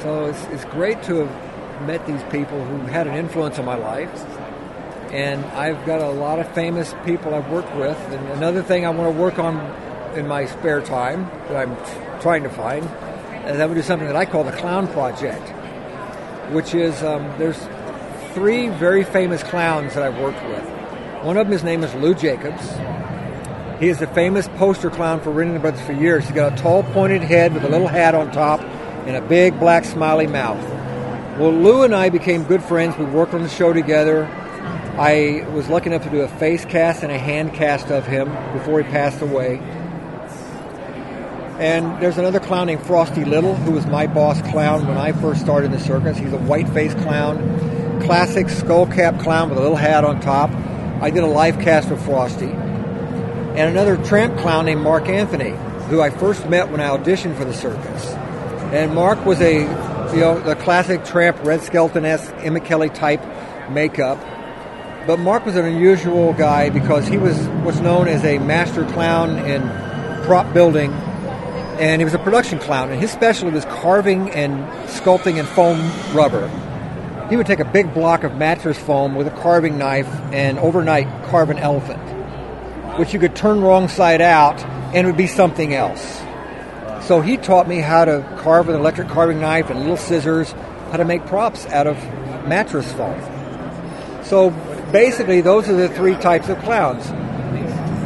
So 0.01 0.25
it's, 0.27 0.43
it's 0.47 0.65
great 0.65 1.03
to 1.03 1.25
have 1.25 1.85
met 1.87 2.05
these 2.07 2.23
people 2.31 2.63
who 2.63 2.77
had 2.87 3.07
an 3.07 3.15
influence 3.15 3.59
on 3.59 3.65
my 3.65 3.75
life. 3.75 4.09
And 5.11 5.43
I've 5.45 5.85
got 5.85 6.01
a 6.01 6.09
lot 6.09 6.39
of 6.39 6.51
famous 6.53 6.93
people 7.05 7.33
I've 7.33 7.49
worked 7.49 7.75
with. 7.75 7.97
And 8.11 8.27
another 8.29 8.61
thing 8.61 8.85
I 8.85 8.89
want 8.89 9.13
to 9.13 9.19
work 9.19 9.39
on 9.39 9.57
in 10.15 10.27
my 10.27 10.45
spare 10.45 10.81
time 10.81 11.25
that 11.47 11.55
I'm 11.55 11.75
trying 12.21 12.43
to 12.43 12.49
find 12.49 12.85
is 13.47 13.59
I 13.59 13.65
would 13.65 13.75
do 13.75 13.81
something 13.81 14.07
that 14.07 14.15
I 14.15 14.25
call 14.25 14.43
the 14.43 14.51
Clown 14.51 14.87
Project, 14.87 15.49
which 16.53 16.75
is 16.75 17.01
um, 17.01 17.23
there's 17.39 17.59
three 18.33 18.69
very 18.69 19.03
famous 19.03 19.41
clowns 19.41 19.95
that 19.95 20.03
I've 20.03 20.19
worked 20.19 20.43
with. 20.47 20.63
One 21.23 21.37
of 21.37 21.47
them, 21.47 21.51
his 21.51 21.63
name 21.63 21.83
is 21.83 21.93
Lou 21.95 22.13
Jacobs. 22.13 22.69
He 23.79 23.87
is 23.87 23.97
the 23.97 24.07
famous 24.07 24.47
poster 24.49 24.89
clown 24.89 25.21
for 25.21 25.31
Ringling 25.31 25.61
Brothers 25.61 25.81
for 25.81 25.93
years. 25.93 26.25
He's 26.25 26.33
got 26.33 26.53
a 26.53 26.61
tall, 26.61 26.83
pointed 26.83 27.21
head 27.21 27.53
with 27.53 27.63
a 27.63 27.69
little 27.69 27.87
hat 27.87 28.13
on 28.13 28.31
top 28.31 28.61
and 28.61 29.15
a 29.15 29.21
big, 29.21 29.57
black, 29.59 29.85
smiley 29.85 30.27
mouth. 30.27 30.61
Well, 31.39 31.51
Lou 31.51 31.83
and 31.83 31.95
I 31.95 32.09
became 32.09 32.43
good 32.43 32.61
friends. 32.61 32.97
We 32.97 33.05
worked 33.05 33.33
on 33.33 33.41
the 33.41 33.49
show 33.49 33.71
together. 33.71 34.25
I 34.99 35.47
was 35.53 35.69
lucky 35.69 35.87
enough 35.87 36.03
to 36.03 36.09
do 36.09 36.19
a 36.23 36.27
face 36.27 36.65
cast 36.65 37.03
and 37.03 37.11
a 37.11 37.17
hand 37.17 37.53
cast 37.53 37.87
of 37.87 38.05
him 38.05 38.27
before 38.51 38.81
he 38.81 38.91
passed 38.91 39.21
away. 39.21 39.59
And 41.57 42.01
there's 42.01 42.17
another 42.17 42.41
clown 42.41 42.67
named 42.67 42.83
Frosty 42.83 43.23
Little, 43.23 43.55
who 43.55 43.71
was 43.71 43.85
my 43.85 44.07
boss 44.07 44.41
clown 44.51 44.85
when 44.87 44.97
I 44.97 45.13
first 45.13 45.39
started 45.39 45.71
the 45.71 45.79
circus. 45.79 46.17
He's 46.17 46.33
a 46.33 46.37
white 46.37 46.67
faced 46.67 46.97
clown, 46.97 48.01
classic 48.01 48.49
skull 48.49 48.87
cap 48.87 49.21
clown 49.21 49.47
with 49.47 49.57
a 49.57 49.61
little 49.61 49.77
hat 49.77 50.03
on 50.03 50.19
top. 50.19 50.49
I 51.01 51.11
did 51.11 51.23
a 51.23 51.27
live 51.27 51.59
cast 51.59 51.91
of 51.91 52.03
Frosty. 52.03 52.49
And 52.49 53.69
another 53.69 53.95
tramp 54.03 54.37
clown 54.39 54.65
named 54.65 54.81
Mark 54.81 55.07
Anthony, 55.07 55.55
who 55.87 56.01
I 56.01 56.09
first 56.09 56.49
met 56.49 56.71
when 56.71 56.81
I 56.81 56.89
auditioned 56.89 57.37
for 57.37 57.45
the 57.45 57.53
circus. 57.53 58.05
And 58.73 58.93
Mark 58.93 59.25
was 59.25 59.39
a, 59.39 59.61
you 60.13 60.19
know, 60.19 60.41
the 60.41 60.57
classic 60.57 61.05
tramp, 61.05 61.41
Red 61.45 61.61
Skelton 61.61 62.03
esque 62.03 62.33
Emmett 62.39 62.65
Kelly 62.65 62.89
type 62.89 63.21
makeup. 63.69 64.19
But 65.09 65.17
Mark 65.17 65.43
was 65.43 65.55
an 65.55 65.65
unusual 65.65 66.33
guy 66.33 66.69
because 66.69 67.07
he 67.07 67.17
was 67.17 67.35
what's 67.63 67.79
known 67.79 68.07
as 68.07 68.23
a 68.23 68.37
master 68.37 68.85
clown 68.85 69.39
in 69.39 69.63
prop 70.23 70.53
building, 70.53 70.93
and 71.79 71.99
he 71.99 72.05
was 72.05 72.13
a 72.13 72.19
production 72.19 72.59
clown. 72.59 72.91
And 72.91 73.01
his 73.01 73.09
specialty 73.09 73.51
was 73.51 73.65
carving 73.65 74.29
and 74.29 74.63
sculpting 74.87 75.39
in 75.39 75.47
foam 75.47 75.79
rubber. 76.15 76.47
He 77.27 77.35
would 77.37 77.47
take 77.47 77.59
a 77.59 77.65
big 77.65 77.91
block 77.91 78.23
of 78.23 78.35
mattress 78.35 78.77
foam 78.77 79.15
with 79.15 79.25
a 79.25 79.31
carving 79.31 79.79
knife 79.79 80.05
and 80.31 80.59
overnight 80.59 81.07
carve 81.31 81.49
an 81.49 81.57
elephant, 81.57 82.99
which 82.99 83.11
you 83.11 83.19
could 83.19 83.35
turn 83.35 83.61
wrong 83.61 83.87
side 83.87 84.21
out 84.21 84.63
and 84.93 84.97
it 84.97 85.05
would 85.07 85.17
be 85.17 85.25
something 85.25 85.73
else. 85.73 86.21
So 87.07 87.21
he 87.21 87.37
taught 87.37 87.67
me 87.67 87.79
how 87.79 88.05
to 88.05 88.23
carve 88.41 88.67
with 88.67 88.75
an 88.75 88.81
electric 88.81 89.07
carving 89.07 89.41
knife 89.41 89.71
and 89.71 89.79
little 89.79 89.97
scissors, 89.97 90.51
how 90.91 90.97
to 90.97 91.05
make 91.05 91.25
props 91.25 91.65
out 91.65 91.87
of 91.87 91.97
mattress 92.47 92.93
foam. 92.93 93.19
So 94.23 94.53
basically, 94.91 95.41
those 95.41 95.69
are 95.69 95.75
the 95.75 95.89
three 95.89 96.15
types 96.15 96.49
of 96.49 96.59
clowns. 96.59 97.07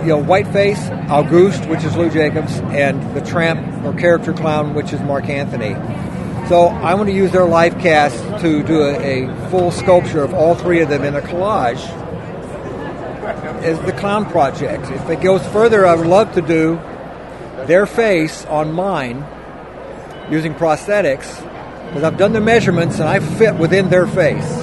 You 0.02 0.10
know, 0.10 0.24
Whiteface, 0.24 0.80
Auguste, 1.10 1.66
which 1.68 1.84
is 1.84 1.96
Lou 1.96 2.10
Jacobs, 2.10 2.60
and 2.60 3.16
the 3.16 3.22
Tramp 3.22 3.86
or 3.86 3.94
character 3.94 4.34
clown, 4.34 4.74
which 4.74 4.92
is 4.92 5.00
Mark 5.02 5.30
Anthony. 5.30 5.74
So 6.50 6.68
I 6.68 6.94
want 6.96 7.08
to 7.08 7.16
use 7.16 7.32
their 7.32 7.46
live 7.46 7.80
cast 7.80 8.18
to 8.42 8.64
do 8.64 8.84
a, 8.84 9.24
a 9.28 9.50
full 9.50 9.72
sculpture 9.72 10.22
of 10.24 10.34
all 10.34 10.56
three 10.56 10.82
of 10.82 10.90
them 10.90 11.04
in 11.04 11.16
a 11.16 11.22
collage 11.22 11.82
as 13.64 13.80
the 13.82 13.94
Clown 13.94 14.26
Project. 14.30 14.90
If 14.92 15.10
it 15.10 15.22
goes 15.22 15.46
further, 15.48 15.86
I 15.86 15.96
would 15.96 16.08
love 16.08 16.34
to 16.34 16.42
do 16.42 16.76
their 17.66 17.86
face 17.86 18.46
on 18.46 18.74
mine 18.74 19.26
using 20.30 20.54
prosthetics 20.54 21.42
because 21.88 22.04
I've 22.04 22.18
done 22.18 22.34
the 22.34 22.42
measurements 22.42 23.00
and 23.00 23.08
I 23.08 23.20
fit 23.20 23.56
within 23.56 23.90
their 23.90 24.08
face. 24.08 24.63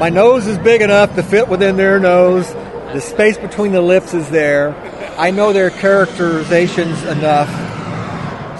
My 0.00 0.08
nose 0.08 0.46
is 0.46 0.56
big 0.56 0.80
enough 0.80 1.14
to 1.16 1.22
fit 1.22 1.46
within 1.46 1.76
their 1.76 2.00
nose. 2.00 2.50
The 2.94 3.00
space 3.00 3.36
between 3.36 3.72
the 3.72 3.82
lips 3.82 4.14
is 4.14 4.30
there. 4.30 4.74
I 5.18 5.30
know 5.30 5.52
their 5.52 5.68
characterizations 5.68 7.02
enough. 7.02 7.50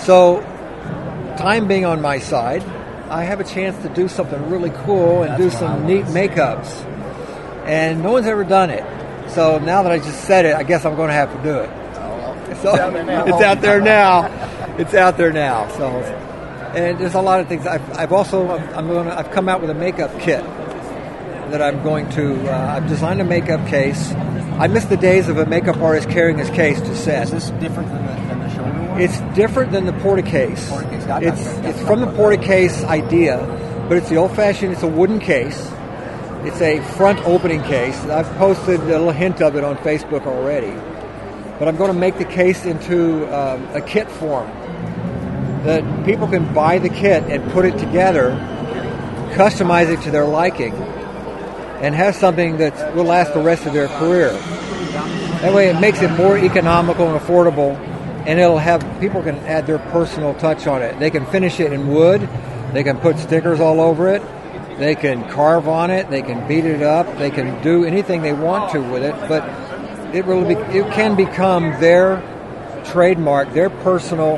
So, 0.03 0.43
time 1.38 1.66
being 1.66 1.86
on 1.86 2.03
my 2.03 2.18
side, 2.18 2.62
I 3.09 3.24
have 3.24 3.41
a 3.41 3.45
chance 3.45 3.82
to 3.84 3.88
do 3.88 4.07
something 4.07 4.51
really 4.51 4.68
cool 4.84 5.22
and 5.22 5.38
do 5.38 5.49
some 5.49 5.86
neat 5.86 6.05
makeups. 6.05 6.68
And 7.64 8.03
no 8.03 8.12
one's 8.12 8.26
ever 8.26 8.45
done 8.45 8.68
it. 8.68 8.84
So 9.30 9.59
now 9.61 9.82
that 9.82 9.93
I 9.93 9.99
just 9.99 10.24
said 10.24 10.45
it, 10.45 10.55
I 10.55 10.62
guess 10.62 10.84
I'm 10.84 10.95
going 10.95 11.09
to 11.09 11.14
have 11.14 11.34
to 11.34 11.43
do 11.43 11.59
it. 11.61 12.57
So, 12.59 12.68
out 12.78 12.93
there 12.93 13.03
now. 13.03 13.24
it's 13.24 13.43
out 13.43 13.61
there 13.62 13.80
now. 13.80 14.76
It's 14.76 14.93
out 14.93 15.16
there 15.16 15.32
now. 15.32 15.68
So, 15.70 15.88
and 16.76 16.99
there's 16.99 17.14
a 17.14 17.22
lot 17.22 17.41
of 17.41 17.49
things. 17.49 17.66
I've, 17.66 17.97
I've 17.97 18.12
also 18.12 18.47
I'm 18.47 18.88
going 18.88 19.07
to, 19.07 19.18
I've 19.18 19.30
come 19.30 19.49
out 19.49 19.62
with 19.62 19.70
a 19.70 19.74
makeup 19.74 20.20
kit 20.20 20.45
that 21.51 21.62
I'm 21.62 21.82
going 21.82 22.09
to. 22.11 22.51
Uh, 22.51 22.76
I've 22.76 22.88
designed 22.88 23.20
a 23.20 23.24
makeup 23.24 23.66
case. 23.68 24.12
I 24.12 24.66
miss 24.66 24.84
the 24.84 24.96
days 24.96 25.28
of 25.28 25.38
a 25.38 25.46
makeup 25.46 25.78
artist 25.78 26.11
carrying 26.11 26.38
his 26.38 26.51
case 26.51 26.80
to 26.80 26.96
set. 26.96 27.24
Is 27.24 27.30
this 27.30 27.51
different 27.61 27.88
than 27.90 28.07
the, 28.07 28.12
than 28.12 28.38
the 28.40 28.55
shoulder 28.55 28.88
one? 28.88 29.01
It's 29.01 29.20
different 29.34 29.72
than 29.72 29.86
the 29.86 29.92
porta 29.94 30.22
case. 30.22 30.68
Porta 30.68 30.88
case, 30.88 31.05
got 31.05 31.22
it, 31.22 31.28
It's 31.28 31.42
got 31.42 31.57
it, 31.57 31.62
got 31.62 31.70
it's 31.70 31.82
from 31.82 32.01
the 32.01 32.12
porta 32.12 32.36
case 32.36 32.82
idea, 32.84 33.38
but 33.88 33.96
it's 33.96 34.09
the 34.09 34.16
old 34.16 34.34
fashioned. 34.36 34.72
It's 34.72 34.82
a 34.82 34.88
wooden 34.88 35.18
case. 35.18 35.70
It's 36.42 36.61
a 36.61 36.80
front 36.94 37.18
opening 37.26 37.62
case. 37.62 37.98
I've 38.05 38.30
posted 38.36 38.80
a 38.80 38.84
little 38.84 39.11
hint 39.11 39.42
of 39.42 39.57
it 39.57 39.64
on 39.64 39.76
Facebook 39.78 40.26
already, 40.26 40.72
but 41.59 41.68
I'm 41.68 41.76
going 41.76 41.92
to 41.92 41.98
make 41.98 42.16
the 42.16 42.24
case 42.24 42.64
into 42.64 43.26
um, 43.26 43.66
a 43.74 43.80
kit 43.80 44.11
form 44.11 44.48
that 45.64 46.07
people 46.07 46.26
can 46.26 46.55
buy 46.55 46.78
the 46.78 46.88
kit 46.88 47.22
and 47.24 47.51
put 47.53 47.66
it 47.66 47.78
together, 47.78 48.30
customize 49.34 49.92
it 49.92 50.03
to 50.05 50.11
their 50.11 50.24
liking, 50.24 50.72
and 51.80 51.94
have 51.94 52.14
something 52.14 52.58
that 52.58 52.94
will 52.94 53.04
last 53.04 53.34
the 53.34 53.40
rest 53.40 53.66
of 53.66 53.72
their 53.72 53.88
career. 53.88 54.30
That 55.40 55.54
way, 55.54 55.70
it 55.70 55.80
makes 55.80 56.02
it 56.02 56.10
more 56.12 56.36
economical 56.36 57.08
and 57.08 57.18
affordable, 57.18 57.74
and 58.26 58.38
it'll 58.38 58.58
have 58.58 58.84
people 59.00 59.22
can 59.22 59.36
add 59.46 59.66
their 59.66 59.78
personal 59.78 60.34
touch 60.34 60.66
on 60.66 60.82
it. 60.82 60.98
They 60.98 61.10
can 61.10 61.24
finish 61.26 61.58
it 61.60 61.72
in 61.72 61.88
wood, 61.88 62.28
they 62.72 62.82
can 62.82 62.98
put 62.98 63.18
stickers 63.18 63.60
all 63.60 63.80
over 63.80 64.08
it, 64.08 64.22
they 64.78 64.94
can 64.94 65.28
carve 65.30 65.68
on 65.68 65.90
it, 65.90 66.10
they 66.10 66.22
can 66.22 66.46
beat 66.46 66.64
it 66.64 66.82
up, 66.82 67.18
they 67.18 67.30
can 67.30 67.62
do 67.62 67.84
anything 67.84 68.22
they 68.22 68.32
want 68.32 68.72
to 68.72 68.80
with 68.80 69.02
it. 69.02 69.14
But 69.28 69.44
it 70.14 70.24
really 70.26 70.54
be, 70.54 70.60
it 70.78 70.92
can 70.92 71.16
become 71.16 71.70
their 71.80 72.22
trademark, 72.84 73.52
their 73.52 73.70
personal 73.70 74.36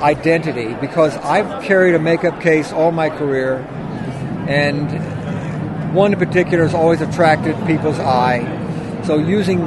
identity. 0.00 0.74
Because 0.74 1.16
I've 1.16 1.64
carried 1.64 1.94
a 1.94 1.98
makeup 1.98 2.40
case 2.40 2.72
all 2.72 2.92
my 2.92 3.10
career, 3.10 3.58
and 4.48 5.17
one 5.92 6.12
in 6.12 6.18
particular 6.18 6.64
has 6.64 6.74
always 6.74 7.00
attracted 7.00 7.56
people's 7.66 7.98
eye. 7.98 9.02
So 9.04 9.18
using 9.18 9.60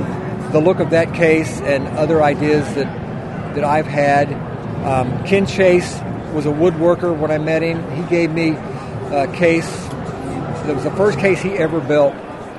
the 0.51 0.59
look 0.59 0.79
of 0.79 0.91
that 0.91 1.13
case 1.13 1.61
and 1.61 1.87
other 1.97 2.21
ideas 2.21 2.65
that 2.75 3.01
that 3.55 3.63
I've 3.63 3.87
had, 3.87 4.31
um, 4.85 5.25
Ken 5.25 5.45
Chase 5.45 5.99
was 6.33 6.45
a 6.45 6.49
woodworker 6.49 7.15
when 7.15 7.31
I 7.31 7.37
met 7.37 7.61
him. 7.61 7.89
He 7.91 8.03
gave 8.09 8.31
me 8.31 8.51
a 8.51 9.31
case. 9.35 9.69
That 10.65 10.75
was 10.75 10.83
the 10.83 10.91
first 10.91 11.19
case 11.19 11.41
he 11.41 11.51
ever 11.51 11.81
built 11.81 12.13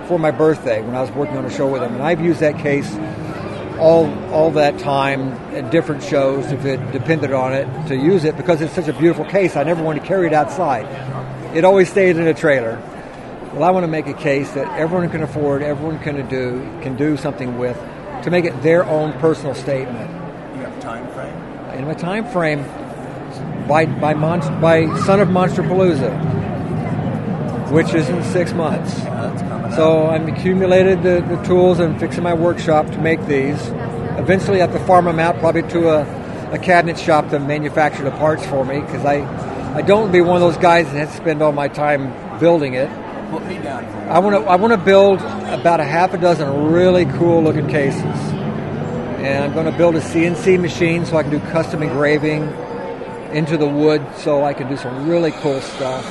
for 0.07 0.19
my 0.19 0.31
birthday 0.31 0.83
when 0.83 0.95
I 0.95 1.01
was 1.01 1.11
working 1.13 1.37
on 1.37 1.45
a 1.45 1.51
show 1.51 1.69
with 1.69 1.83
him, 1.83 1.95
and 1.95 2.03
I've 2.03 2.21
used 2.21 2.41
that 2.41 2.59
case 2.59 2.93
all 3.79 4.13
all 4.31 4.51
that 4.53 4.79
time 4.79 5.33
at 5.55 5.71
different 5.71 6.03
shows 6.03 6.53
if 6.53 6.65
it 6.65 6.93
depended 6.93 7.33
on 7.33 7.53
it 7.53 7.67
to 7.89 7.97
use 7.97 8.25
it 8.25 8.37
because 8.37 8.61
it's 8.61 8.75
such 8.75 8.89
a 8.89 8.93
beautiful 8.93 9.25
case. 9.25 9.57
I 9.57 9.63
never 9.63 9.83
wanted 9.83 10.01
to 10.01 10.07
carry 10.07 10.27
it 10.27 10.33
outside. 10.33 10.87
It 11.57 11.65
always 11.65 11.91
stayed 11.91 12.17
in 12.17 12.27
a 12.27 12.35
trailer. 12.35 12.81
Well, 13.53 13.65
I 13.65 13.71
want 13.71 13.85
to 13.85 13.89
make 13.89 14.07
a 14.07 14.15
case 14.15 14.51
that 14.53 14.67
everyone 14.79 15.11
can 15.11 15.23
afford, 15.23 15.63
everyone 15.63 15.99
can 15.99 16.27
do, 16.27 16.61
can 16.81 16.97
do 16.97 17.19
something 17.19 17.59
with, 17.59 17.77
to 18.23 18.31
make 18.31 18.47
it 18.47 18.63
their 18.63 18.83
own 18.85 19.13
personal 19.21 19.55
statement. 19.55 20.11
You 20.57 20.63
have 20.63 20.79
a 20.79 20.81
time 20.81 21.07
frame? 21.13 21.79
In 21.79 21.85
my 21.87 21.93
time 21.93 22.27
frame, 22.31 22.65
by 23.69 23.85
by 23.85 24.15
by 24.15 24.87
Son 25.01 25.21
of 25.21 25.29
Monsterpalooza, 25.29 26.11
which 27.71 27.93
is 27.93 28.09
in 28.09 28.23
six 28.25 28.55
months. 28.55 28.99
Yeah, 28.99 29.27
that's 29.27 29.43
coming 29.43 29.73
So 29.73 30.07
I'm 30.07 30.29
accumulated 30.29 31.03
the, 31.03 31.21
the 31.21 31.43
tools 31.45 31.79
and 31.79 32.01
fixing 32.01 32.23
my 32.23 32.33
workshop 32.33 32.87
to 32.87 32.99
make 33.03 33.21
these. 33.27 33.61
Eventually, 34.17 34.63
I 34.63 34.67
have 34.67 34.73
to 34.73 34.85
farm 34.87 35.05
them 35.05 35.19
out 35.19 35.39
probably 35.41 35.63
to 35.63 35.91
a, 35.91 36.53
a 36.53 36.59
cabinet 36.59 36.99
shop 36.99 37.29
to 37.31 37.39
manufacture 37.39 38.03
the 38.03 38.13
parts 38.13 38.47
for 38.47 38.65
me 38.65 38.81
because 38.81 39.05
I 39.05 39.27
I 39.75 39.83
don't 39.83 40.01
want 40.01 40.13
to 40.13 40.19
be 40.19 40.23
one 40.23 40.37
of 40.37 40.41
those 40.41 40.57
guys 40.57 40.87
that 40.87 40.97
has 40.97 41.11
to 41.11 41.17
spend 41.17 41.43
all 41.43 41.53
my 41.53 41.69
time 41.69 42.39
building 42.39 42.75
it. 42.75 42.89
Put 43.33 43.47
me 43.47 43.57
down 43.57 43.83
I 44.11 44.19
want 44.19 44.37
to 44.37 44.51
I 44.51 44.57
want 44.57 44.73
to 44.75 44.77
build 44.77 45.23
about 45.23 45.81
a 45.81 45.85
half 45.85 46.13
a 46.13 46.19
dozen 46.19 46.71
really 46.71 47.07
cool 47.07 47.43
looking 47.43 47.67
cases, 47.67 48.03
and 48.05 49.43
I'm 49.43 49.55
going 49.55 49.65
to 49.65 49.73
build 49.73 49.97
a 49.97 50.01
CNC 50.01 50.61
machine 50.61 51.07
so 51.07 51.17
I 51.17 51.23
can 51.23 51.31
do 51.31 51.41
custom 51.41 51.83
engraving 51.83 52.43
into 53.33 53.57
the 53.57 53.67
wood, 53.67 54.07
so 54.19 54.45
I 54.45 54.53
can 54.53 54.69
do 54.69 54.77
some 54.77 55.09
really 55.09 55.31
cool 55.31 55.63
stuff, 55.63 56.05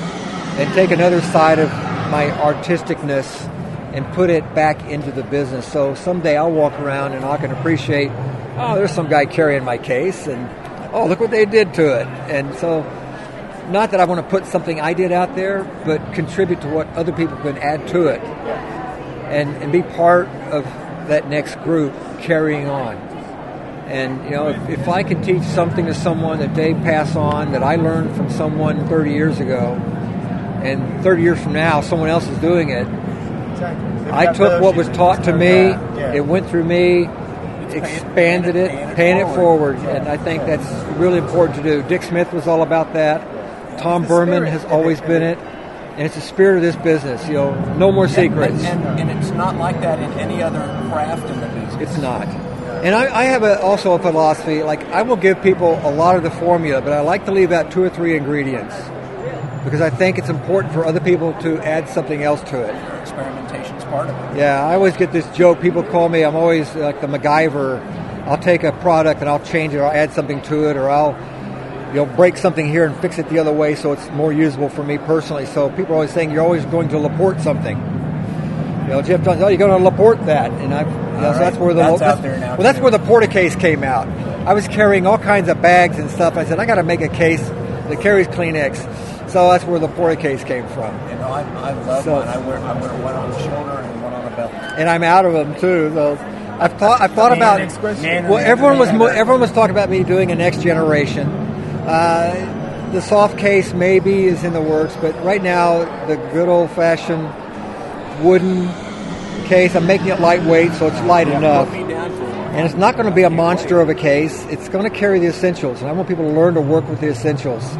and 0.57 0.73
take 0.73 0.89
another 0.89 1.21
side 1.21 1.59
of 1.59 1.69
my 2.09 2.31
artisticness 2.41 3.47
and 3.93 4.03
put 4.13 4.31
it 4.31 4.55
back 4.55 4.81
into 4.89 5.11
the 5.11 5.21
business. 5.21 5.71
So 5.71 5.93
someday 5.93 6.37
I'll 6.37 6.51
walk 6.51 6.73
around 6.79 7.13
and 7.13 7.23
I 7.23 7.37
can 7.37 7.51
appreciate, 7.51 8.09
oh, 8.57 8.73
there's 8.73 8.93
some 8.93 9.09
guy 9.09 9.27
carrying 9.27 9.63
my 9.63 9.77
case, 9.77 10.25
and 10.25 10.49
oh, 10.91 11.05
look 11.05 11.19
what 11.19 11.29
they 11.29 11.45
did 11.45 11.75
to 11.75 11.99
it, 12.01 12.07
and 12.31 12.55
so 12.55 12.81
not 13.71 13.91
that 13.91 13.99
I 13.99 14.05
want 14.05 14.21
to 14.23 14.29
put 14.29 14.45
something 14.45 14.79
I 14.81 14.93
did 14.93 15.11
out 15.11 15.35
there, 15.35 15.63
but 15.85 16.13
contribute 16.13 16.61
to 16.61 16.67
what 16.67 16.87
other 16.89 17.11
people 17.11 17.37
can 17.37 17.57
add 17.57 17.87
to 17.89 18.07
it, 18.07 18.21
and 18.21 19.49
and 19.63 19.71
be 19.71 19.81
part 19.81 20.27
of 20.51 20.63
that 21.07 21.29
next 21.29 21.55
group 21.63 21.93
carrying 22.19 22.67
on. 22.67 22.95
And 23.87 24.23
you 24.25 24.31
know, 24.31 24.49
if, 24.49 24.69
if 24.69 24.87
I 24.87 25.03
can 25.03 25.21
teach 25.21 25.43
something 25.43 25.85
to 25.87 25.93
someone 25.93 26.39
that 26.39 26.55
they 26.55 26.73
pass 26.73 27.15
on 27.15 27.51
that 27.51 27.63
I 27.63 27.75
learned 27.75 28.15
from 28.15 28.29
someone 28.29 28.87
30 28.87 29.11
years 29.11 29.39
ago, 29.39 29.73
and 30.63 31.03
30 31.03 31.21
years 31.23 31.41
from 31.41 31.53
now 31.53 31.81
someone 31.81 32.09
else 32.09 32.27
is 32.27 32.37
doing 32.39 32.69
it, 32.69 32.87
Exactly. 33.51 34.11
I 34.11 34.33
took 34.33 34.61
what 34.61 34.75
was 34.75 34.87
taught 34.89 35.23
to 35.25 35.33
me, 35.33 35.69
Yeah. 35.69 36.13
it 36.13 36.25
went 36.25 36.49
through 36.49 36.63
me, 36.63 37.09
expanded 37.73 38.55
it, 38.55 38.69
paying 38.71 38.89
it 38.89 38.95
paying 38.95 39.17
it 39.17 39.35
forward. 39.35 39.77
forward, 39.77 39.95
and 39.95 40.07
I 40.07 40.17
think 40.17 40.45
that's 40.45 40.67
really 40.97 41.17
important 41.19 41.57
to 41.57 41.63
do. 41.63 41.83
Dick 41.83 42.03
Smith 42.03 42.31
was 42.33 42.47
all 42.47 42.61
about 42.63 42.93
that. 42.93 43.21
Tom 43.81 44.05
Burman 44.07 44.43
has 44.43 44.63
always 44.65 45.01
been 45.01 45.23
it, 45.23 45.37
and 45.39 46.01
it's 46.01 46.15
the 46.15 46.21
spirit 46.21 46.57
of 46.57 46.61
this 46.61 46.75
business. 46.75 47.27
You 47.27 47.33
know, 47.33 47.75
no 47.75 47.91
more 47.91 48.07
secrets. 48.07 48.63
And, 48.63 48.85
and, 48.85 49.09
and 49.09 49.19
it's 49.19 49.31
not 49.31 49.57
like 49.57 49.81
that 49.81 49.99
in 49.99 50.11
any 50.19 50.41
other 50.43 50.59
craft 50.91 51.27
in 51.29 51.39
the 51.41 51.47
business. 51.47 51.89
It's 51.89 51.97
not. 52.01 52.27
And 52.83 52.95
I, 52.95 53.21
I 53.21 53.23
have 53.25 53.43
a, 53.43 53.59
also 53.59 53.93
a 53.93 53.99
philosophy. 53.99 54.63
Like 54.63 54.83
I 54.85 55.01
will 55.01 55.15
give 55.15 55.41
people 55.41 55.79
a 55.83 55.91
lot 55.91 56.15
of 56.15 56.23
the 56.23 56.31
formula, 56.31 56.81
but 56.81 56.93
I 56.93 57.01
like 57.01 57.25
to 57.25 57.31
leave 57.31 57.51
out 57.51 57.71
two 57.71 57.83
or 57.83 57.89
three 57.89 58.15
ingredients 58.15 58.75
because 59.63 59.81
I 59.81 59.89
think 59.89 60.17
it's 60.17 60.29
important 60.29 60.73
for 60.73 60.85
other 60.85 60.99
people 60.99 61.33
to 61.41 61.59
add 61.59 61.89
something 61.89 62.23
else 62.23 62.41
to 62.49 62.61
it. 62.61 63.01
Experimentation 63.01 63.75
is 63.75 63.83
part 63.85 64.09
of 64.09 64.15
it. 64.15 64.37
Yeah, 64.39 64.65
I 64.65 64.75
always 64.75 64.97
get 64.97 65.11
this 65.11 65.27
joke. 65.35 65.61
People 65.61 65.83
call 65.83 66.09
me. 66.09 66.23
I'm 66.23 66.35
always 66.35 66.73
like 66.75 67.01
the 67.01 67.07
MacGyver. 67.07 67.79
I'll 68.25 68.37
take 68.37 68.63
a 68.63 68.71
product 68.71 69.21
and 69.21 69.29
I'll 69.29 69.43
change 69.43 69.73
it, 69.73 69.77
or 69.77 69.85
I'll 69.85 69.91
add 69.91 70.11
something 70.11 70.41
to 70.43 70.69
it, 70.69 70.77
or 70.77 70.89
I'll 70.89 71.13
you 71.91 71.97
know 71.97 72.05
break 72.05 72.37
something 72.37 72.67
here 72.67 72.85
and 72.85 72.95
fix 72.97 73.17
it 73.19 73.27
the 73.29 73.39
other 73.39 73.51
way 73.53 73.75
so 73.75 73.91
it's 73.91 74.09
more 74.11 74.31
usable 74.33 74.69
for 74.69 74.83
me 74.83 74.97
personally. 74.97 75.45
So 75.45 75.69
people 75.69 75.91
are 75.93 75.95
always 75.95 76.11
saying 76.11 76.31
you're 76.31 76.43
always 76.43 76.65
going 76.65 76.89
to 76.89 76.97
Laporte 76.97 77.41
something. 77.41 77.77
You 77.77 78.87
know, 78.97 79.01
Jeff 79.01 79.23
Johnson, 79.23 79.43
oh, 79.43 79.47
you're 79.47 79.57
going 79.57 79.77
to 79.77 79.83
Laporte 79.83 80.25
that, 80.25 80.51
and 80.51 80.73
I. 80.73 80.81
You 80.81 81.21
know, 81.27 81.33
so 81.33 81.39
that's 81.39 81.57
where 81.57 81.73
the 81.73 81.81
That's 81.81 82.01
out 82.01 82.21
there 82.23 82.37
now, 82.39 82.55
well, 82.55 82.63
that's 82.63 82.79
where 82.79 82.89
the 82.91 82.97
Porta 82.99 83.27
case 83.27 83.55
came 83.55 83.83
out. 83.83 84.07
I 84.47 84.53
was 84.53 84.67
carrying 84.67 85.05
all 85.05 85.19
kinds 85.19 85.49
of 85.49 85.61
bags 85.61 85.99
and 85.99 86.09
stuff. 86.09 86.35
I 86.35 86.45
said 86.45 86.57
I 86.59 86.65
got 86.65 86.75
to 86.75 86.83
make 86.83 87.01
a 87.01 87.07
case 87.09 87.47
that 87.47 88.01
carries 88.01 88.27
Kleenex. 88.27 89.29
So 89.29 89.49
that's 89.51 89.63
where 89.65 89.79
the 89.79 89.87
Porta 89.87 90.15
case 90.15 90.43
came 90.43 90.67
from. 90.69 90.93
You 91.09 91.15
know, 91.17 91.27
I, 91.29 91.41
I 91.41 91.73
love 91.73 92.03
So- 92.03 92.15
mine. 92.15 92.27
I 92.27 92.37
wear, 92.47 92.57
I 92.57 92.81
wear 92.81 93.03
one 93.03 93.13
on 93.15 93.29
the 93.29 93.37
shoulder 93.39 93.71
and 93.81 94.03
one 94.03 94.13
on 94.13 94.25
the 94.25 94.31
belt. 94.31 94.51
and 94.51 94.89
I'm 94.89 95.03
out 95.03 95.25
of 95.25 95.33
them 95.33 95.53
too. 95.59 95.91
So 95.93 96.13
I've 96.59 96.73
thought 96.79 97.01
I've 97.01 97.13
thought 97.13 97.31
about 97.37 97.59
well, 97.83 98.37
everyone 98.37 98.79
was 98.79 98.89
everyone 98.89 99.41
was 99.41 99.51
talking 99.51 99.71
about 99.71 99.89
me 99.91 100.03
doing 100.03 100.31
a 100.31 100.35
next 100.35 100.61
generation. 100.63 101.27
Uh, 101.85 102.91
the 102.91 103.01
soft 103.01 103.37
case 103.37 103.73
maybe 103.73 104.25
is 104.25 104.43
in 104.43 104.53
the 104.53 104.61
works, 104.61 104.95
but 105.01 105.15
right 105.23 105.41
now 105.41 105.79
the 106.07 106.17
good 106.33 106.49
old 106.49 106.69
fashioned 106.71 107.23
wooden 108.23 108.67
case. 109.45 109.75
I'm 109.75 109.85
making 109.87 110.07
it 110.07 110.19
lightweight, 110.19 110.73
so 110.73 110.87
it's 110.87 111.01
light 111.01 111.27
enough. 111.27 111.69
Put 111.69 111.87
me 111.87 111.93
down 111.93 112.11
for 112.11 112.23
one. 112.23 112.31
And 112.55 112.65
it's 112.65 112.75
not 112.75 112.95
going 112.95 113.07
to 113.07 113.15
be 113.15 113.23
a 113.23 113.29
monster 113.29 113.79
of 113.79 113.89
a 113.89 113.95
case. 113.95 114.45
It's 114.45 114.69
going 114.69 114.83
to 114.83 114.89
carry 114.89 115.19
the 115.19 115.27
essentials, 115.27 115.81
and 115.81 115.89
I 115.89 115.93
want 115.93 116.07
people 116.07 116.25
to 116.25 116.31
learn 116.31 116.53
to 116.55 116.61
work 116.61 116.87
with 116.89 116.99
the 116.99 117.09
essentials. 117.09 117.75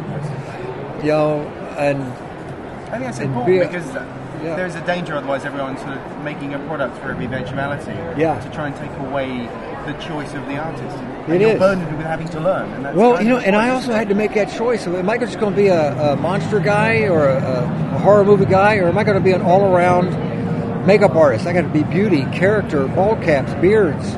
You 1.02 1.08
know, 1.08 1.40
and 1.78 2.02
I 2.02 2.98
think 2.98 3.04
that's 3.04 3.18
important 3.18 3.70
because 3.70 4.21
yeah. 4.42 4.56
there's 4.56 4.74
a 4.74 4.84
danger 4.86 5.14
otherwise 5.14 5.44
everyone's 5.44 5.80
sort 5.80 5.96
of 5.96 6.22
making 6.22 6.54
a 6.54 6.58
product 6.66 6.96
for 6.98 7.10
every 7.10 7.24
eventuality. 7.26 7.92
Yeah. 8.20 8.38
To 8.40 8.50
try 8.50 8.68
and 8.68 8.76
take 8.76 8.90
away 9.08 9.48
the 9.86 9.92
choice 10.04 10.32
of 10.34 10.46
the 10.46 10.56
artist. 10.58 10.96
It 10.96 11.28
and 11.32 11.40
you're 11.40 11.50
is. 11.52 11.58
burdened 11.58 11.96
with 11.96 12.06
having 12.06 12.28
to 12.28 12.40
learn. 12.40 12.70
And 12.72 12.84
that's 12.84 12.96
Well, 12.96 13.22
you 13.22 13.28
know, 13.30 13.38
and 13.38 13.56
I 13.56 13.70
also 13.70 13.92
had 13.92 14.08
to 14.10 14.14
make 14.14 14.34
that 14.34 14.52
choice. 14.52 14.86
Am 14.86 15.08
I 15.10 15.18
just 15.18 15.38
going 15.40 15.52
to 15.52 15.56
be 15.56 15.68
a, 15.68 16.12
a 16.12 16.16
monster 16.16 16.60
guy 16.60 17.08
or 17.08 17.28
a, 17.28 17.36
a, 17.42 17.94
a 17.96 17.98
horror 17.98 18.24
movie 18.24 18.44
guy, 18.44 18.76
or 18.76 18.88
am 18.88 18.98
I 18.98 19.04
going 19.04 19.18
to 19.18 19.22
be 19.24 19.32
an 19.32 19.42
all-around 19.42 20.86
makeup 20.86 21.14
artist? 21.16 21.46
I 21.46 21.52
got 21.52 21.62
to 21.62 21.68
be 21.68 21.82
beauty, 21.84 22.22
character, 22.26 22.86
bald 22.88 23.22
caps, 23.22 23.52
beards, 23.60 24.14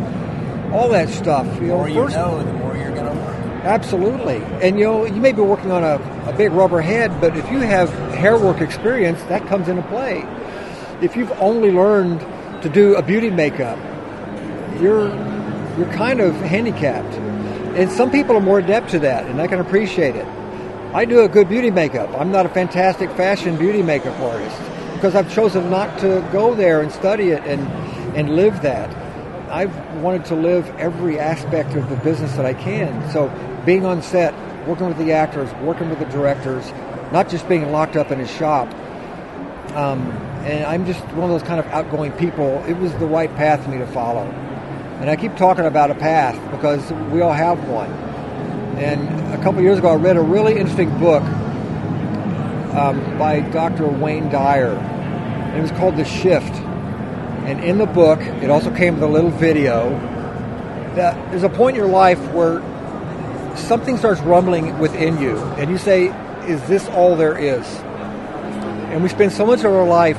all 0.72 0.88
that 0.90 1.08
stuff. 1.08 1.46
You 1.56 1.60
The 1.60 1.66
know, 1.68 1.76
more 1.76 1.88
you 1.88 1.94
first, 1.94 2.16
know, 2.16 2.44
the 2.44 2.52
more 2.54 2.76
you're 2.76 2.92
going 2.94 3.06
to 3.06 3.22
work. 3.22 3.34
Absolutely. 3.64 4.36
And 4.60 4.78
you 4.78 4.84
know, 4.84 5.04
you 5.06 5.20
may 5.20 5.32
be 5.32 5.40
working 5.40 5.70
on 5.70 5.82
a, 5.82 5.94
a 6.28 6.34
big 6.36 6.52
rubber 6.52 6.80
head, 6.82 7.20
but 7.20 7.36
if 7.36 7.50
you 7.50 7.60
have 7.60 7.90
hair 8.14 8.38
work 8.38 8.60
experience, 8.60 9.22
that 9.24 9.46
comes 9.46 9.68
into 9.68 9.82
play. 9.82 10.24
If 11.00 11.16
you've 11.16 11.32
only 11.32 11.70
learned 11.70 12.20
to 12.62 12.68
do 12.68 12.94
a 12.96 13.02
beauty 13.02 13.30
makeup, 13.30 13.78
you're 14.80 15.08
you're 15.76 15.92
kind 15.92 16.20
of 16.20 16.34
handicapped. 16.36 17.14
And 17.76 17.90
some 17.90 18.10
people 18.10 18.36
are 18.36 18.40
more 18.40 18.60
adept 18.60 18.90
to 18.90 19.00
that, 19.00 19.26
and 19.26 19.40
I 19.40 19.48
can 19.48 19.58
appreciate 19.60 20.14
it. 20.14 20.26
I 20.94 21.04
do 21.04 21.22
a 21.22 21.28
good 21.28 21.48
beauty 21.48 21.70
makeup. 21.72 22.08
I'm 22.16 22.30
not 22.30 22.46
a 22.46 22.48
fantastic 22.48 23.10
fashion 23.12 23.56
beauty 23.56 23.82
makeup 23.82 24.18
artist 24.20 24.56
because 24.94 25.16
I've 25.16 25.32
chosen 25.34 25.68
not 25.68 25.98
to 25.98 26.26
go 26.30 26.54
there 26.54 26.82
and 26.82 26.92
study 26.92 27.30
it 27.30 27.42
and, 27.42 27.60
and 28.16 28.36
live 28.36 28.62
that. 28.62 28.94
I've 29.50 29.76
wanted 30.00 30.24
to 30.26 30.36
live 30.36 30.68
every 30.76 31.18
aspect 31.18 31.74
of 31.74 31.90
the 31.90 31.96
business 31.96 32.36
that 32.36 32.46
I 32.46 32.54
can. 32.54 33.10
So 33.10 33.28
being 33.66 33.84
on 33.84 34.02
set, 34.02 34.32
working 34.68 34.86
with 34.86 34.98
the 34.98 35.12
actors, 35.12 35.52
working 35.54 35.90
with 35.90 35.98
the 35.98 36.06
directors, 36.06 36.64
not 37.14 37.28
just 37.28 37.48
being 37.48 37.70
locked 37.70 37.94
up 37.94 38.10
in 38.10 38.18
a 38.18 38.26
shop. 38.26 38.66
Um, 39.76 40.00
and 40.42 40.64
I'm 40.64 40.84
just 40.84 41.00
one 41.12 41.30
of 41.30 41.40
those 41.40 41.46
kind 41.46 41.60
of 41.60 41.66
outgoing 41.66 42.10
people. 42.10 42.60
It 42.66 42.72
was 42.72 42.92
the 42.94 43.06
right 43.06 43.32
path 43.36 43.62
for 43.62 43.70
me 43.70 43.78
to 43.78 43.86
follow. 43.86 44.24
And 44.98 45.08
I 45.08 45.14
keep 45.14 45.36
talking 45.36 45.64
about 45.64 45.92
a 45.92 45.94
path 45.94 46.34
because 46.50 46.92
we 47.12 47.20
all 47.20 47.32
have 47.32 47.68
one. 47.68 47.88
And 48.78 49.32
a 49.32 49.40
couple 49.44 49.62
years 49.62 49.78
ago, 49.78 49.90
I 49.90 49.94
read 49.94 50.16
a 50.16 50.22
really 50.22 50.58
interesting 50.58 50.90
book 50.98 51.22
um, 52.74 53.16
by 53.16 53.48
Dr. 53.52 53.86
Wayne 53.86 54.28
Dyer. 54.28 54.72
And 54.72 55.58
it 55.58 55.62
was 55.62 55.70
called 55.70 55.96
The 55.96 56.04
Shift. 56.04 56.52
And 57.46 57.62
in 57.62 57.78
the 57.78 57.86
book, 57.86 58.18
it 58.18 58.50
also 58.50 58.74
came 58.74 58.94
with 58.94 59.04
a 59.04 59.08
little 59.08 59.30
video 59.30 59.90
that 60.96 61.30
there's 61.30 61.44
a 61.44 61.48
point 61.48 61.76
in 61.76 61.84
your 61.84 61.92
life 61.92 62.18
where 62.32 62.60
something 63.56 63.98
starts 63.98 64.20
rumbling 64.22 64.80
within 64.80 65.20
you, 65.20 65.38
and 65.38 65.70
you 65.70 65.78
say, 65.78 66.12
Is 66.46 66.62
this 66.68 66.88
all 66.88 67.16
there 67.16 67.36
is? 67.36 67.66
And 68.92 69.02
we 69.02 69.08
spend 69.08 69.32
so 69.32 69.46
much 69.46 69.60
of 69.60 69.72
our 69.72 69.86
life 69.86 70.18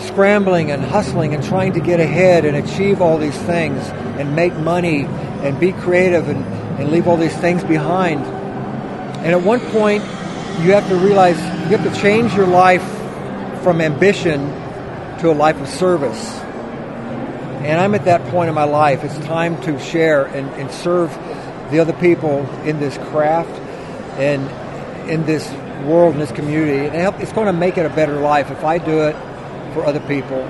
scrambling 0.00 0.70
and 0.70 0.82
hustling 0.84 1.34
and 1.34 1.42
trying 1.42 1.72
to 1.72 1.80
get 1.80 2.00
ahead 2.00 2.44
and 2.44 2.56
achieve 2.56 3.00
all 3.00 3.18
these 3.18 3.36
things 3.38 3.82
and 4.18 4.36
make 4.36 4.54
money 4.54 5.04
and 5.06 5.58
be 5.58 5.72
creative 5.72 6.28
and, 6.28 6.44
and 6.78 6.90
leave 6.90 7.08
all 7.08 7.16
these 7.16 7.36
things 7.36 7.64
behind. 7.64 8.20
And 8.24 9.32
at 9.32 9.42
one 9.42 9.60
point, 9.60 10.02
you 10.62 10.72
have 10.72 10.88
to 10.88 10.96
realize 10.96 11.36
you 11.38 11.76
have 11.76 11.92
to 11.92 12.00
change 12.00 12.34
your 12.34 12.46
life 12.46 12.84
from 13.62 13.80
ambition 13.80 14.40
to 15.18 15.30
a 15.30 15.34
life 15.34 15.60
of 15.60 15.68
service. 15.68 16.38
And 17.64 17.80
I'm 17.80 17.94
at 17.94 18.04
that 18.04 18.22
point 18.30 18.48
in 18.48 18.54
my 18.54 18.64
life. 18.64 19.02
It's 19.02 19.18
time 19.26 19.60
to 19.62 19.78
share 19.80 20.26
and, 20.26 20.48
and 20.50 20.70
serve 20.70 21.10
the 21.70 21.80
other 21.80 21.94
people 21.94 22.48
in 22.62 22.78
this 22.78 22.96
craft 23.10 23.50
and 24.18 24.48
in 25.08 25.24
this 25.26 25.48
world, 25.84 26.14
in 26.14 26.20
this 26.20 26.32
community. 26.32 26.86
And 26.86 26.94
help, 26.94 27.20
it's 27.20 27.32
going 27.32 27.46
to 27.46 27.52
make 27.52 27.78
it 27.78 27.86
a 27.86 27.90
better 27.90 28.16
life 28.20 28.50
if 28.50 28.64
I 28.64 28.78
do 28.78 29.02
it 29.02 29.14
for 29.74 29.84
other 29.84 30.00
people. 30.00 30.40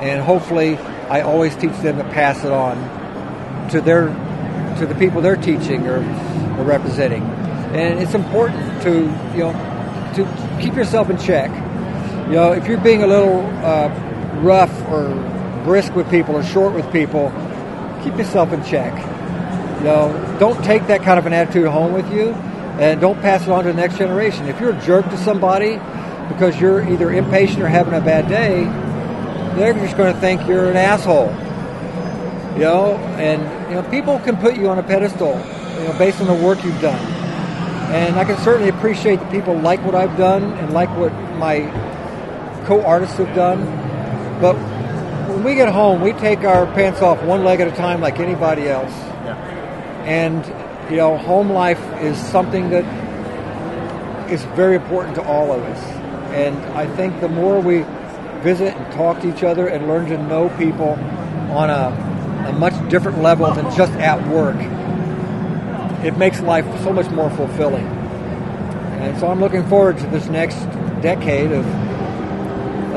And 0.00 0.22
hopefully, 0.22 0.76
I 1.08 1.22
always 1.22 1.56
teach 1.56 1.76
them 1.78 1.98
to 1.98 2.04
pass 2.04 2.44
it 2.44 2.52
on 2.52 3.68
to 3.70 3.80
their 3.80 4.06
to 4.78 4.86
the 4.86 4.94
people 4.94 5.20
they're 5.20 5.36
teaching 5.36 5.86
or, 5.88 5.98
or 6.58 6.64
representing. 6.64 7.22
And 7.22 7.98
it's 7.98 8.14
important 8.14 8.82
to 8.82 8.92
you 9.32 9.38
know 9.38 9.52
to 10.14 10.58
keep 10.60 10.74
yourself 10.74 11.10
in 11.10 11.18
check. 11.18 11.50
You 12.28 12.34
know, 12.34 12.52
if 12.52 12.66
you're 12.66 12.78
being 12.78 13.02
a 13.02 13.06
little 13.06 13.40
uh, 13.64 13.88
rough 14.42 14.72
or 14.88 15.14
brisk 15.64 15.94
with 15.94 16.08
people 16.10 16.36
or 16.36 16.42
short 16.42 16.74
with 16.74 16.90
people, 16.92 17.30
keep 18.04 18.16
yourself 18.16 18.52
in 18.52 18.62
check. 18.64 18.92
You 19.78 19.84
know, 19.84 20.36
don't 20.38 20.62
take 20.64 20.86
that 20.88 21.02
kind 21.02 21.18
of 21.18 21.26
an 21.26 21.32
attitude 21.32 21.66
home 21.68 21.92
with 21.92 22.10
you, 22.12 22.34
and 22.78 23.00
don't 23.00 23.20
pass 23.20 23.42
it 23.42 23.48
on 23.48 23.64
to 23.64 23.72
the 23.72 23.76
next 23.76 23.98
generation. 23.98 24.46
If 24.46 24.60
you're 24.60 24.70
a 24.70 24.80
jerk 24.80 25.08
to 25.10 25.18
somebody 25.18 25.80
because 26.28 26.60
you're 26.60 26.88
either 26.88 27.12
impatient 27.12 27.62
or 27.62 27.68
having 27.68 27.94
a 27.94 28.00
bad 28.00 28.28
day, 28.28 28.64
they're 29.58 29.74
just 29.74 29.96
going 29.96 30.14
to 30.14 30.20
think 30.20 30.46
you're 30.46 30.70
an 30.70 30.76
asshole. 30.76 31.30
You 32.54 32.64
know, 32.64 32.96
and 33.18 33.42
you 33.70 33.76
know, 33.76 33.82
people 33.90 34.18
can 34.20 34.36
put 34.36 34.56
you 34.56 34.68
on 34.68 34.78
a 34.78 34.82
pedestal, 34.82 35.30
you 35.30 35.84
know, 35.84 35.94
based 35.98 36.20
on 36.20 36.26
the 36.26 36.34
work 36.34 36.62
you've 36.64 36.80
done. 36.80 36.98
And 37.92 38.16
I 38.16 38.24
can 38.24 38.36
certainly 38.38 38.68
appreciate 38.68 39.16
that 39.16 39.30
people 39.30 39.58
like 39.58 39.84
what 39.84 39.94
I've 39.94 40.16
done 40.16 40.44
and 40.54 40.72
like 40.72 40.94
what 40.96 41.12
my 41.36 41.60
co-artists 42.66 43.16
have 43.16 43.34
done. 43.34 43.64
But 44.40 44.54
when 45.28 45.42
we 45.42 45.54
get 45.54 45.72
home, 45.72 46.00
we 46.00 46.12
take 46.12 46.40
our 46.40 46.66
pants 46.74 47.00
off 47.00 47.22
one 47.22 47.44
leg 47.44 47.60
at 47.60 47.68
a 47.68 47.72
time, 47.72 48.00
like 48.00 48.18
anybody 48.18 48.68
else. 48.68 48.92
And 50.04 50.44
you 50.90 50.96
know, 50.96 51.18
home 51.18 51.50
life 51.50 51.80
is 52.02 52.16
something 52.16 52.70
that 52.70 52.84
is 54.30 54.42
very 54.56 54.76
important 54.76 55.14
to 55.16 55.22
all 55.22 55.52
of 55.52 55.62
us. 55.62 55.78
And 56.32 56.56
I 56.76 56.86
think 56.96 57.20
the 57.20 57.28
more 57.28 57.60
we 57.60 57.84
visit 58.42 58.74
and 58.74 58.92
talk 58.92 59.20
to 59.20 59.34
each 59.34 59.42
other 59.42 59.66
and 59.66 59.88
learn 59.88 60.06
to 60.06 60.18
know 60.18 60.48
people 60.50 60.90
on 61.50 61.70
a, 61.70 62.48
a 62.48 62.52
much 62.52 62.74
different 62.88 63.22
level 63.22 63.52
than 63.52 63.64
just 63.76 63.92
at 63.94 64.26
work, 64.28 64.56
it 66.04 66.16
makes 66.16 66.40
life 66.40 66.64
so 66.82 66.92
much 66.92 67.10
more 67.10 67.30
fulfilling. 67.30 67.86
And 67.86 69.18
so 69.18 69.28
I'm 69.28 69.40
looking 69.40 69.66
forward 69.68 69.98
to 69.98 70.06
this 70.06 70.26
next 70.26 70.56
decade 71.02 71.52
of 71.52 71.66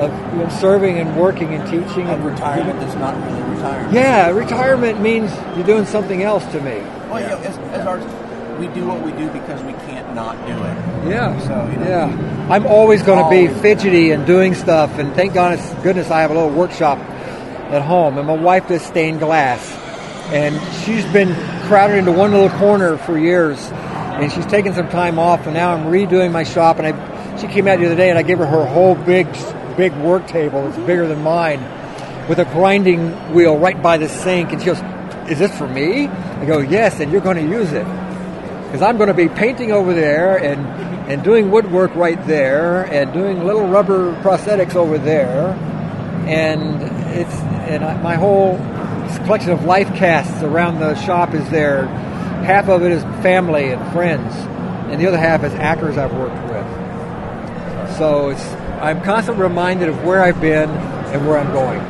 of 0.01 0.33
you 0.33 0.39
know, 0.39 0.49
serving 0.49 0.97
and 0.97 1.15
working 1.15 1.53
and 1.53 1.63
teaching 1.69 2.07
And 2.07 2.25
retirement 2.25 2.79
that's 2.79 2.95
not 2.95 3.15
really 3.23 3.40
retirement. 3.61 3.93
Yeah, 3.93 4.29
retirement 4.29 5.01
means 5.01 5.31
you're 5.55 5.65
doing 5.65 5.85
something 5.85 6.23
else 6.23 6.45
to 6.47 6.59
me. 6.61 6.79
Well, 7.09 7.21
you 7.21 7.27
know, 7.27 7.37
as, 7.37 7.57
as 7.57 7.87
artists, 7.87 8.11
we 8.59 8.67
do 8.67 8.85
what 8.87 9.01
we 9.01 9.11
do 9.11 9.29
because 9.31 9.61
we 9.63 9.73
can't 9.73 10.13
not 10.13 10.35
do 10.45 10.53
it. 10.53 11.09
Yeah. 11.09 11.39
So, 11.39 11.71
you 11.71 11.77
know, 11.77 11.89
yeah. 11.89 12.47
I'm 12.49 12.65
always 12.65 13.01
going 13.01 13.23
to 13.23 13.29
be 13.29 13.61
fidgety 13.61 14.11
and 14.11 14.25
doing 14.25 14.53
stuff, 14.55 14.97
and 14.99 15.13
thank 15.15 15.33
goodness, 15.33 15.73
goodness 15.83 16.09
I 16.11 16.21
have 16.21 16.31
a 16.31 16.33
little 16.33 16.49
workshop 16.51 16.99
at 16.99 17.81
home, 17.81 18.17
and 18.17 18.27
my 18.27 18.35
wife 18.35 18.67
does 18.67 18.81
stained 18.81 19.19
glass, 19.19 19.71
and 20.31 20.59
she's 20.83 21.05
been 21.13 21.33
crowded 21.67 21.97
into 21.97 22.11
one 22.11 22.31
little 22.31 22.49
corner 22.57 22.97
for 22.97 23.17
years, 23.17 23.57
and 23.71 24.31
she's 24.31 24.45
taken 24.47 24.73
some 24.73 24.89
time 24.89 25.17
off, 25.17 25.45
and 25.45 25.53
now 25.53 25.73
I'm 25.73 25.85
redoing 25.85 26.31
my 26.31 26.43
shop, 26.43 26.79
and 26.79 26.87
I, 26.87 27.37
she 27.37 27.47
came 27.47 27.67
out 27.67 27.79
the 27.79 27.85
other 27.85 27.95
day, 27.95 28.09
and 28.09 28.19
I 28.19 28.23
gave 28.23 28.39
her 28.39 28.45
her 28.45 28.65
whole 28.65 28.95
big, 28.95 29.27
big 29.77 29.93
work 29.97 30.27
table. 30.27 30.67
It's 30.67 30.77
bigger 30.79 31.07
than 31.07 31.23
mine, 31.23 31.59
with 32.27 32.39
a 32.39 32.45
grinding 32.45 33.33
wheel 33.33 33.57
right 33.57 33.81
by 33.81 33.97
the 33.97 34.09
sink, 34.09 34.51
and 34.51 34.61
she 34.61 34.67
goes, 34.67 34.81
"Is 35.29 35.39
this 35.39 35.55
for 35.57 35.67
me?" 35.67 36.07
I 36.07 36.45
go, 36.45 36.59
"Yes, 36.59 36.99
and 36.99 37.11
you're 37.11 37.21
going 37.21 37.37
to 37.37 37.51
use 37.51 37.71
it." 37.71 37.85
because 38.71 38.87
I'm 38.87 38.95
going 38.95 39.09
to 39.09 39.13
be 39.13 39.27
painting 39.27 39.73
over 39.73 39.93
there 39.93 40.37
and 40.37 40.65
and 41.11 41.23
doing 41.23 41.51
woodwork 41.51 41.93
right 41.93 42.25
there 42.25 42.83
and 42.83 43.11
doing 43.11 43.43
little 43.43 43.67
rubber 43.67 44.13
prosthetics 44.21 44.75
over 44.75 44.97
there, 44.97 45.49
and 46.25 46.81
it's 47.11 47.35
and 47.67 47.83
I, 47.83 48.01
my 48.01 48.15
whole 48.15 48.55
collection 49.25 49.51
of 49.51 49.65
life 49.65 49.93
casts 49.95 50.41
around 50.41 50.79
the 50.79 50.95
shop 50.95 51.33
is 51.33 51.49
there. 51.49 51.87
Half 52.45 52.69
of 52.69 52.83
it 52.83 52.93
is 52.93 53.03
family 53.21 53.71
and 53.73 53.91
friends, 53.91 54.33
and 54.89 55.01
the 55.01 55.07
other 55.07 55.17
half 55.17 55.43
is 55.43 55.53
actors 55.55 55.97
I've 55.97 56.13
worked 56.13 56.41
with. 56.49 57.97
So 57.97 58.29
it's 58.29 58.45
I'm 58.79 59.01
constantly 59.01 59.43
reminded 59.43 59.89
of 59.89 60.05
where 60.05 60.21
I've 60.21 60.39
been 60.39 60.69
and 60.69 61.27
where 61.27 61.37
I'm 61.37 61.51
going. 61.51 61.81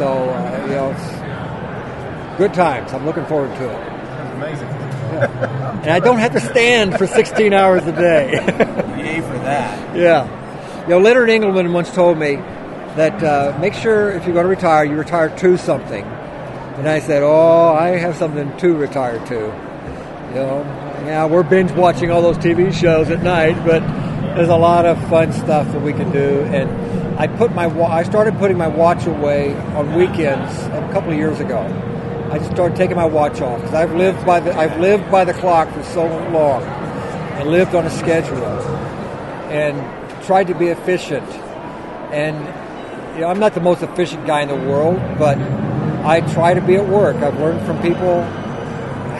So 0.00 0.08
uh, 0.08 0.66
you 0.66 0.72
know, 0.72 0.92
it's 0.92 2.38
good 2.38 2.54
times. 2.54 2.94
I'm 2.94 3.04
looking 3.04 3.26
forward 3.26 3.54
to 3.58 3.64
it. 3.64 3.76
That's 3.76 4.34
amazing. 4.34 4.66
And 5.82 5.90
I 5.90 6.00
don't 6.00 6.16
have 6.20 6.32
to 6.32 6.40
stand 6.40 6.96
for 6.96 7.06
16 7.06 7.52
hours 7.52 7.84
a 7.84 7.92
day. 7.92 8.32
Yay 8.96 9.20
for 9.20 9.38
that. 9.40 9.94
yeah. 9.94 10.84
You 10.84 10.88
know, 10.88 11.00
Leonard 11.00 11.28
Engelman 11.28 11.74
once 11.74 11.92
told 11.94 12.16
me 12.16 12.36
that 12.36 13.22
uh, 13.22 13.58
make 13.60 13.74
sure 13.74 14.10
if 14.12 14.24
you're 14.24 14.32
going 14.32 14.44
to 14.44 14.48
retire, 14.48 14.84
you 14.84 14.96
retire 14.96 15.36
to 15.36 15.58
something. 15.58 16.02
And 16.02 16.88
I 16.88 17.00
said, 17.00 17.22
oh, 17.22 17.74
I 17.74 17.88
have 17.98 18.16
something 18.16 18.56
to 18.56 18.74
retire 18.74 19.18
to. 19.26 19.34
You 19.34 20.34
know, 20.34 20.62
yeah, 21.04 21.26
we're 21.26 21.42
binge 21.42 21.72
watching 21.72 22.10
all 22.10 22.22
those 22.22 22.38
TV 22.38 22.72
shows 22.72 23.10
at 23.10 23.22
night, 23.22 23.62
but 23.66 23.80
there's 24.34 24.48
a 24.48 24.56
lot 24.56 24.86
of 24.86 24.98
fun 25.10 25.30
stuff 25.34 25.70
that 25.72 25.82
we 25.82 25.92
can 25.92 26.10
do. 26.10 26.40
And 26.44 26.89
I 27.20 27.26
put 27.26 27.54
my 27.54 27.66
wa- 27.66 27.90
I 27.90 28.02
started 28.02 28.38
putting 28.38 28.56
my 28.56 28.66
watch 28.66 29.04
away 29.04 29.54
on 29.76 29.94
weekends 29.94 30.56
a 30.68 30.88
couple 30.90 31.10
of 31.10 31.18
years 31.18 31.38
ago. 31.38 31.58
I 32.32 32.38
just 32.38 32.50
started 32.52 32.78
taking 32.78 32.96
my 32.96 33.04
watch 33.04 33.42
off 33.42 33.60
because 33.60 33.74
I've 33.74 33.94
lived 33.94 34.24
by 34.24 34.40
the 34.40 34.56
I've 34.56 34.80
lived 34.80 35.10
by 35.10 35.26
the 35.26 35.34
clock 35.34 35.70
for 35.70 35.82
so 35.82 36.06
long 36.30 36.62
and 36.62 37.50
lived 37.50 37.74
on 37.74 37.84
a 37.84 37.90
schedule 37.90 38.42
and 39.50 39.76
tried 40.24 40.46
to 40.46 40.54
be 40.54 40.68
efficient. 40.68 41.28
And 42.10 42.38
you 43.16 43.20
know, 43.20 43.26
I'm 43.28 43.38
not 43.38 43.52
the 43.52 43.60
most 43.60 43.82
efficient 43.82 44.26
guy 44.26 44.40
in 44.40 44.48
the 44.48 44.54
world, 44.54 44.96
but 45.18 45.36
I 46.06 46.22
try 46.32 46.54
to 46.54 46.62
be 46.62 46.76
at 46.76 46.88
work. 46.88 47.16
I've 47.16 47.38
learned 47.38 47.60
from 47.66 47.82
people 47.82 48.22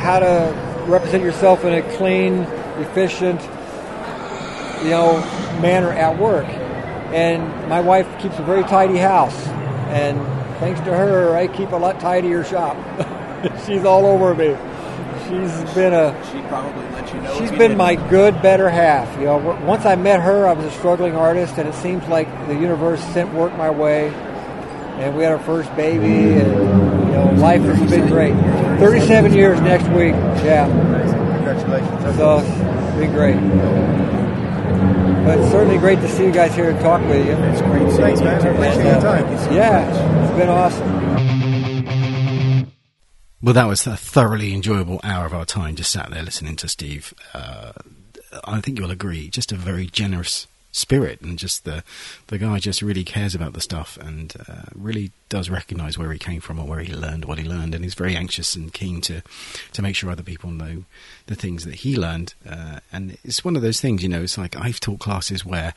how 0.00 0.20
to 0.20 0.84
represent 0.86 1.22
yourself 1.22 1.66
in 1.66 1.74
a 1.74 1.82
clean, 1.98 2.44
efficient, 2.80 3.42
you 4.84 4.88
know, 4.88 5.20
manner 5.60 5.92
at 5.92 6.18
work. 6.18 6.46
And 7.12 7.68
my 7.68 7.80
wife 7.80 8.06
keeps 8.20 8.38
a 8.38 8.42
very 8.42 8.62
tidy 8.64 8.96
house, 8.98 9.36
and 9.88 10.18
thanks 10.60 10.78
to 10.80 10.96
her, 10.96 11.34
I 11.36 11.48
keep 11.48 11.72
a 11.72 11.76
lot 11.76 11.98
tidier 12.00 12.44
shop. 12.44 12.76
She's 13.66 13.84
all 13.84 14.06
over 14.06 14.34
me. 14.34 14.56
she's 15.24 15.74
been 15.74 15.92
a 15.94 16.14
She'd 16.30 16.44
probably 16.48 16.84
let 16.90 17.12
you 17.14 17.20
know. 17.22 17.32
She's 17.38 17.50
you 17.50 17.58
been 17.58 17.70
didn't. 17.70 17.78
my 17.78 17.94
good, 18.10 18.40
better 18.42 18.68
half. 18.68 19.08
You 19.18 19.24
know, 19.26 19.38
once 19.64 19.86
I 19.86 19.96
met 19.96 20.20
her, 20.20 20.46
I 20.46 20.52
was 20.52 20.66
a 20.66 20.70
struggling 20.72 21.14
artist, 21.16 21.56
and 21.58 21.68
it 21.68 21.74
seems 21.74 22.06
like 22.08 22.28
the 22.48 22.54
universe 22.54 23.00
sent 23.12 23.32
work 23.32 23.56
my 23.56 23.70
way. 23.70 24.08
And 24.10 25.16
we 25.16 25.22
had 25.22 25.32
our 25.32 25.38
first 25.38 25.74
baby, 25.76 26.34
and 26.38 26.52
you 27.08 27.12
know, 27.14 27.32
life 27.38 27.62
has 27.62 27.90
been 27.90 28.06
great. 28.08 28.34
Thirty-seven 28.78 29.32
years 29.32 29.58
next 29.62 29.88
week. 29.88 30.12
Yeah, 30.44 30.66
Congratulations. 30.66 32.16
So 32.18 32.38
it's 32.40 32.96
been 32.98 33.12
great. 33.12 34.19
But 35.24 35.38
it's 35.38 35.50
certainly 35.50 35.78
great 35.78 36.00
to 36.00 36.08
see 36.08 36.24
you 36.24 36.32
guys 36.32 36.54
here 36.54 36.70
and 36.70 36.80
talk 36.80 37.02
with 37.02 37.26
you. 37.26 37.32
It's 37.32 37.60
great. 37.62 37.92
Thanks, 37.92 38.20
man. 38.20 38.42
I 38.42 38.48
appreciate 38.48 38.84
your 38.84 39.00
time. 39.00 39.54
Yeah, 39.54 40.24
it's 40.24 40.38
been 40.38 40.48
awesome. 40.48 41.00
Well, 43.42 43.54
that 43.54 43.66
was 43.66 43.86
a 43.86 43.96
thoroughly 43.96 44.52
enjoyable 44.52 45.00
hour 45.02 45.24
of 45.26 45.32
our 45.32 45.46
time 45.46 45.74
just 45.76 45.90
sat 45.92 46.10
there 46.10 46.22
listening 46.22 46.56
to 46.56 46.68
Steve. 46.68 47.14
Uh, 47.32 47.72
I 48.44 48.60
think 48.60 48.78
you'll 48.78 48.90
agree, 48.90 49.28
just 49.28 49.50
a 49.52 49.56
very 49.56 49.86
generous 49.86 50.46
spirit, 50.72 51.20
and 51.20 51.38
just 51.38 51.64
the 51.64 51.82
the 52.28 52.38
guy 52.38 52.58
just 52.58 52.82
really 52.82 53.04
cares 53.04 53.34
about 53.34 53.52
the 53.52 53.60
stuff 53.60 53.96
and 53.98 54.34
uh, 54.48 54.62
really 54.74 55.12
does 55.28 55.50
recognise 55.50 55.98
where 55.98 56.12
he 56.12 56.18
came 56.18 56.40
from 56.40 56.58
or 56.58 56.66
where 56.66 56.80
he 56.80 56.92
learned 56.92 57.24
what 57.24 57.38
he 57.38 57.48
learned, 57.48 57.74
and 57.74 57.84
he's 57.84 57.94
very 57.94 58.16
anxious 58.16 58.54
and 58.54 58.72
keen 58.72 59.00
to 59.00 59.22
to 59.72 59.82
make 59.82 59.96
sure 59.96 60.10
other 60.10 60.22
people 60.22 60.50
know 60.50 60.84
the 61.26 61.34
things 61.34 61.64
that 61.64 61.76
he 61.76 61.96
learned. 61.96 62.34
Uh, 62.48 62.80
and 62.92 63.18
it's 63.24 63.44
one 63.44 63.56
of 63.56 63.62
those 63.62 63.80
things, 63.80 64.02
you 64.02 64.08
know. 64.08 64.22
It's 64.22 64.38
like 64.38 64.56
I've 64.56 64.80
taught 64.80 65.00
classes 65.00 65.44
where. 65.44 65.74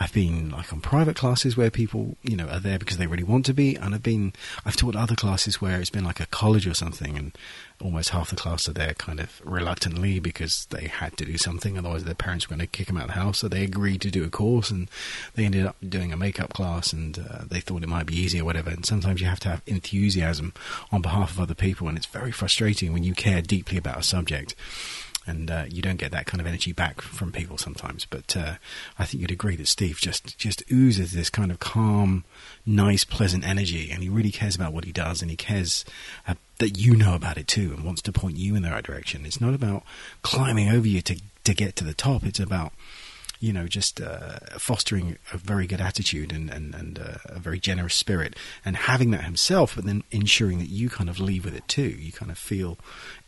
I've 0.00 0.12
been 0.12 0.50
like 0.50 0.72
on 0.72 0.80
private 0.80 1.14
classes 1.14 1.56
where 1.56 1.70
people, 1.70 2.16
you 2.22 2.34
know, 2.34 2.48
are 2.48 2.58
there 2.58 2.78
because 2.78 2.96
they 2.96 3.06
really 3.06 3.22
want 3.22 3.46
to 3.46 3.54
be, 3.54 3.76
and 3.76 3.94
I've 3.94 4.02
been, 4.02 4.32
I've 4.64 4.74
taught 4.74 4.96
other 4.96 5.14
classes 5.14 5.60
where 5.60 5.78
it's 5.78 5.90
been 5.90 6.02
like 6.02 6.18
a 6.18 6.26
college 6.26 6.66
or 6.66 6.74
something, 6.74 7.16
and 7.16 7.38
almost 7.82 8.10
half 8.10 8.30
the 8.30 8.36
class 8.36 8.68
are 8.68 8.72
there 8.72 8.94
kind 8.94 9.20
of 9.20 9.40
reluctantly 9.44 10.20
because 10.20 10.66
they 10.70 10.86
had 10.86 11.16
to 11.16 11.24
do 11.24 11.36
something, 11.36 11.76
otherwise 11.76 12.04
their 12.04 12.14
parents 12.14 12.48
were 12.48 12.56
going 12.56 12.66
to 12.66 12.78
kick 12.78 12.86
them 12.86 12.96
out 12.96 13.04
of 13.04 13.08
the 13.08 13.14
house. 13.14 13.38
So 13.38 13.48
they 13.48 13.64
agreed 13.64 14.00
to 14.02 14.10
do 14.10 14.24
a 14.24 14.30
course, 14.30 14.70
and 14.70 14.88
they 15.34 15.44
ended 15.44 15.66
up 15.66 15.76
doing 15.86 16.12
a 16.12 16.16
makeup 16.16 16.52
class, 16.52 16.92
and 16.92 17.18
uh, 17.18 17.44
they 17.46 17.60
thought 17.60 17.82
it 17.82 17.88
might 17.88 18.06
be 18.06 18.16
easy 18.16 18.40
or 18.40 18.44
whatever. 18.44 18.70
And 18.70 18.86
sometimes 18.86 19.20
you 19.20 19.26
have 19.26 19.40
to 19.40 19.48
have 19.48 19.62
enthusiasm 19.66 20.52
on 20.90 21.02
behalf 21.02 21.32
of 21.32 21.40
other 21.40 21.54
people, 21.54 21.88
and 21.88 21.96
it's 21.96 22.06
very 22.06 22.32
frustrating 22.32 22.92
when 22.92 23.04
you 23.04 23.14
care 23.14 23.42
deeply 23.42 23.78
about 23.78 23.98
a 23.98 24.02
subject 24.02 24.54
and 25.26 25.50
uh, 25.50 25.64
you 25.68 25.82
don't 25.82 25.96
get 25.96 26.10
that 26.12 26.26
kind 26.26 26.40
of 26.40 26.46
energy 26.46 26.72
back 26.72 27.00
from 27.00 27.32
people 27.32 27.58
sometimes. 27.58 28.04
But 28.04 28.36
uh, 28.36 28.54
I 28.98 29.04
think 29.04 29.20
you'd 29.20 29.30
agree 29.30 29.56
that 29.56 29.68
Steve 29.68 29.98
just 30.00 30.36
just 30.38 30.62
oozes 30.70 31.12
this 31.12 31.30
kind 31.30 31.50
of 31.50 31.58
calm, 31.60 32.24
nice, 32.66 33.04
pleasant 33.04 33.44
energy, 33.44 33.90
and 33.90 34.02
he 34.02 34.08
really 34.08 34.32
cares 34.32 34.56
about 34.56 34.72
what 34.72 34.84
he 34.84 34.92
does, 34.92 35.22
and 35.22 35.30
he 35.30 35.36
cares 35.36 35.84
uh, 36.26 36.34
that 36.58 36.78
you 36.78 36.96
know 36.96 37.14
about 37.14 37.38
it 37.38 37.46
too, 37.46 37.72
and 37.74 37.84
wants 37.84 38.02
to 38.02 38.12
point 38.12 38.36
you 38.36 38.54
in 38.54 38.62
the 38.62 38.70
right 38.70 38.84
direction. 38.84 39.26
It's 39.26 39.40
not 39.40 39.54
about 39.54 39.82
climbing 40.22 40.70
over 40.70 40.86
you 40.86 41.02
to 41.02 41.20
to 41.44 41.54
get 41.54 41.76
to 41.76 41.84
the 41.84 41.94
top. 41.94 42.24
It's 42.24 42.40
about 42.40 42.72
you 43.42 43.52
know, 43.52 43.66
just 43.66 44.00
uh, 44.00 44.38
fostering 44.56 45.18
a 45.32 45.36
very 45.36 45.66
good 45.66 45.80
attitude 45.80 46.32
and, 46.32 46.48
and, 46.48 46.76
and 46.76 46.98
uh, 47.00 47.18
a 47.24 47.40
very 47.40 47.58
generous 47.58 47.96
spirit 47.96 48.36
and 48.64 48.76
having 48.76 49.10
that 49.10 49.24
himself, 49.24 49.74
but 49.74 49.84
then 49.84 50.04
ensuring 50.12 50.60
that 50.60 50.68
you 50.68 50.88
kind 50.88 51.10
of 51.10 51.18
leave 51.18 51.44
with 51.44 51.56
it 51.56 51.66
too. 51.66 51.82
You 51.82 52.12
kind 52.12 52.30
of 52.30 52.38
feel 52.38 52.78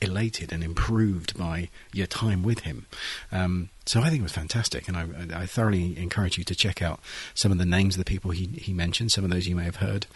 elated 0.05 0.53
and 0.53 0.63
improved 0.63 1.37
by 1.37 1.69
your 1.93 2.07
time 2.07 2.43
with 2.43 2.61
him. 2.61 2.87
Um, 3.33 3.71
so 3.87 4.01
I 4.01 4.09
think 4.09 4.21
it 4.21 4.23
was 4.23 4.33
fantastic, 4.33 4.89
and 4.89 4.97
I, 4.97 5.43
I 5.43 5.47
thoroughly 5.47 5.99
encourage 5.99 6.39
you 6.39 6.45
to 6.45 6.55
check 6.55 6.81
out 6.81 7.01
some 7.35 7.53
of 7.53 7.59
the 7.59 7.67
names 7.67 7.97
of 7.97 7.99
the 7.99 8.11
people 8.11 8.31
he, 8.31 8.47
he 8.47 8.73
mentioned. 8.73 9.13
Some 9.13 9.25
of 9.25 9.31
those 9.31 9.47
you 9.47 9.55
may 9.55 9.65
have 9.65 9.77
heard 9.77 10.07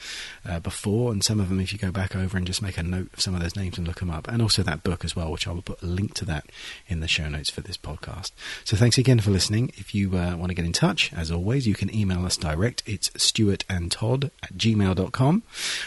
uh, 0.49 0.59
before, 0.59 1.13
and 1.13 1.23
some 1.23 1.39
of 1.39 1.51
them, 1.51 1.61
if 1.61 1.71
you 1.73 1.79
go 1.79 1.91
back 1.91 2.17
over 2.17 2.39
and 2.39 2.47
just 2.47 2.63
make 2.63 2.79
a 2.79 2.83
note 2.83 3.11
of 3.13 3.21
some 3.21 3.35
of 3.35 3.43
those 3.43 3.57
names 3.57 3.77
and 3.77 3.87
look 3.87 4.01
them 4.01 4.11
up, 4.11 4.27
and 4.27 4.41
also 4.41 4.63
that 4.63 4.83
book 4.83 5.05
as 5.05 5.15
well, 5.15 5.31
which 5.31 5.47
I 5.47 5.53
will 5.53 5.61
put 5.61 5.83
a 5.83 5.87
link 5.87 6.15
to 6.15 6.25
that 6.25 6.47
in 6.87 7.01
the 7.01 7.09
show 7.09 7.29
notes 7.29 7.51
for 7.51 7.61
this 7.61 7.77
podcast. 7.77 8.33
So 8.65 8.75
thanks 8.75 8.97
again 8.97 9.21
for 9.21 9.31
listening. 9.31 9.71
If 9.77 9.95
you 9.95 10.17
uh, 10.17 10.35
want 10.37 10.49
to 10.49 10.55
get 10.55 10.65
in 10.65 10.73
touch, 10.73 11.13
as 11.13 11.31
always, 11.31 11.67
you 11.67 11.75
can 11.75 11.95
email 11.95 12.25
us 12.25 12.39
direct. 12.39 12.83
It's 12.87 13.11
Stuart 13.23 13.67
and 13.69 13.93
Todd 13.93 14.31
at 14.43 14.57
gmail.com, 14.57 15.43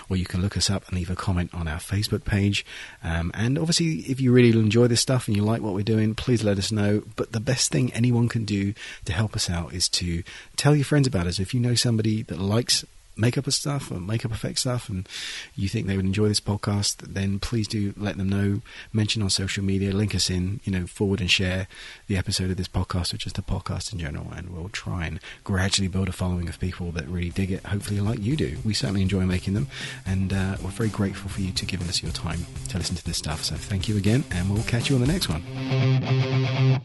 or 0.08 0.18
you 0.18 0.26
can 0.26 0.42
look 0.44 0.56
us 0.56 0.70
up 0.70 0.88
and 0.88 0.98
leave 0.98 1.10
a 1.10 1.16
comment 1.16 1.50
on 1.52 1.68
our 1.68 1.80
Facebook 1.80 2.26
page. 2.26 2.64
Um, 3.04 3.32
and 3.34 3.58
obviously, 3.58 3.88
if 3.96 4.20
you 4.20 4.32
really 4.32 4.58
enjoy 4.58 4.88
this 4.88 5.02
stuff 5.02 5.28
and 5.28 5.36
you 5.36 5.44
like 5.44 5.62
what 5.62 5.74
we're 5.74 5.84
doing, 5.84 6.16
please 6.16 6.44
let 6.44 6.58
us 6.58 6.72
know. 6.72 7.04
But 7.16 7.32
the 7.32 7.40
best 7.40 7.72
thing 7.72 7.92
anyone 7.94 8.28
can 8.28 8.46
do 8.46 8.74
to 9.06 9.14
help 9.14 9.36
us 9.36 9.50
out 9.50 9.74
is 9.74 9.90
to 9.90 10.24
tell 10.56 10.76
your 10.76 10.86
friends 10.86 11.08
about 11.08 11.28
us. 11.28 11.40
If 11.40 11.54
you 11.54 11.60
know 11.60 11.76
somebody 11.76 12.24
that 12.24 12.40
likes 12.40 12.86
makeup 13.22 13.50
stuff 13.52 13.92
or 13.92 14.00
makeup 14.00 14.32
effect 14.32 14.60
stuff 14.60 14.90
and 14.90 15.08
you 15.56 15.68
think 15.68 15.88
they 15.88 15.96
would 15.96 16.06
enjoy 16.06 16.28
this 16.28 16.40
podcast 16.40 16.98
then 16.98 17.40
please 17.40 17.68
do 17.68 17.94
let 17.98 18.18
them 18.18 18.30
know. 18.30 18.62
Mention 18.92 19.22
on 19.22 19.30
social 19.30 19.64
media 19.64 19.92
link 19.92 20.14
us 20.16 20.30
in 20.30 20.60
you 20.64 20.72
know 20.72 20.88
forward 20.88 21.22
and 21.22 21.30
share 21.30 21.68
the 22.08 22.18
episode 22.18 22.50
of 22.50 22.58
this 22.58 22.68
podcast 22.68 23.14
or 23.14 23.18
just 23.18 23.36
the 23.36 23.42
podcast 23.42 23.94
in 23.94 24.00
general 24.00 24.28
and 24.36 24.50
we'll 24.50 24.70
try 24.70 25.06
and 25.06 25.20
gradually 25.44 25.88
build 25.88 26.10
a 26.10 26.12
following 26.12 26.50
of 26.50 26.60
people 26.60 26.92
that 26.92 27.08
really 27.08 27.30
dig 27.30 27.52
it 27.52 27.66
hopefully 27.66 28.00
like 28.00 28.20
you 28.20 28.36
do. 28.36 28.58
We 28.66 28.74
certainly 28.74 29.02
enjoy 29.02 29.26
making 29.26 29.54
them 29.54 29.68
and 30.06 30.34
uh, 30.34 30.58
we're 30.64 30.72
very 30.72 30.90
grateful 30.90 31.30
for 31.30 31.42
you 31.42 31.52
to 31.52 31.66
giving 31.66 31.88
us 31.88 32.02
your 32.02 32.12
time 32.12 32.46
to 32.70 32.78
listen 32.78 32.96
to 32.96 33.04
this 33.06 33.18
stuff. 33.18 33.44
So 33.44 33.56
thank 33.56 33.88
you 33.88 33.98
again 33.98 34.24
and 34.32 34.50
we'll 34.50 34.64
catch 34.64 34.90
you 34.90 34.96
on 34.96 35.02
the 35.02 35.08
next 35.08 35.30
one 35.30 36.82